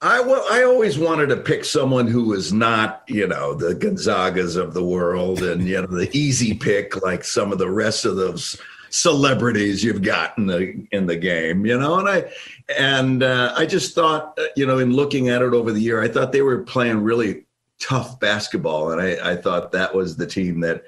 I, 0.00 0.20
well, 0.20 0.44
I 0.50 0.64
always 0.64 0.98
wanted 0.98 1.28
to 1.28 1.36
pick 1.36 1.64
someone 1.64 2.06
who 2.06 2.24
was 2.24 2.52
not, 2.52 3.02
you 3.08 3.26
know, 3.26 3.54
the 3.54 3.74
Gonzagas 3.74 4.56
of 4.56 4.74
the 4.74 4.84
world 4.84 5.42
and, 5.42 5.66
you 5.66 5.80
know, 5.80 5.86
the 5.86 6.10
easy 6.16 6.52
pick 6.52 7.02
like 7.02 7.24
some 7.24 7.52
of 7.52 7.58
the 7.58 7.70
rest 7.70 8.04
of 8.04 8.16
those 8.16 8.60
celebrities 8.94 9.82
you've 9.82 10.02
got 10.02 10.38
in 10.38 10.46
the 10.46 10.86
in 10.92 11.06
the 11.06 11.16
game, 11.16 11.66
you 11.66 11.78
know. 11.78 11.98
And 11.98 12.08
I 12.08 12.30
and 12.78 13.22
uh, 13.22 13.52
I 13.56 13.66
just 13.66 13.94
thought, 13.94 14.38
uh, 14.38 14.44
you 14.56 14.64
know, 14.66 14.78
in 14.78 14.92
looking 14.92 15.28
at 15.28 15.42
it 15.42 15.52
over 15.52 15.72
the 15.72 15.80
year, 15.80 16.02
I 16.02 16.08
thought 16.08 16.32
they 16.32 16.42
were 16.42 16.62
playing 16.62 17.02
really 17.02 17.44
tough 17.80 18.20
basketball, 18.20 18.92
and 18.92 19.00
I, 19.00 19.32
I 19.32 19.36
thought 19.36 19.72
that 19.72 19.94
was 19.94 20.16
the 20.16 20.26
team 20.26 20.60
that 20.60 20.84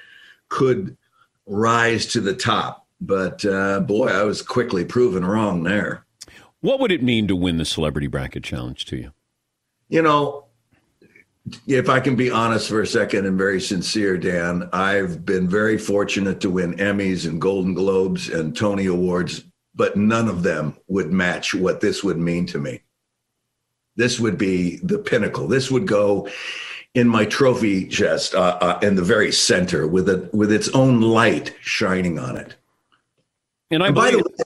could 0.49 0.97
rise 1.47 2.07
to 2.07 2.21
the 2.21 2.35
top. 2.35 2.87
But 3.01 3.45
uh, 3.45 3.81
boy, 3.81 4.09
I 4.09 4.23
was 4.23 4.41
quickly 4.41 4.85
proven 4.85 5.25
wrong 5.25 5.65
there. 5.65 6.07
What 6.61 6.81
would 6.81 6.93
it 6.93 7.03
mean 7.03 7.29
to 7.29 7.37
win 7.37 7.59
the 7.59 7.65
celebrity 7.65 8.07
bracket 8.07 8.45
challenge 8.45 8.87
to 8.87 8.97
you? 8.97 9.13
You 9.89 10.03
know, 10.03 10.46
if 11.67 11.89
I 11.89 12.01
can 12.01 12.17
be 12.17 12.31
honest 12.31 12.69
for 12.69 12.81
a 12.83 12.87
second 12.87 13.27
and 13.27 13.39
very 13.39 13.61
sincere, 13.61 14.17
Dan, 14.17 14.69
I've 14.73 15.25
been 15.25 15.49
very 15.49 15.79
fortunate 15.79 16.41
to 16.41 16.51
win 16.51 16.75
Emmys 16.75 17.27
and 17.27 17.41
Golden 17.41 17.75
Globes 17.75 18.29
and 18.29 18.57
Tony 18.57 18.87
Awards, 18.87 19.45
but 19.75 19.97
none 19.97 20.29
of 20.29 20.43
them 20.43 20.77
would 20.89 21.13
match 21.13 21.55
what 21.55 21.81
this 21.81 22.03
would 22.03 22.19
mean 22.19 22.47
to 22.47 22.59
me. 22.59 22.83
This 23.95 24.19
would 24.19 24.37
be 24.37 24.77
the 24.83 24.99
pinnacle. 24.99 25.47
This 25.47 25.71
would 25.71 25.87
go 25.87 26.29
in 26.95 27.09
my 27.09 27.25
trophy 27.25 27.87
chest 27.87 28.35
uh, 28.35 28.59
uh, 28.61 28.79
in 28.83 28.97
the 28.97 29.03
very 29.03 29.31
center 29.31 29.87
with 29.87 30.09
it 30.09 30.33
with 30.35 30.51
its 30.51 30.69
own 30.71 31.01
light 31.01 31.55
shining 31.61 32.19
on 32.19 32.37
it. 32.37 32.57
And 33.71 33.83
I 33.83 33.91
by 33.91 34.11
the 34.11 34.19
way, 34.19 34.45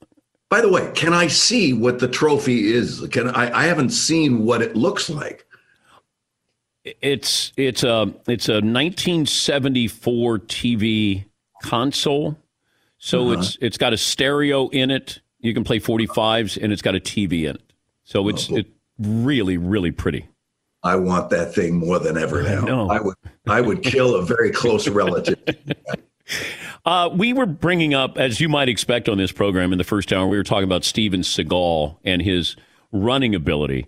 by 0.49 0.61
the 0.61 0.69
way, 0.69 0.91
can 0.95 1.13
I 1.13 1.29
see 1.29 1.73
what 1.73 1.99
the 1.99 2.09
trophy 2.09 2.73
is? 2.73 3.07
Can 3.11 3.29
I? 3.31 3.57
I 3.57 3.65
haven't 3.65 3.91
seen 3.91 4.45
what 4.45 4.63
it 4.63 4.77
looks 4.77 5.09
like. 5.09 5.47
It's 6.85 7.53
it's 7.57 7.83
a 7.85 8.13
it's 8.27 8.49
a 8.49 8.61
1974 8.61 10.39
TV 10.41 11.25
console. 11.63 12.39
So 12.99 13.31
Uh-huh. 13.31 13.41
it's 13.41 13.59
it's 13.61 13.79
got 13.79 13.93
a 13.93 13.97
stereo 13.97 14.69
in 14.69 14.91
it. 14.91 15.21
You 15.41 15.53
can 15.55 15.65
play 15.65 15.79
45s 15.79 16.63
and 16.63 16.73
it's 16.73 16.83
got 16.83 16.95
a 16.95 17.01
TV 17.01 17.45
in 17.49 17.57
it. 17.57 17.73
So 18.05 18.29
it's 18.29 18.51
Oh. 18.51 18.57
it 18.57 18.67
really 18.99 19.59
really 19.59 19.91
pretty. 19.91 20.27
I 20.83 20.97
want 20.97 21.29
that 21.31 21.55
thing 21.55 21.77
more 21.77 21.99
than 21.99 22.17
ever 22.17 22.43
now. 22.43 22.61
know. 22.63 22.89
I 22.91 23.01
would 23.01 23.17
I 23.47 23.61
would 23.61 23.83
kill 23.83 24.15
a 24.17 24.23
very 24.25 24.51
close 24.51 24.89
relative. 24.89 25.39
Uh, 26.87 27.11
we 27.13 27.33
were 27.35 27.45
bringing 27.45 27.93
up, 27.93 28.17
as 28.17 28.41
you 28.41 28.49
might 28.49 28.69
expect 28.69 29.07
on 29.09 29.19
this 29.19 29.33
program 29.33 29.71
in 29.73 29.77
the 29.79 29.85
first 29.85 30.13
hour, 30.15 30.27
we 30.29 30.37
were 30.39 30.43
talking 30.45 30.65
about 30.65 30.83
Steven 30.83 31.21
Seagal 31.21 31.99
and 32.05 32.23
his 32.23 32.57
running 32.91 33.35
ability 33.35 33.87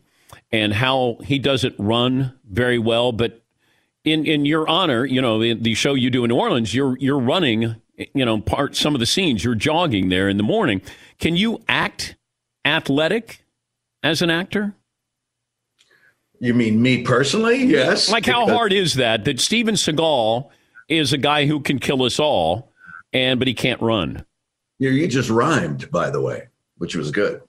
and 0.52 0.74
how 0.74 1.18
he 1.24 1.38
doesn't 1.38 1.74
run 1.78 2.38
very 2.48 2.78
well. 2.78 3.12
But 3.12 3.42
in, 4.04 4.26
in 4.26 4.44
your 4.44 4.68
honor, 4.68 5.04
you 5.04 5.20
know, 5.22 5.40
in 5.40 5.62
the 5.62 5.74
show 5.74 5.94
you 5.94 6.10
do 6.10 6.24
in 6.24 6.28
New 6.28 6.36
Orleans, 6.36 6.74
you're, 6.74 6.98
you're 6.98 7.18
running, 7.18 7.76
you 7.96 8.24
know, 8.24 8.40
part, 8.40 8.76
some 8.76 8.94
of 8.94 9.00
the 9.00 9.06
scenes, 9.06 9.44
you're 9.44 9.54
jogging 9.54 10.08
there 10.08 10.28
in 10.28 10.36
the 10.36 10.42
morning. 10.42 10.82
Can 11.18 11.36
you 11.36 11.62
act 11.68 12.16
athletic 12.64 13.44
as 14.02 14.22
an 14.22 14.30
actor? 14.30 14.74
You 16.40 16.54
mean 16.54 16.82
me 16.82 17.02
personally? 17.02 17.64
Yes. 17.64 18.10
Like, 18.10 18.26
how 18.26 18.48
hard 18.48 18.72
is 18.72 18.94
that? 18.94 19.24
That 19.24 19.40
Steven 19.40 19.76
Seagal 19.76 20.50
is 20.88 21.12
a 21.12 21.18
guy 21.18 21.46
who 21.46 21.60
can 21.60 21.78
kill 21.78 22.02
us 22.02 22.18
all, 22.18 22.72
and 23.12 23.38
but 23.38 23.46
he 23.46 23.54
can't 23.54 23.80
run. 23.80 24.26
You, 24.78 24.90
you 24.90 25.06
just 25.06 25.30
rhymed, 25.30 25.88
by 25.92 26.10
the 26.10 26.20
way, 26.20 26.48
which 26.78 26.96
was 26.96 27.12
good. 27.12 27.42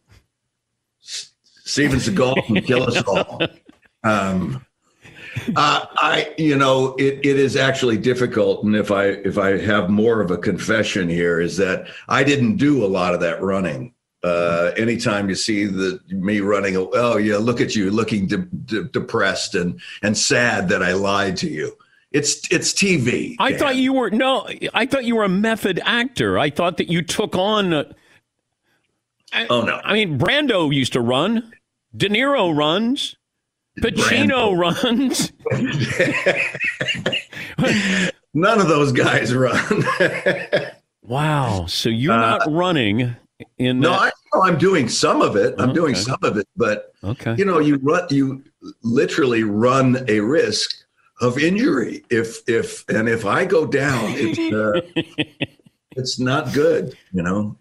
S- 1.65 1.71
Steven 1.71 1.99
Seagal 1.99 2.45
can 2.45 2.61
kill 2.61 2.83
us 2.83 3.03
all. 3.03 3.41
Um, 4.03 4.65
uh, 5.55 5.85
I, 5.97 6.33
you 6.37 6.55
know, 6.57 6.95
it, 6.95 7.19
it 7.25 7.39
is 7.39 7.55
actually 7.55 7.97
difficult, 7.97 8.63
and 8.63 8.75
if 8.75 8.91
I 8.91 9.05
if 9.05 9.37
I 9.37 9.57
have 9.57 9.89
more 9.89 10.21
of 10.21 10.29
a 10.29 10.37
confession 10.37 11.09
here, 11.09 11.39
is 11.41 11.57
that 11.57 11.87
I 12.07 12.23
didn't 12.23 12.57
do 12.57 12.85
a 12.85 12.87
lot 12.87 13.13
of 13.13 13.19
that 13.21 13.41
running. 13.41 13.93
Uh, 14.23 14.71
anytime 14.77 15.27
you 15.29 15.35
see 15.35 15.65
the 15.65 15.99
me 16.09 16.39
running, 16.39 16.75
oh 16.77 17.17
yeah, 17.17 17.37
look 17.37 17.59
at 17.61 17.75
you 17.75 17.89
looking 17.91 18.27
de- 18.27 18.37
de- 18.65 18.83
depressed 18.85 19.55
and 19.55 19.81
and 20.01 20.17
sad 20.17 20.69
that 20.69 20.83
I 20.83 20.93
lied 20.93 21.35
to 21.37 21.49
you. 21.49 21.75
It's 22.11 22.39
it's 22.51 22.71
TV. 22.73 23.35
I 23.39 23.51
Dan. 23.51 23.59
thought 23.59 23.75
you 23.75 23.91
were 23.93 24.11
no. 24.11 24.47
I 24.73 24.85
thought 24.85 25.03
you 25.05 25.15
were 25.15 25.23
a 25.23 25.29
method 25.29 25.81
actor. 25.83 26.37
I 26.37 26.51
thought 26.51 26.77
that 26.77 26.89
you 26.91 27.01
took 27.01 27.35
on. 27.35 27.73
uh, 27.73 27.91
I, 29.33 29.47
Oh, 29.49 29.61
no. 29.61 29.79
I 29.83 29.93
mean, 29.93 30.19
Brando 30.19 30.73
used 30.73 30.93
to 30.93 31.01
run. 31.01 31.51
De 31.95 32.09
Niro 32.09 32.55
runs. 32.55 33.15
Pacino 33.79 34.55
runs. 34.55 35.31
None 38.33 38.61
of 38.61 38.67
those 38.67 38.91
guys 38.91 39.33
run. 39.33 39.83
wow. 41.03 41.65
So 41.67 41.89
you're 41.89 42.15
not 42.15 42.41
running 42.47 43.15
in 43.57 43.79
no, 43.79 43.91
that. 43.91 43.99
I, 43.99 44.11
no, 44.33 44.43
I'm 44.43 44.57
doing 44.57 44.87
some 44.87 45.21
of 45.21 45.35
it. 45.35 45.55
I'm 45.57 45.73
doing 45.73 45.95
some 45.95 46.19
of 46.21 46.37
it, 46.37 46.47
but 46.55 46.93
Okay. 47.03 47.35
you 47.37 47.45
know, 47.45 47.59
you 47.59 47.77
run, 47.77 48.07
you 48.09 48.43
literally 48.83 49.43
run 49.43 50.05
a 50.07 50.19
risk 50.19 50.71
of 51.21 51.37
injury 51.37 52.03
if 52.09 52.41
if 52.47 52.83
and 52.89 53.07
if 53.07 53.25
I 53.25 53.45
go 53.45 53.65
down, 53.65 54.13
it's 54.15 54.53
uh, 54.53 54.81
it's 55.91 56.19
not 56.19 56.53
good. 56.53 56.97
You 57.11 57.23
know. 57.23 57.57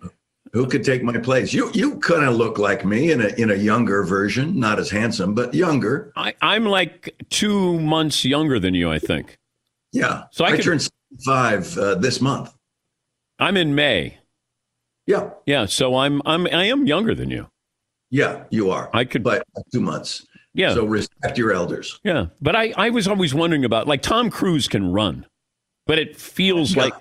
Who 0.52 0.66
could 0.66 0.84
take 0.84 1.02
my 1.02 1.16
place? 1.18 1.54
You 1.54 1.70
you 1.72 1.98
kind 2.00 2.24
of 2.24 2.36
look 2.36 2.58
like 2.58 2.84
me 2.84 3.10
in 3.10 3.22
a 3.22 3.28
in 3.40 3.50
a 3.50 3.54
younger 3.54 4.02
version, 4.02 4.58
not 4.60 4.78
as 4.78 4.90
handsome, 4.90 5.34
but 5.34 5.54
younger. 5.54 6.12
I, 6.14 6.34
I'm 6.42 6.66
like 6.66 7.14
two 7.30 7.80
months 7.80 8.22
younger 8.24 8.58
than 8.60 8.74
you, 8.74 8.90
I 8.90 8.98
think. 8.98 9.38
Yeah. 9.92 10.24
So 10.30 10.44
I, 10.44 10.48
I 10.48 10.56
could, 10.56 10.64
turned 10.64 10.88
five 11.24 11.76
uh, 11.78 11.94
this 11.94 12.20
month. 12.20 12.54
I'm 13.38 13.56
in 13.56 13.74
May. 13.74 14.18
Yeah. 15.06 15.30
Yeah. 15.46 15.64
So 15.64 15.96
I'm 15.96 16.20
I'm 16.26 16.46
I 16.48 16.64
am 16.64 16.86
younger 16.86 17.14
than 17.14 17.30
you. 17.30 17.48
Yeah, 18.10 18.44
you 18.50 18.70
are. 18.70 18.90
I 18.92 19.04
could, 19.06 19.22
but 19.22 19.42
two 19.72 19.80
months. 19.80 20.26
Yeah. 20.52 20.74
So 20.74 20.84
respect 20.84 21.38
your 21.38 21.52
elders. 21.52 21.98
Yeah. 22.04 22.26
But 22.42 22.56
I 22.56 22.74
I 22.76 22.90
was 22.90 23.08
always 23.08 23.32
wondering 23.32 23.64
about 23.64 23.88
like 23.88 24.02
Tom 24.02 24.28
Cruise 24.28 24.68
can 24.68 24.92
run, 24.92 25.24
but 25.86 25.98
it 25.98 26.14
feels 26.14 26.76
Yeah, 26.76 26.82
like 26.84 26.94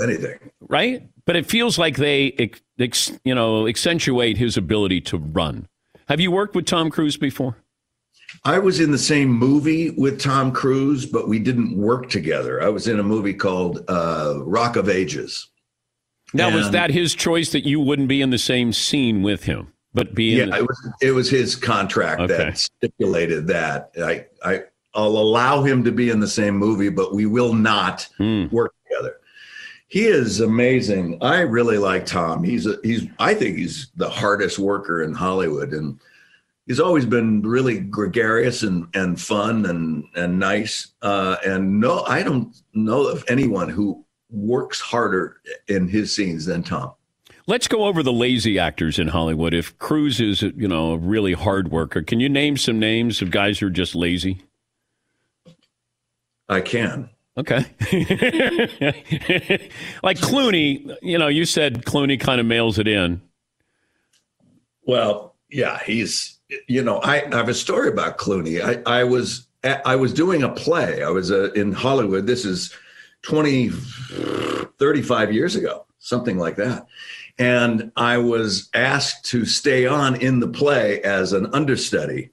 anything. 0.00 0.38
right. 0.60 1.08
But 1.24 1.36
it 1.36 1.46
feels 1.46 1.78
like 1.78 1.96
they 1.96 2.52
ex, 2.78 3.12
you 3.24 3.34
know 3.34 3.66
accentuate 3.68 4.36
his 4.38 4.56
ability 4.56 5.00
to 5.02 5.18
run. 5.18 5.68
Have 6.08 6.20
you 6.20 6.30
worked 6.30 6.54
with 6.54 6.66
Tom 6.66 6.90
Cruise 6.90 7.16
before? 7.16 7.56
I 8.44 8.58
was 8.58 8.80
in 8.80 8.90
the 8.90 8.98
same 8.98 9.28
movie 9.30 9.90
with 9.90 10.20
Tom 10.20 10.52
Cruise, 10.52 11.06
but 11.06 11.28
we 11.28 11.38
didn't 11.38 11.76
work 11.76 12.08
together. 12.10 12.62
I 12.62 12.68
was 12.70 12.88
in 12.88 12.98
a 12.98 13.02
movie 13.02 13.34
called 13.34 13.84
uh, 13.88 14.38
Rock 14.44 14.76
of 14.76 14.88
Ages. 14.88 15.48
Now 16.34 16.52
was 16.54 16.70
that 16.70 16.90
his 16.90 17.14
choice 17.14 17.52
that 17.52 17.66
you 17.66 17.78
wouldn't 17.78 18.08
be 18.08 18.22
in 18.22 18.30
the 18.30 18.38
same 18.38 18.72
scene 18.72 19.22
with 19.22 19.44
him, 19.44 19.72
but 19.92 20.14
be 20.14 20.36
Yeah, 20.36 20.46
the, 20.46 20.56
it 20.56 20.62
was 20.62 20.88
it 21.02 21.10
was 21.12 21.30
his 21.30 21.54
contract 21.54 22.22
Okay. 22.22 22.36
that 22.38 22.58
stipulated 22.58 23.46
that. 23.48 23.90
I 24.02 24.26
I 24.42 24.62
I'll 24.94 25.08
allow 25.18 25.62
him 25.62 25.84
to 25.84 25.92
be 25.92 26.08
in 26.10 26.20
the 26.20 26.28
same 26.28 26.56
movie, 26.56 26.88
but 26.88 27.14
we 27.14 27.26
will 27.26 27.52
not 27.54 28.08
Hmm. 28.16 28.46
work. 28.50 28.74
He 29.92 30.06
is 30.06 30.40
amazing. 30.40 31.18
I 31.20 31.40
really 31.40 31.76
like 31.76 32.06
Tom. 32.06 32.42
He's 32.42 32.66
a, 32.66 32.78
he's 32.82 33.06
I 33.18 33.34
think 33.34 33.58
he's 33.58 33.90
the 33.94 34.08
hardest 34.08 34.58
worker 34.58 35.02
in 35.02 35.12
Hollywood 35.12 35.74
and 35.74 36.00
he's 36.66 36.80
always 36.80 37.04
been 37.04 37.42
really 37.42 37.78
gregarious 37.78 38.62
and 38.62 38.86
and 38.94 39.20
fun 39.20 39.66
and 39.66 40.04
and 40.16 40.38
nice. 40.38 40.94
Uh, 41.02 41.36
and 41.44 41.78
no, 41.78 42.04
I 42.04 42.22
don't 42.22 42.56
know 42.72 43.06
of 43.06 43.22
anyone 43.28 43.68
who 43.68 44.02
works 44.30 44.80
harder 44.80 45.42
in 45.68 45.88
his 45.88 46.16
scenes 46.16 46.46
than 46.46 46.62
Tom. 46.62 46.94
Let's 47.46 47.68
go 47.68 47.84
over 47.84 48.02
the 48.02 48.14
lazy 48.14 48.58
actors 48.58 48.98
in 48.98 49.08
Hollywood. 49.08 49.52
If 49.52 49.78
Cruise 49.78 50.22
is, 50.22 50.40
you 50.40 50.68
know, 50.68 50.92
a 50.92 50.96
really 50.96 51.34
hard 51.34 51.70
worker, 51.70 52.00
can 52.00 52.18
you 52.18 52.30
name 52.30 52.56
some 52.56 52.78
names 52.78 53.20
of 53.20 53.30
guys 53.30 53.58
who 53.58 53.66
are 53.66 53.70
just 53.70 53.94
lazy? 53.94 54.40
I 56.48 56.62
can. 56.62 57.10
Okay. 57.36 57.64
like 60.02 60.18
Clooney, 60.18 60.96
you 61.00 61.16
know, 61.16 61.28
you 61.28 61.46
said 61.46 61.84
Clooney 61.84 62.20
kind 62.20 62.40
of 62.40 62.46
mails 62.46 62.78
it 62.78 62.86
in. 62.86 63.22
Well, 64.84 65.34
yeah, 65.48 65.78
he's 65.84 66.38
you 66.68 66.82
know, 66.82 66.98
I, 66.98 67.22
I 67.22 67.36
have 67.36 67.48
a 67.48 67.54
story 67.54 67.88
about 67.88 68.18
Clooney. 68.18 68.60
I, 68.60 69.00
I 69.00 69.04
was 69.04 69.46
I 69.64 69.96
was 69.96 70.12
doing 70.12 70.42
a 70.42 70.48
play. 70.48 71.02
I 71.02 71.08
was 71.08 71.30
uh, 71.30 71.52
in 71.52 71.72
Hollywood. 71.72 72.26
This 72.26 72.44
is 72.44 72.74
20 73.22 73.70
35 74.78 75.32
years 75.32 75.54
ago, 75.54 75.86
something 75.98 76.36
like 76.36 76.56
that. 76.56 76.86
And 77.38 77.92
I 77.96 78.18
was 78.18 78.68
asked 78.74 79.24
to 79.26 79.46
stay 79.46 79.86
on 79.86 80.16
in 80.16 80.40
the 80.40 80.48
play 80.48 81.00
as 81.02 81.32
an 81.32 81.46
understudy. 81.54 82.30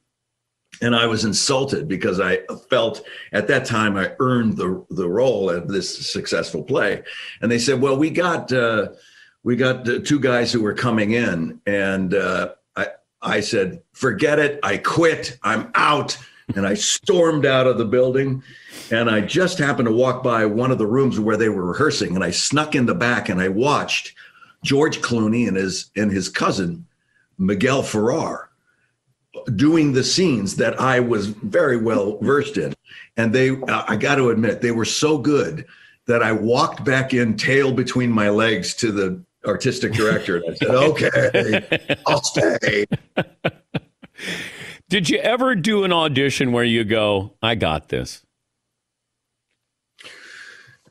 And 0.81 0.95
I 0.95 1.05
was 1.07 1.25
insulted 1.25 1.87
because 1.87 2.19
I 2.19 2.39
felt 2.69 3.01
at 3.33 3.47
that 3.47 3.65
time 3.65 3.97
I 3.97 4.13
earned 4.19 4.57
the 4.57 4.85
the 4.89 5.09
role 5.09 5.49
of 5.49 5.67
this 5.67 6.11
successful 6.11 6.63
play. 6.63 7.03
And 7.41 7.51
they 7.51 7.59
said, 7.59 7.81
"Well, 7.81 7.97
we 7.97 8.09
got 8.09 8.51
uh, 8.53 8.89
we 9.43 9.55
got 9.55 9.85
two 10.05 10.19
guys 10.19 10.51
who 10.51 10.61
were 10.61 10.73
coming 10.73 11.11
in, 11.11 11.59
and 11.65 12.13
uh, 12.13 12.53
I 12.75 12.87
I 13.21 13.39
said, 13.41 13.81
forget 13.93 14.39
it, 14.39 14.59
I 14.63 14.77
quit, 14.77 15.37
I'm 15.43 15.71
out, 15.75 16.17
and 16.55 16.65
I 16.65 16.73
stormed 16.73 17.45
out 17.45 17.67
of 17.67 17.77
the 17.77 17.85
building. 17.85 18.43
And 18.91 19.09
I 19.09 19.21
just 19.21 19.59
happened 19.59 19.87
to 19.87 19.93
walk 19.93 20.23
by 20.23 20.45
one 20.45 20.71
of 20.71 20.77
the 20.77 20.87
rooms 20.87 21.19
where 21.19 21.37
they 21.37 21.49
were 21.49 21.65
rehearsing, 21.65 22.15
and 22.15 22.23
I 22.23 22.31
snuck 22.31 22.75
in 22.75 22.85
the 22.85 22.95
back 22.95 23.29
and 23.29 23.39
I 23.39 23.49
watched 23.49 24.15
George 24.63 25.01
Clooney 25.01 25.47
and 25.47 25.55
his 25.55 25.91
and 25.95 26.11
his 26.11 26.29
cousin 26.29 26.85
Miguel 27.37 27.83
Ferrer 27.83 28.48
doing 29.55 29.93
the 29.93 30.03
scenes 30.03 30.55
that 30.55 30.79
I 30.79 30.99
was 30.99 31.27
very 31.27 31.77
well 31.77 32.17
versed 32.21 32.57
in. 32.57 32.73
And 33.17 33.33
they, 33.33 33.57
I 33.67 33.95
got 33.95 34.15
to 34.15 34.29
admit, 34.29 34.61
they 34.61 34.71
were 34.71 34.85
so 34.85 35.17
good 35.17 35.65
that 36.07 36.23
I 36.23 36.31
walked 36.31 36.83
back 36.83 37.13
in, 37.13 37.37
tail 37.37 37.71
between 37.71 38.11
my 38.11 38.29
legs, 38.29 38.73
to 38.75 38.91
the 38.91 39.23
artistic 39.45 39.93
director, 39.93 40.37
and 40.37 40.45
I 40.49 40.53
said, 40.55 40.69
"Okay, 40.69 41.97
I'll 42.07 42.23
stay." 42.23 42.85
Did 44.89 45.09
you 45.09 45.19
ever 45.19 45.55
do 45.55 45.83
an 45.83 45.93
audition 45.93 46.51
where 46.51 46.63
you 46.63 46.83
go, 46.83 47.35
I 47.43 47.53
got 47.53 47.89
this? 47.89 48.25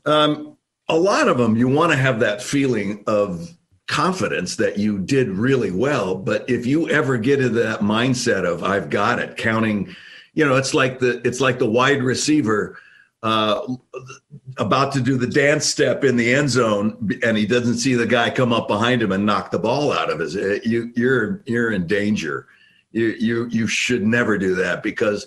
Um, 0.05 0.57
a 0.87 0.97
lot 0.97 1.27
of 1.27 1.37
them, 1.37 1.57
you 1.57 1.67
want 1.67 1.91
to 1.91 1.97
have 1.97 2.21
that 2.21 2.41
feeling 2.41 3.03
of 3.05 3.49
confidence 3.89 4.55
that 4.55 4.77
you 4.77 4.99
did 4.99 5.27
really 5.29 5.71
well. 5.71 6.15
But 6.15 6.47
if 6.47 6.65
you 6.65 6.87
ever 6.89 7.17
get 7.17 7.39
into 7.39 7.59
that 7.59 7.79
mindset 7.81 8.45
of 8.45 8.63
"I've 8.63 8.89
got 8.89 9.19
it," 9.19 9.35
counting, 9.35 9.93
you 10.35 10.45
know, 10.45 10.55
it's 10.55 10.73
like 10.73 10.99
the 10.99 11.19
it's 11.27 11.41
like 11.41 11.57
the 11.57 11.69
wide 11.69 12.03
receiver 12.03 12.77
uh, 13.23 13.67
about 14.57 14.93
to 14.93 15.01
do 15.01 15.17
the 15.17 15.27
dance 15.27 15.65
step 15.65 16.03
in 16.03 16.15
the 16.15 16.33
end 16.33 16.49
zone, 16.51 17.19
and 17.23 17.35
he 17.35 17.47
doesn't 17.47 17.79
see 17.79 17.95
the 17.95 18.05
guy 18.05 18.29
come 18.29 18.53
up 18.53 18.67
behind 18.67 19.01
him 19.01 19.11
and 19.11 19.25
knock 19.25 19.49
the 19.49 19.59
ball 19.59 19.91
out 19.91 20.11
of 20.11 20.19
his. 20.19 20.37
uh, 20.37 20.59
You 20.63 20.93
you're 20.95 21.41
you're 21.45 21.71
in 21.71 21.87
danger. 21.87 22.47
You 22.91 23.15
you 23.19 23.47
you 23.47 23.65
should 23.67 24.03
never 24.05 24.37
do 24.37 24.53
that 24.55 24.83
because, 24.83 25.25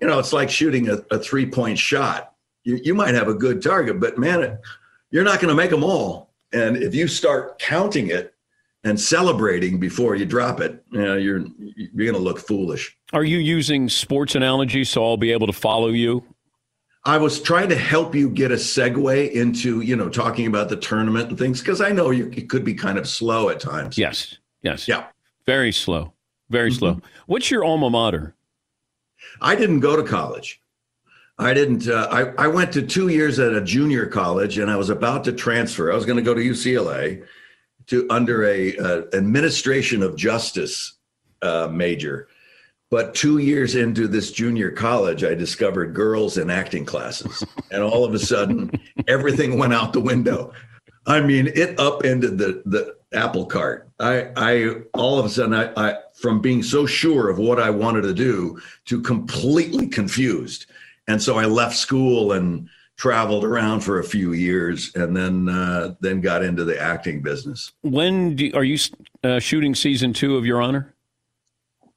you 0.00 0.06
know, 0.06 0.18
it's 0.18 0.32
like 0.34 0.50
shooting 0.50 0.90
a, 0.90 0.98
a 1.10 1.18
three 1.18 1.46
point 1.46 1.78
shot. 1.78 2.34
You 2.64 2.78
you 2.84 2.94
might 2.94 3.14
have 3.14 3.28
a 3.28 3.34
good 3.34 3.62
target, 3.62 4.00
but 4.00 4.18
man, 4.18 4.42
it, 4.42 4.60
you're 5.10 5.24
not 5.24 5.40
going 5.40 5.48
to 5.48 5.62
make 5.62 5.70
them 5.70 5.84
all. 5.84 6.26
And 6.56 6.76
if 6.78 6.94
you 6.94 7.06
start 7.06 7.58
counting 7.58 8.08
it 8.08 8.34
and 8.84 8.98
celebrating 8.98 9.78
before 9.78 10.14
you 10.16 10.24
drop 10.24 10.60
it, 10.60 10.82
you 10.90 11.00
know, 11.02 11.16
you're 11.16 11.44
you're 11.58 12.06
going 12.12 12.14
to 12.14 12.18
look 12.18 12.38
foolish. 12.38 12.96
Are 13.12 13.24
you 13.24 13.38
using 13.38 13.88
sports 13.88 14.34
analogies 14.34 14.88
so 14.88 15.04
I'll 15.04 15.16
be 15.18 15.32
able 15.32 15.46
to 15.48 15.52
follow 15.52 15.88
you? 15.88 16.24
I 17.04 17.18
was 17.18 17.40
trying 17.40 17.68
to 17.68 17.76
help 17.76 18.14
you 18.14 18.28
get 18.30 18.50
a 18.50 18.56
segue 18.56 19.30
into, 19.32 19.80
you 19.80 19.94
know, 19.96 20.08
talking 20.08 20.46
about 20.46 20.68
the 20.68 20.76
tournament 20.76 21.28
and 21.28 21.38
things 21.38 21.60
because 21.60 21.80
I 21.80 21.90
know 21.90 22.10
you 22.10 22.30
it 22.34 22.48
could 22.48 22.64
be 22.64 22.74
kind 22.74 22.98
of 22.98 23.06
slow 23.08 23.48
at 23.50 23.60
times. 23.60 23.98
Yes. 23.98 24.38
Yes. 24.62 24.88
Yeah. 24.88 25.04
Very 25.44 25.72
slow. 25.72 26.12
Very 26.48 26.70
Mm-hmm. 26.70 26.78
slow. 26.78 27.00
What's 27.26 27.50
your 27.50 27.64
alma 27.64 27.90
mater? 27.90 28.34
I 29.40 29.54
didn't 29.56 29.80
go 29.80 29.94
to 29.96 30.02
college. 30.02 30.60
I 31.38 31.52
didn't. 31.52 31.88
Uh, 31.88 32.08
I 32.10 32.44
I 32.44 32.48
went 32.48 32.72
to 32.72 32.82
two 32.82 33.08
years 33.08 33.38
at 33.38 33.52
a 33.52 33.60
junior 33.60 34.06
college, 34.06 34.58
and 34.58 34.70
I 34.70 34.76
was 34.76 34.88
about 34.88 35.24
to 35.24 35.32
transfer. 35.32 35.92
I 35.92 35.94
was 35.94 36.06
going 36.06 36.16
to 36.16 36.22
go 36.22 36.34
to 36.34 36.40
UCLA 36.40 37.24
to 37.88 38.06
under 38.10 38.44
a 38.46 38.76
uh, 38.78 39.02
administration 39.12 40.02
of 40.02 40.16
justice 40.16 40.94
uh, 41.42 41.68
major. 41.70 42.28
But 42.88 43.14
two 43.14 43.38
years 43.38 43.74
into 43.74 44.06
this 44.06 44.30
junior 44.30 44.70
college, 44.70 45.24
I 45.24 45.34
discovered 45.34 45.92
girls 45.92 46.38
in 46.38 46.50
acting 46.50 46.84
classes, 46.84 47.44
and 47.70 47.82
all 47.82 48.04
of 48.04 48.14
a 48.14 48.18
sudden, 48.18 48.70
everything 49.06 49.58
went 49.58 49.74
out 49.74 49.92
the 49.92 50.00
window. 50.00 50.52
I 51.06 51.20
mean, 51.20 51.48
it 51.48 51.78
upended 51.78 52.38
the 52.38 52.62
the 52.64 52.96
apple 53.12 53.44
cart. 53.44 53.90
I 54.00 54.30
I 54.36 54.74
all 54.94 55.18
of 55.18 55.26
a 55.26 55.28
sudden 55.28 55.54
I, 55.54 55.72
I 55.76 55.98
from 56.14 56.40
being 56.40 56.62
so 56.62 56.86
sure 56.86 57.28
of 57.28 57.38
what 57.38 57.60
I 57.60 57.68
wanted 57.68 58.02
to 58.02 58.14
do 58.14 58.60
to 58.86 59.02
completely 59.02 59.86
confused. 59.86 60.66
And 61.08 61.22
so 61.22 61.38
I 61.38 61.46
left 61.46 61.76
school 61.76 62.32
and 62.32 62.68
traveled 62.96 63.44
around 63.44 63.80
for 63.80 63.98
a 63.98 64.04
few 64.04 64.32
years 64.32 64.94
and 64.94 65.16
then 65.16 65.48
uh, 65.48 65.94
then 66.00 66.20
got 66.20 66.42
into 66.42 66.64
the 66.64 66.80
acting 66.80 67.22
business. 67.22 67.72
When 67.82 68.36
do, 68.36 68.50
are 68.54 68.64
you 68.64 68.78
uh, 69.22 69.38
shooting 69.38 69.74
season 69.74 70.12
two 70.12 70.36
of 70.36 70.46
Your 70.46 70.62
Honor? 70.62 70.94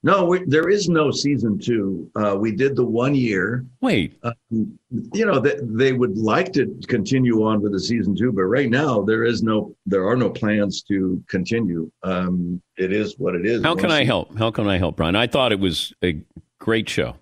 No, 0.02 0.24
we, 0.24 0.44
there 0.46 0.70
is 0.70 0.88
no 0.88 1.10
season 1.10 1.58
two. 1.58 2.10
Uh, 2.16 2.34
we 2.34 2.52
did 2.52 2.74
the 2.74 2.84
one 2.84 3.14
year. 3.14 3.66
Wait, 3.82 4.18
uh, 4.22 4.32
you 4.50 5.26
know 5.26 5.38
they, 5.38 5.56
they 5.60 5.92
would 5.92 6.16
like 6.16 6.54
to 6.54 6.74
continue 6.88 7.44
on 7.44 7.60
with 7.60 7.72
the 7.72 7.80
season 7.80 8.16
two, 8.16 8.32
but 8.32 8.44
right 8.44 8.70
now 8.70 9.02
there 9.02 9.24
is 9.24 9.42
no, 9.42 9.76
there 9.84 10.08
are 10.08 10.16
no 10.16 10.30
plans 10.30 10.82
to 10.84 11.22
continue. 11.28 11.90
Um, 12.02 12.62
it 12.78 12.92
is 12.92 13.18
what 13.18 13.34
it 13.34 13.44
is. 13.44 13.62
How 13.62 13.74
can 13.74 13.90
I 13.90 14.04
help? 14.04 14.36
How 14.38 14.50
can 14.50 14.66
I 14.66 14.78
help, 14.78 14.96
Bryan? 14.96 15.16
I 15.16 15.26
thought 15.26 15.52
it 15.52 15.60
was 15.60 15.92
a 16.02 16.18
great 16.58 16.88
show. 16.88 17.16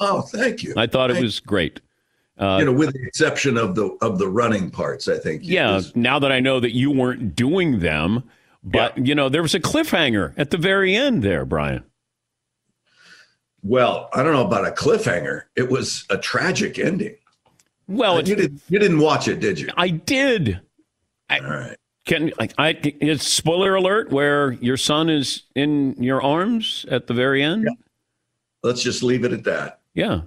Oh, 0.00 0.22
thank 0.22 0.62
you. 0.62 0.74
I 0.76 0.86
thought 0.86 1.10
it 1.10 1.20
was 1.22 1.40
great. 1.40 1.80
Uh, 2.38 2.58
you 2.60 2.64
know, 2.66 2.72
with 2.72 2.92
the 2.92 3.02
exception 3.04 3.56
of 3.56 3.74
the 3.74 3.96
of 4.00 4.18
the 4.18 4.28
running 4.28 4.70
parts, 4.70 5.08
I 5.08 5.18
think. 5.18 5.42
yeah, 5.44 5.80
now 5.96 6.20
that 6.20 6.30
I 6.30 6.38
know 6.38 6.60
that 6.60 6.72
you 6.72 6.90
weren't 6.90 7.34
doing 7.34 7.80
them, 7.80 8.22
but 8.62 8.96
you 9.04 9.14
know, 9.14 9.28
there 9.28 9.42
was 9.42 9.54
a 9.54 9.60
cliffhanger 9.60 10.34
at 10.36 10.50
the 10.50 10.56
very 10.56 10.94
end 10.94 11.24
there, 11.24 11.44
Bryan. 11.44 11.82
Well, 13.64 14.08
I 14.12 14.22
don't 14.22 14.32
know 14.32 14.46
about 14.46 14.68
a 14.68 14.70
cliffhanger. 14.70 15.44
It 15.56 15.68
was 15.68 16.04
a 16.10 16.16
tragic 16.16 16.78
ending. 16.78 17.16
Well, 17.88 18.18
you 18.18 18.36
didn't 18.36 18.62
you 18.68 18.78
didn't 18.78 19.00
watch 19.00 19.26
it, 19.26 19.40
did 19.40 19.58
you? 19.58 19.68
I 19.76 19.88
did. 19.88 20.60
All 21.30 21.40
right. 21.40 21.76
Can 22.04 22.32
I, 22.38 22.48
I 22.58 22.68
it's 22.82 23.26
spoiler 23.26 23.74
alert 23.74 24.10
where 24.10 24.52
your 24.52 24.76
son 24.76 25.10
is 25.10 25.42
in 25.54 25.94
your 26.02 26.22
arms 26.22 26.86
at 26.90 27.06
the 27.06 27.14
very 27.14 27.42
end? 27.42 27.64
Yeah. 27.64 27.70
Let's 28.62 28.82
just 28.82 29.02
leave 29.02 29.24
it 29.24 29.32
at 29.32 29.44
that. 29.44 29.77
Yeah. 29.98 30.20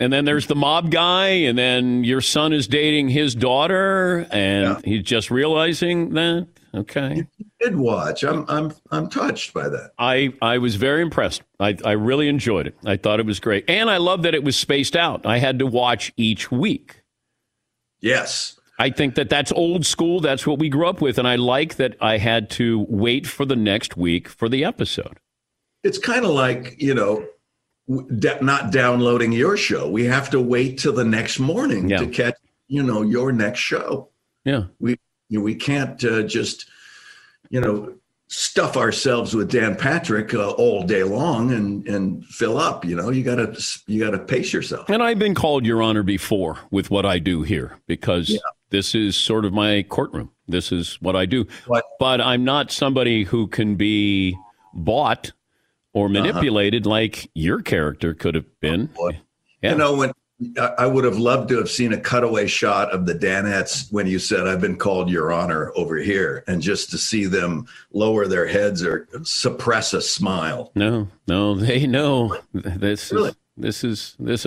And 0.00 0.10
then 0.10 0.24
there's 0.24 0.46
the 0.46 0.54
mob 0.54 0.90
guy, 0.90 1.26
and 1.26 1.58
then 1.58 2.02
your 2.02 2.22
son 2.22 2.54
is 2.54 2.66
dating 2.66 3.08
his 3.08 3.34
daughter, 3.34 4.26
and 4.30 4.64
yeah. 4.64 4.80
he's 4.84 5.02
just 5.02 5.30
realizing 5.30 6.14
that. 6.14 6.46
Okay. 6.74 7.26
You 7.36 7.46
did 7.60 7.76
watch. 7.76 8.22
I'm 8.22 8.46
I'm 8.48 8.72
I'm 8.90 9.10
touched 9.10 9.52
by 9.52 9.68
that. 9.68 9.90
I 9.98 10.32
I 10.40 10.58
was 10.58 10.76
very 10.76 11.02
impressed. 11.02 11.42
I 11.60 11.76
I 11.84 11.92
really 11.92 12.28
enjoyed 12.28 12.68
it. 12.68 12.76
I 12.86 12.96
thought 12.96 13.20
it 13.20 13.26
was 13.26 13.38
great, 13.38 13.68
and 13.68 13.90
I 13.90 13.98
love 13.98 14.22
that 14.22 14.34
it 14.34 14.44
was 14.44 14.56
spaced 14.56 14.96
out. 14.96 15.26
I 15.26 15.38
had 15.38 15.58
to 15.58 15.66
watch 15.66 16.12
each 16.16 16.50
week. 16.50 17.02
Yes. 18.00 18.58
I 18.78 18.90
think 18.90 19.16
that 19.16 19.28
that's 19.28 19.50
old 19.52 19.84
school. 19.84 20.20
That's 20.20 20.46
what 20.46 20.58
we 20.58 20.68
grew 20.68 20.88
up 20.88 21.00
with, 21.02 21.18
and 21.18 21.26
I 21.26 21.36
like 21.36 21.74
that 21.76 21.96
I 22.00 22.16
had 22.16 22.48
to 22.50 22.86
wait 22.88 23.26
for 23.26 23.44
the 23.44 23.56
next 23.56 23.96
week 23.96 24.28
for 24.28 24.48
the 24.48 24.64
episode. 24.64 25.18
It's 25.82 25.98
kind 25.98 26.24
of 26.24 26.30
like 26.30 26.80
you 26.80 26.94
know 26.94 27.26
not 27.88 28.70
downloading 28.70 29.32
your 29.32 29.56
show. 29.56 29.88
We 29.88 30.04
have 30.04 30.30
to 30.30 30.40
wait 30.40 30.78
till 30.78 30.92
the 30.92 31.04
next 31.04 31.38
morning 31.38 31.88
yeah. 31.88 31.98
to 31.98 32.06
catch, 32.06 32.34
you 32.66 32.82
know, 32.82 33.02
your 33.02 33.32
next 33.32 33.60
show. 33.60 34.10
Yeah. 34.44 34.64
We 34.78 34.98
we 35.30 35.54
can't 35.54 36.02
uh, 36.04 36.22
just, 36.22 36.66
you 37.50 37.60
know, 37.60 37.94
stuff 38.28 38.76
ourselves 38.76 39.34
with 39.34 39.50
Dan 39.50 39.74
Patrick 39.74 40.34
uh, 40.34 40.50
all 40.50 40.84
day 40.84 41.02
long 41.02 41.52
and 41.52 41.86
and 41.88 42.24
fill 42.26 42.58
up. 42.58 42.84
You 42.84 42.96
know, 42.96 43.10
you 43.10 43.24
gotta 43.24 43.58
you 43.86 44.04
gotta 44.04 44.18
pace 44.18 44.52
yourself. 44.52 44.88
And 44.88 45.02
I've 45.02 45.18
been 45.18 45.34
called 45.34 45.64
Your 45.64 45.82
Honor 45.82 46.02
before 46.02 46.58
with 46.70 46.90
what 46.90 47.06
I 47.06 47.18
do 47.18 47.42
here 47.42 47.78
because 47.86 48.28
yeah. 48.28 48.38
this 48.70 48.94
is 48.94 49.16
sort 49.16 49.44
of 49.44 49.52
my 49.52 49.82
courtroom. 49.84 50.30
This 50.46 50.72
is 50.72 50.98
what 51.00 51.16
I 51.16 51.26
do. 51.26 51.46
What? 51.66 51.84
But 51.98 52.20
I'm 52.20 52.44
not 52.44 52.70
somebody 52.70 53.24
who 53.24 53.48
can 53.48 53.76
be 53.76 54.36
bought 54.74 55.32
or 55.92 56.06
uh-huh. 56.06 56.12
manipulated 56.12 56.86
uh-huh. 56.86 56.90
like 56.90 57.30
your 57.34 57.62
character 57.62 58.14
could 58.14 58.34
have 58.34 58.60
been. 58.60 58.90
Oh, 58.98 59.10
yeah. 59.62 59.72
You 59.72 59.78
know, 59.78 59.96
when 59.96 60.12
I 60.78 60.86
would 60.86 61.02
have 61.02 61.18
loved 61.18 61.48
to 61.48 61.56
have 61.56 61.68
seen 61.68 61.92
a 61.92 62.00
cutaway 62.00 62.46
shot 62.46 62.92
of 62.92 63.06
the 63.06 63.14
Danettes 63.14 63.92
when 63.92 64.06
you 64.06 64.20
said, 64.20 64.46
I've 64.46 64.60
been 64.60 64.76
called 64.76 65.10
Your 65.10 65.32
Honor 65.32 65.72
over 65.74 65.96
here, 65.96 66.44
and 66.46 66.62
just 66.62 66.90
to 66.90 66.98
see 66.98 67.24
them 67.24 67.66
lower 67.92 68.28
their 68.28 68.46
heads 68.46 68.84
or 68.84 69.08
suppress 69.24 69.92
a 69.94 70.00
smile. 70.00 70.70
No, 70.76 71.08
no, 71.26 71.56
they 71.56 71.88
know. 71.88 72.38
This 72.52 73.10
really? 73.10 73.30
is, 73.30 73.36
this 73.56 73.84
is, 73.84 74.16
this, 74.20 74.46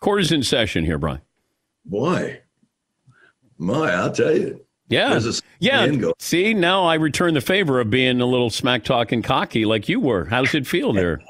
court 0.00 0.22
is 0.22 0.32
in 0.32 0.42
session 0.42 0.86
here, 0.86 0.96
Bryan. 0.96 1.20
Boy, 1.84 2.40
my, 3.58 3.92
I'll 3.92 4.10
tell 4.10 4.34
you. 4.34 4.64
Yeah. 4.88 5.18
Yeah. 5.60 6.10
See, 6.18 6.54
now 6.54 6.84
I 6.84 6.94
return 6.94 7.34
the 7.34 7.40
favor 7.40 7.80
of 7.80 7.90
being 7.90 8.20
a 8.20 8.26
little 8.26 8.50
smack 8.50 8.84
talking 8.84 9.22
cocky 9.22 9.64
like 9.64 9.88
you 9.88 9.98
were. 10.00 10.26
How 10.26 10.42
does 10.42 10.54
it 10.54 10.66
feel 10.66 10.92
there? 10.94 11.20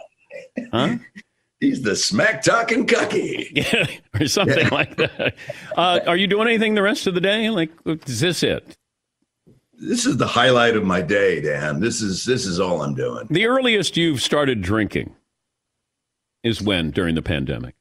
Huh? 0.72 0.96
He's 1.61 1.82
the 1.82 1.96
smack 1.96 2.42
talking 2.42 2.86
cocky. 2.86 3.50
Yeah, 3.55 3.86
or 4.20 4.26
something 4.26 4.59
yeah. 4.59 4.74
like 4.74 4.96
that. 4.96 5.34
Uh, 5.76 6.00
are 6.07 6.16
you 6.16 6.26
doing 6.26 6.48
anything 6.48 6.74
the 6.74 6.82
rest 6.82 7.07
of 7.07 7.14
the 7.14 7.20
day? 7.20 7.48
Like, 7.50 7.70
is 7.86 8.20
this 8.20 8.42
it? 8.42 8.76
This 9.78 10.07
is 10.07 10.16
the 10.16 10.26
highlight 10.26 10.76
of 10.76 10.84
my 10.84 11.00
day, 11.00 11.40
Dan. 11.40 11.80
This 11.80 12.02
is 12.02 12.24
this 12.24 12.46
is 12.46 12.61
all 12.61 12.82
I'm 12.82 12.94
doing. 12.94 13.26
The 13.30 13.46
earliest 13.46 13.96
you've 13.96 14.20
started 14.22 14.61
drinking 14.62 15.14
is 16.42 16.61
when 16.61 16.90
during 16.90 17.14
the 17.14 17.22
pandemic. 17.22 17.74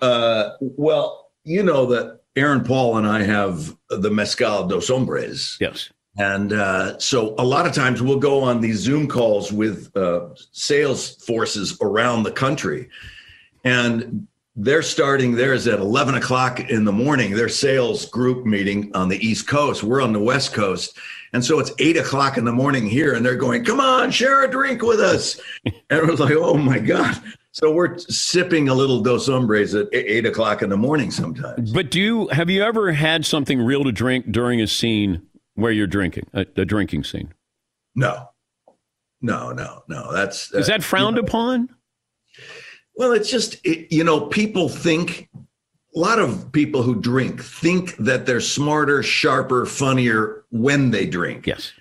Uh, 0.00 0.50
well, 0.60 1.30
you 1.44 1.62
know 1.62 1.86
that 1.86 2.20
Aaron 2.36 2.62
Paul 2.62 2.98
and 2.98 3.06
I 3.06 3.22
have 3.22 3.76
the 3.88 4.10
Mezcal 4.10 4.66
dos 4.68 4.88
Hombres. 4.88 5.56
Yes. 5.60 5.90
And 6.18 6.52
uh, 6.52 6.98
so 6.98 7.34
a 7.38 7.44
lot 7.44 7.66
of 7.66 7.72
times 7.74 8.00
we'll 8.00 8.18
go 8.18 8.42
on 8.42 8.60
these 8.60 8.78
Zoom 8.78 9.06
calls 9.06 9.52
with 9.52 9.94
uh, 9.96 10.28
sales 10.52 11.16
forces 11.24 11.76
around 11.82 12.22
the 12.22 12.32
country. 12.32 12.88
And 13.64 14.26
they're 14.54 14.82
starting 14.82 15.34
theirs 15.34 15.66
at 15.66 15.78
11 15.78 16.14
o'clock 16.14 16.60
in 16.70 16.84
the 16.84 16.92
morning, 16.92 17.32
their 17.32 17.50
sales 17.50 18.06
group 18.06 18.46
meeting 18.46 18.90
on 18.94 19.10
the 19.10 19.18
East 19.18 19.46
Coast. 19.46 19.82
We're 19.82 20.00
on 20.00 20.14
the 20.14 20.20
West 20.20 20.54
Coast. 20.54 20.96
And 21.34 21.44
so 21.44 21.58
it's 21.58 21.72
eight 21.78 21.98
o'clock 21.98 22.38
in 22.38 22.46
the 22.46 22.52
morning 22.52 22.86
here, 22.86 23.12
and 23.14 23.26
they're 23.26 23.36
going, 23.36 23.64
Come 23.64 23.80
on, 23.80 24.10
share 24.10 24.44
a 24.44 24.50
drink 24.50 24.82
with 24.82 25.00
us. 25.00 25.38
and 25.64 25.76
we're 25.90 26.14
like, 26.14 26.32
Oh 26.34 26.56
my 26.56 26.78
God. 26.78 27.20
So 27.56 27.72
we're 27.72 27.96
sipping 27.96 28.68
a 28.68 28.74
little 28.74 29.00
Dos 29.00 29.28
Hombres 29.28 29.74
at 29.74 29.88
eight 29.94 30.26
o'clock 30.26 30.60
in 30.60 30.68
the 30.68 30.76
morning 30.76 31.10
sometimes. 31.10 31.72
But 31.72 31.90
do 31.90 31.98
you 31.98 32.28
have 32.28 32.50
you 32.50 32.62
ever 32.62 32.92
had 32.92 33.24
something 33.24 33.62
real 33.62 33.82
to 33.84 33.92
drink 33.92 34.30
during 34.30 34.60
a 34.60 34.66
scene 34.66 35.22
where 35.54 35.72
you're 35.72 35.86
drinking 35.86 36.26
a, 36.34 36.44
a 36.54 36.66
drinking 36.66 37.04
scene? 37.04 37.32
No, 37.94 38.28
no, 39.22 39.52
no, 39.52 39.84
no. 39.88 40.12
That's 40.12 40.54
uh, 40.54 40.58
is 40.58 40.66
that 40.66 40.84
frowned 40.84 41.16
you 41.16 41.22
know, 41.22 41.28
upon? 41.28 41.74
Well, 42.94 43.12
it's 43.12 43.30
just 43.30 43.54
it, 43.64 43.90
you 43.90 44.04
know 44.04 44.26
people 44.26 44.68
think 44.68 45.30
a 45.34 45.98
lot 45.98 46.18
of 46.18 46.52
people 46.52 46.82
who 46.82 47.00
drink 47.00 47.42
think 47.42 47.96
that 47.96 48.26
they're 48.26 48.42
smarter, 48.42 49.02
sharper, 49.02 49.64
funnier 49.64 50.44
when 50.50 50.90
they 50.90 51.06
drink. 51.06 51.46
Yes, 51.46 51.72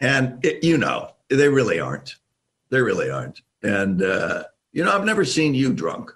and 0.00 0.44
it, 0.44 0.64
you 0.64 0.76
know 0.76 1.12
they 1.28 1.48
really 1.48 1.78
aren't. 1.78 2.16
They 2.70 2.80
really 2.80 3.08
aren't. 3.08 3.40
And 3.62 4.02
uh, 4.02 4.42
you 4.72 4.84
know, 4.84 4.92
I've 4.92 5.04
never 5.04 5.24
seen 5.24 5.54
you 5.54 5.72
drunk. 5.72 6.12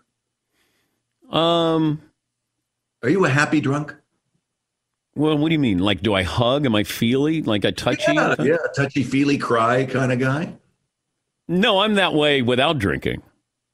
Um, 1.30 2.00
are 3.02 3.08
you 3.08 3.24
a 3.24 3.28
happy 3.28 3.60
drunk? 3.60 3.94
Well, 5.14 5.38
what 5.38 5.48
do 5.48 5.54
you 5.54 5.58
mean? 5.58 5.78
Like, 5.78 6.02
do 6.02 6.14
I 6.14 6.22
hug? 6.22 6.66
Am 6.66 6.74
I 6.74 6.84
feely? 6.84 7.42
Like 7.42 7.64
I 7.64 7.70
touchy? 7.70 8.12
Yeah, 8.12 8.34
yeah 8.38 8.56
touchy 8.74 9.02
feely 9.02 9.38
cry 9.38 9.86
kind 9.86 10.12
of 10.12 10.18
guy. 10.18 10.54
No, 11.48 11.80
I'm 11.80 11.94
that 11.94 12.12
way 12.12 12.42
without 12.42 12.78
drinking. 12.78 13.22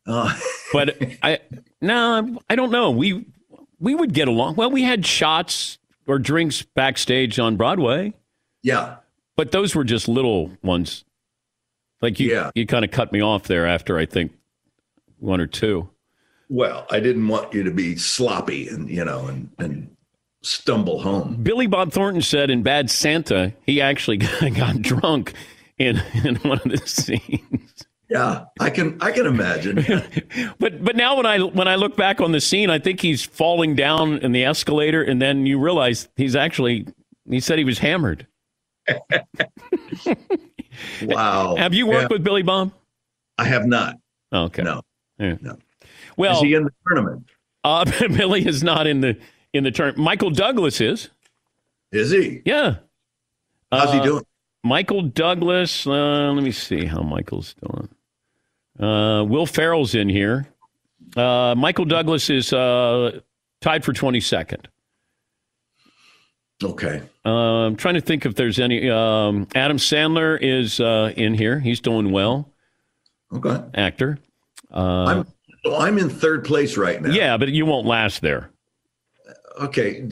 Uh. 0.07 0.33
but 0.73 0.97
I 1.23 1.41
no, 1.81 2.41
I 2.49 2.57
don't 2.57 2.71
know. 2.71 2.91
We 2.91 3.27
we 3.81 3.95
would 3.95 4.15
get 4.15 4.29
along. 4.29 4.55
Well, 4.55 4.71
we 4.71 4.83
had 4.83 5.05
shots 5.05 5.79
or 6.07 6.19
drinks 6.19 6.63
backstage 6.63 7.39
on 7.39 7.57
Broadway. 7.57 8.15
Yeah, 8.63 8.97
but 9.37 9.51
those 9.51 9.75
were 9.75 9.85
just 9.85 10.09
little 10.09 10.53
ones. 10.63 11.05
Like 12.01 12.19
you, 12.19 12.31
yeah. 12.31 12.51
you 12.55 12.67
kind 12.67 12.85
of 12.85 12.91
cut 12.91 13.13
me 13.13 13.21
off 13.21 13.45
there 13.45 13.67
after 13.67 13.97
I 13.97 14.07
think 14.07 14.33
one 15.23 15.41
or 15.41 15.47
two. 15.47 15.89
Well, 16.49 16.87
I 16.91 17.01
didn't 17.01 17.29
want 17.29 17.55
you 17.55 17.63
to 17.63 17.71
be 17.71 17.97
sloppy 17.97 18.69
and 18.69 18.91
you 18.91 19.05
know 19.05 19.27
and 19.27 19.51
and 19.59 19.97
stumble 20.43 21.01
home. 21.01 21.37
Billy 21.43 21.67
Bob 21.67 21.93
Thornton 21.93 22.23
said 22.23 22.51
in 22.51 22.63
Bad 22.63 22.91
Santa 22.91 23.55
he 23.65 23.81
actually 23.81 24.17
got 24.57 24.83
drunk 24.83 25.33
in 25.79 26.03
in 26.25 26.37
one 26.37 26.59
of 26.59 26.71
the 26.71 26.83
scenes. 26.87 27.87
Yeah, 28.09 28.45
I 28.61 28.69
can 28.69 28.99
I 29.01 29.11
can 29.11 29.27
imagine. 29.27 29.77
but 30.59 30.85
but 30.85 30.97
now 30.97 31.17
when 31.17 31.25
I 31.25 31.39
when 31.39 31.69
I 31.69 31.77
look 31.77 31.97
back 31.97 32.21
on 32.21 32.33
the 32.33 32.41
scene, 32.41 32.69
I 32.69 32.79
think 32.79 33.01
he's 33.01 33.25
falling 33.25 33.75
down 33.75 34.19
in 34.19 34.33
the 34.33 34.45
escalator, 34.45 35.03
and 35.03 35.23
then 35.23 35.47
you 35.47 35.59
realize 35.59 36.09
he's 36.17 36.37
actually 36.37 36.87
he 37.29 37.41
said 37.41 37.59
he 37.59 37.65
was 37.65 37.79
hammered. 37.79 38.27
wow. 41.03 41.57
Have 41.57 41.73
you 41.73 41.87
worked 41.87 42.11
yeah. 42.11 42.17
with 42.17 42.25
Billy 42.25 42.43
Bob? 42.43 42.73
I 43.39 43.45
have 43.45 43.65
not. 43.65 43.97
Oh, 44.33 44.45
okay. 44.45 44.63
No. 44.63 44.83
Yeah. 45.19 45.37
No. 45.41 45.59
Well, 46.17 46.37
is 46.37 46.43
he 46.43 46.55
in 46.55 46.65
the 46.65 46.71
tournament? 46.87 47.29
Uh, 47.65 47.85
Billy 48.09 48.47
is 48.47 48.63
not 48.63 48.87
in 48.87 49.01
the 49.01 49.19
in 49.53 49.65
the 49.65 49.71
tournament. 49.71 50.03
Michael 50.03 50.31
Douglas 50.31 50.81
is. 50.81 51.11
Is 51.91 52.11
he? 52.11 52.43
Yeah. 52.45 52.77
How's 53.71 53.89
uh, 53.89 53.93
he 53.93 54.01
doing? 54.01 54.25
Michael 54.65 55.03
Douglas. 55.03 55.87
Uh, 55.87 56.33
let 56.33 56.43
me 56.43 56.53
see 56.53 56.87
how 56.87 57.03
Michael's 57.03 57.55
doing. 57.55 57.89
Uh, 58.79 59.25
Will 59.25 59.47
Ferrell's 59.47 59.95
in 59.95 60.09
here. 60.09 60.49
Uh, 61.17 61.55
Michael 61.57 61.85
Douglas 61.85 62.31
is 62.31 62.53
uh, 62.53 63.21
tied 63.61 63.85
for 63.85 63.93
22nd. 63.93 64.67
Okay. 66.63 67.03
Uh, 67.25 67.31
I'm 67.31 67.77
trying 67.77 67.95
to 67.95 68.01
think 68.01 68.25
if 68.25 68.35
there's 68.37 68.59
any. 68.59 68.89
Um, 68.89 69.49
Adam 69.55 69.79
Sandler 69.79 70.39
is 70.41 70.81
in 71.17 71.35
here. 71.35 71.59
He's 71.59 71.81
doing 71.81 72.13
well. 72.13 72.49
Okay. 73.35 73.63
Actor. 73.75 74.19
Uh, 74.73 75.05
I'm 75.05 75.27
I'm 75.73 75.99
in 75.99 76.09
third 76.09 76.45
place 76.45 76.77
right 76.77 77.01
now. 77.01 77.11
Yeah, 77.11 77.37
but 77.37 77.49
you 77.49 77.67
won't 77.67 77.87
last 77.87 78.21
there. 78.21 78.51
Okay, 79.61 80.09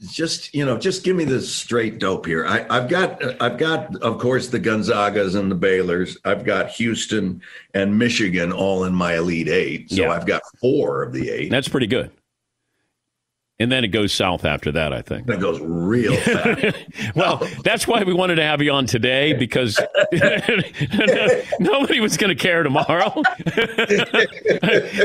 just 0.00 0.54
you 0.54 0.64
know, 0.64 0.78
just 0.78 1.04
give 1.04 1.16
me 1.16 1.24
the 1.24 1.40
straight 1.40 1.98
dope 1.98 2.26
here. 2.26 2.46
I, 2.46 2.72
have 2.72 2.88
got 2.88 3.42
I've 3.42 3.58
got 3.58 3.94
of 4.02 4.18
course 4.18 4.48
the 4.48 4.60
Gonzagas 4.60 5.36
and 5.36 5.50
the 5.50 5.56
Baylors. 5.56 6.16
I've 6.24 6.44
got 6.44 6.70
Houston 6.70 7.42
and 7.74 7.98
Michigan 7.98 8.52
all 8.52 8.84
in 8.84 8.94
my 8.94 9.16
elite 9.16 9.48
eight. 9.48 9.90
So 9.90 10.02
yeah. 10.02 10.10
I've 10.10 10.26
got 10.26 10.42
four 10.60 11.02
of 11.02 11.12
the 11.12 11.30
eight. 11.30 11.50
That's 11.50 11.68
pretty 11.68 11.86
good. 11.86 12.10
And 13.60 13.72
then 13.72 13.82
it 13.82 13.88
goes 13.88 14.12
south 14.12 14.44
after 14.44 14.70
that, 14.70 14.92
I 14.92 15.02
think. 15.02 15.28
It 15.28 15.40
goes 15.40 15.60
real 15.60 16.14
fast. 16.20 16.76
well, 17.16 17.48
that's 17.64 17.88
why 17.88 18.04
we 18.04 18.14
wanted 18.14 18.36
to 18.36 18.44
have 18.44 18.62
you 18.62 18.70
on 18.70 18.86
today 18.86 19.32
because 19.32 19.80
nobody 21.58 21.98
was 21.98 22.16
going 22.16 22.28
to 22.28 22.40
care 22.40 22.62
tomorrow. 22.62 23.06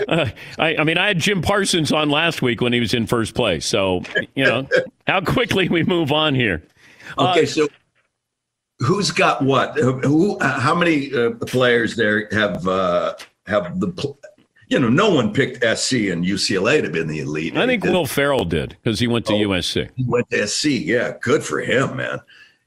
uh, 0.07 0.29
I, 0.59 0.75
I, 0.77 0.83
mean, 0.83 0.99
I 0.99 1.07
had 1.07 1.17
Jim 1.17 1.41
Parsons 1.41 1.91
on 1.91 2.11
last 2.11 2.43
week 2.43 2.61
when 2.61 2.73
he 2.73 2.79
was 2.79 2.93
in 2.93 3.07
first 3.07 3.33
place. 3.33 3.65
So, 3.65 4.03
you 4.35 4.43
know, 4.43 4.67
how 5.07 5.21
quickly 5.21 5.67
we 5.67 5.83
move 5.83 6.11
on 6.11 6.35
here. 6.35 6.61
Uh, 7.17 7.31
okay, 7.31 7.47
so 7.47 7.67
who's 8.79 9.09
got 9.09 9.41
what? 9.41 9.77
Who? 9.77 10.37
How 10.41 10.75
many 10.75 11.13
uh, 11.13 11.31
players 11.47 11.95
there 11.95 12.27
have 12.31 12.67
uh, 12.67 13.15
have 13.47 13.79
the? 13.79 14.15
You 14.69 14.79
know, 14.79 14.89
no 14.89 15.09
one 15.09 15.33
picked 15.33 15.57
SC 15.57 15.93
and 15.93 16.25
UCLA 16.25 16.81
to 16.81 16.89
be 16.89 16.99
in 16.99 17.07
the 17.07 17.19
elite. 17.19 17.55
I 17.55 17.65
think 17.65 17.83
Will 17.83 18.05
Ferrell 18.05 18.45
did 18.45 18.77
because 18.81 18.99
he 18.99 19.07
went 19.07 19.25
to 19.27 19.33
oh, 19.33 19.47
USC. 19.49 19.89
He 19.95 20.03
went 20.07 20.29
to 20.29 20.47
SC. 20.47 20.65
Yeah, 20.65 21.13
good 21.21 21.43
for 21.43 21.59
him, 21.59 21.97
man. 21.97 22.19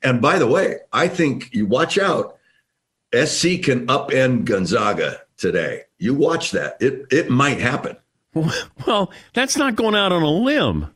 And 0.02 0.20
by 0.20 0.38
the 0.38 0.46
way, 0.46 0.78
I 0.92 1.08
think 1.08 1.52
you 1.52 1.66
watch 1.66 1.98
out. 1.98 2.36
SC 3.14 3.62
can 3.62 3.86
upend 3.86 4.44
Gonzaga 4.44 5.22
today. 5.36 5.82
You 5.98 6.14
watch 6.14 6.50
that. 6.52 6.76
It 6.80 7.06
it 7.10 7.30
might 7.30 7.60
happen. 7.60 7.96
Well, 8.86 9.10
that's 9.32 9.56
not 9.56 9.76
going 9.76 9.94
out 9.94 10.12
on 10.12 10.22
a 10.22 10.30
limb. 10.30 10.94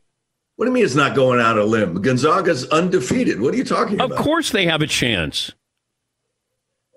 What 0.57 0.67
do 0.67 0.71
you 0.71 0.75
mean 0.75 0.85
it's 0.85 0.95
not 0.95 1.17
going 1.17 1.41
out 1.41 1.57
on 1.57 1.63
a 1.63 1.65
limb? 1.65 1.95
Gonzaga's 2.03 2.69
undefeated. 2.69 3.41
What 3.41 3.55
are 3.55 3.57
you 3.57 3.65
talking 3.65 3.99
of 3.99 4.11
about? 4.11 4.19
Of 4.19 4.25
course 4.25 4.51
they 4.51 4.67
have 4.67 4.83
a 4.83 4.87
chance. 4.87 5.53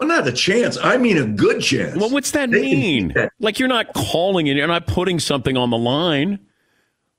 Well, 0.04 0.22
not 0.22 0.28
a 0.28 0.34
chance. 0.34 0.78
I 0.78 0.98
mean 0.98 1.18
a 1.18 1.26
good 1.26 1.62
chance. 1.62 1.98
Well, 1.98 2.10
what's 2.10 2.32
that 2.32 2.52
they 2.52 2.62
mean? 2.62 3.14
That. 3.14 3.32
Like 3.40 3.58
you're 3.58 3.70
not 3.70 3.94
calling 3.94 4.48
it, 4.48 4.58
you're 4.58 4.68
not 4.68 4.86
putting 4.86 5.20
something 5.20 5.56
on 5.56 5.70
the 5.70 5.78
line. 5.78 6.40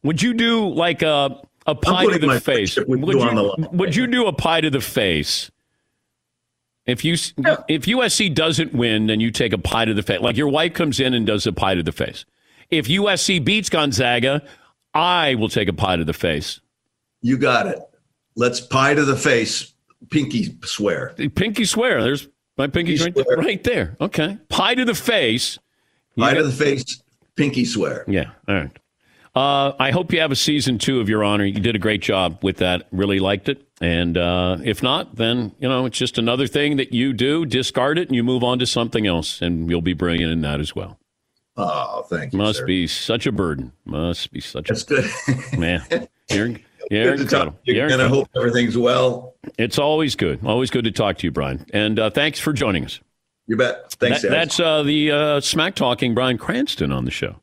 Would 0.02 0.20
you 0.20 0.34
do 0.34 0.68
like 0.68 1.00
a 1.00 1.40
a 1.66 1.74
pie 1.74 2.04
to 2.06 2.18
the 2.18 2.40
face? 2.40 2.76
Would 2.76 3.00
you, 3.00 3.68
would 3.72 3.96
you 3.96 4.06
do 4.06 4.26
a 4.26 4.34
pie 4.34 4.60
to 4.60 4.68
the 4.68 4.82
face? 4.82 5.50
If 6.84 7.06
you 7.06 7.16
yeah. 7.38 7.56
if 7.68 7.84
USC 7.84 8.34
doesn't 8.34 8.74
win, 8.74 9.06
then 9.06 9.18
you 9.18 9.30
take 9.30 9.54
a 9.54 9.58
pie 9.58 9.86
to 9.86 9.94
the 9.94 10.02
face. 10.02 10.20
Like 10.20 10.36
your 10.36 10.48
wife 10.48 10.74
comes 10.74 11.00
in 11.00 11.14
and 11.14 11.26
does 11.26 11.46
a 11.46 11.52
pie 11.54 11.74
to 11.74 11.82
the 11.82 11.92
face. 11.92 12.26
If 12.68 12.88
USC 12.88 13.42
beats 13.42 13.70
Gonzaga, 13.70 14.42
I 14.92 15.36
will 15.36 15.48
take 15.48 15.68
a 15.68 15.72
pie 15.72 15.96
to 15.96 16.04
the 16.04 16.12
face. 16.12 16.60
You 17.22 17.38
got 17.38 17.66
it. 17.66 17.78
Let's 18.36 18.60
pie 18.60 18.92
to 18.92 19.06
the 19.06 19.16
face. 19.16 19.72
Pinky 20.10 20.58
swear. 20.64 21.14
Pinky 21.34 21.64
swear. 21.64 22.02
There's 22.02 22.28
my 22.56 22.66
pinky 22.66 22.96
right, 22.96 23.14
there, 23.14 23.36
right 23.36 23.64
there. 23.64 23.96
Okay. 24.00 24.38
Pie 24.48 24.74
to 24.74 24.84
the 24.84 24.94
face. 24.94 25.58
Pie 26.16 26.34
to 26.34 26.44
the 26.44 26.52
face. 26.52 27.02
Pinky 27.36 27.64
swear. 27.64 28.04
Yeah. 28.06 28.30
All 28.48 28.54
right. 28.54 28.70
Uh, 29.34 29.72
I 29.80 29.90
hope 29.90 30.12
you 30.12 30.20
have 30.20 30.30
a 30.30 30.36
season 30.36 30.78
two 30.78 31.00
of 31.00 31.08
Your 31.08 31.24
Honor. 31.24 31.44
You 31.44 31.58
did 31.58 31.74
a 31.74 31.78
great 31.80 32.00
job 32.00 32.38
with 32.42 32.58
that. 32.58 32.86
Really 32.92 33.18
liked 33.18 33.48
it. 33.48 33.66
And 33.80 34.16
uh, 34.16 34.58
if 34.62 34.80
not, 34.80 35.16
then 35.16 35.52
you 35.58 35.68
know 35.68 35.86
it's 35.86 35.98
just 35.98 36.18
another 36.18 36.46
thing 36.46 36.76
that 36.76 36.92
you 36.92 37.12
do. 37.12 37.44
Discard 37.44 37.98
it 37.98 38.06
and 38.06 38.14
you 38.14 38.22
move 38.22 38.44
on 38.44 38.60
to 38.60 38.66
something 38.66 39.08
else, 39.08 39.42
and 39.42 39.68
you'll 39.68 39.82
be 39.82 39.92
brilliant 39.92 40.30
in 40.30 40.42
that 40.42 40.60
as 40.60 40.76
well. 40.76 41.00
Oh, 41.56 42.02
thank 42.08 42.32
you. 42.32 42.38
Must 42.38 42.60
sir. 42.60 42.66
be 42.66 42.86
such 42.86 43.26
a 43.26 43.32
burden. 43.32 43.72
Must 43.84 44.32
be 44.32 44.40
such 44.40 44.70
a 44.70 44.74
burden. 44.74 45.10
That's 45.26 45.28
a 45.28 45.50
good. 45.50 45.58
man. 45.58 46.08
You're, 46.30 46.54
you're 46.90 47.14
incredible. 47.14 47.58
You're, 47.64 47.88
going 47.88 48.00
to 48.00 48.08
hope 48.08 48.28
everything's 48.36 48.76
well. 48.76 49.34
It's 49.58 49.78
always 49.78 50.16
good. 50.16 50.44
Always 50.44 50.70
good 50.70 50.84
to 50.84 50.90
talk 50.90 51.18
to 51.18 51.26
you, 51.26 51.30
Bryan. 51.30 51.64
And 51.72 51.98
uh, 51.98 52.10
thanks 52.10 52.38
for 52.38 52.52
joining 52.52 52.84
us. 52.84 53.00
You 53.46 53.56
bet. 53.56 53.92
Thanks. 53.92 54.22
That, 54.22 54.30
that's 54.30 54.58
uh, 54.58 54.82
the 54.82 55.10
uh, 55.10 55.40
smack 55.40 55.74
talking 55.74 56.14
Bryan 56.14 56.38
Cranston 56.38 56.92
on 56.92 57.04
the 57.04 57.10
show. 57.10 57.36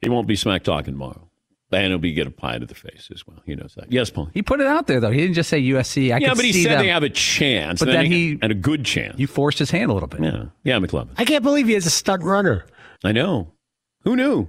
He 0.00 0.08
won't 0.08 0.26
be 0.26 0.36
smack 0.36 0.64
talking 0.64 0.94
tomorrow. 0.94 1.28
And 1.70 1.86
he'll 1.86 1.98
be 1.98 2.12
get 2.12 2.26
a 2.26 2.30
pie 2.30 2.58
to 2.58 2.66
the 2.66 2.74
face 2.74 3.08
as 3.14 3.26
well. 3.26 3.40
He 3.46 3.54
knows 3.54 3.74
that. 3.76 3.90
Yes, 3.90 4.10
Paul. 4.10 4.28
He 4.34 4.42
put 4.42 4.60
it 4.60 4.66
out 4.66 4.86
there 4.86 5.00
though. 5.00 5.10
He 5.10 5.18
didn't 5.18 5.34
just 5.34 5.48
say 5.48 5.58
USC. 5.58 6.14
I 6.14 6.18
yeah, 6.18 6.34
but 6.34 6.44
he 6.44 6.52
said 6.52 6.72
them. 6.72 6.82
they 6.82 6.88
have 6.88 7.02
a 7.02 7.08
chance. 7.08 7.80
But 7.80 7.86
then 7.86 8.04
he 8.04 8.38
and 8.42 8.52
a 8.52 8.54
good 8.54 8.84
chance. 8.84 9.18
You 9.18 9.26
forced 9.26 9.58
his 9.58 9.70
hand 9.70 9.90
a 9.90 9.94
little 9.94 10.06
bit. 10.06 10.20
Yeah, 10.22 10.44
yeah, 10.64 10.78
McLovin. 10.78 11.12
I 11.16 11.24
can't 11.24 11.42
believe 11.42 11.68
he 11.68 11.72
has 11.72 11.86
a 11.86 11.90
stunt 11.90 12.24
runner. 12.24 12.66
I 13.02 13.12
know. 13.12 13.52
Who 14.04 14.16
knew? 14.16 14.48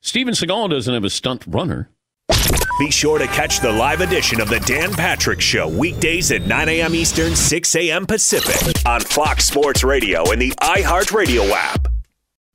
Steven 0.00 0.32
Seagal 0.32 0.70
doesn't 0.70 0.92
have 0.92 1.04
a 1.04 1.10
stunt 1.10 1.44
runner. 1.46 1.90
Be 2.78 2.90
sure 2.90 3.20
to 3.20 3.26
catch 3.28 3.60
the 3.60 3.70
live 3.70 4.00
edition 4.00 4.40
of 4.40 4.48
the 4.48 4.58
Dan 4.60 4.92
Patrick 4.92 5.40
Show 5.40 5.68
weekdays 5.68 6.32
at 6.32 6.42
9 6.42 6.68
a.m. 6.68 6.94
Eastern, 6.94 7.36
6 7.36 7.76
a.m. 7.76 8.04
Pacific 8.04 8.84
on 8.84 9.00
Fox 9.00 9.44
Sports 9.44 9.84
Radio 9.84 10.28
and 10.32 10.42
the 10.42 10.50
iHeartRadio 10.60 11.50
app. 11.50 11.93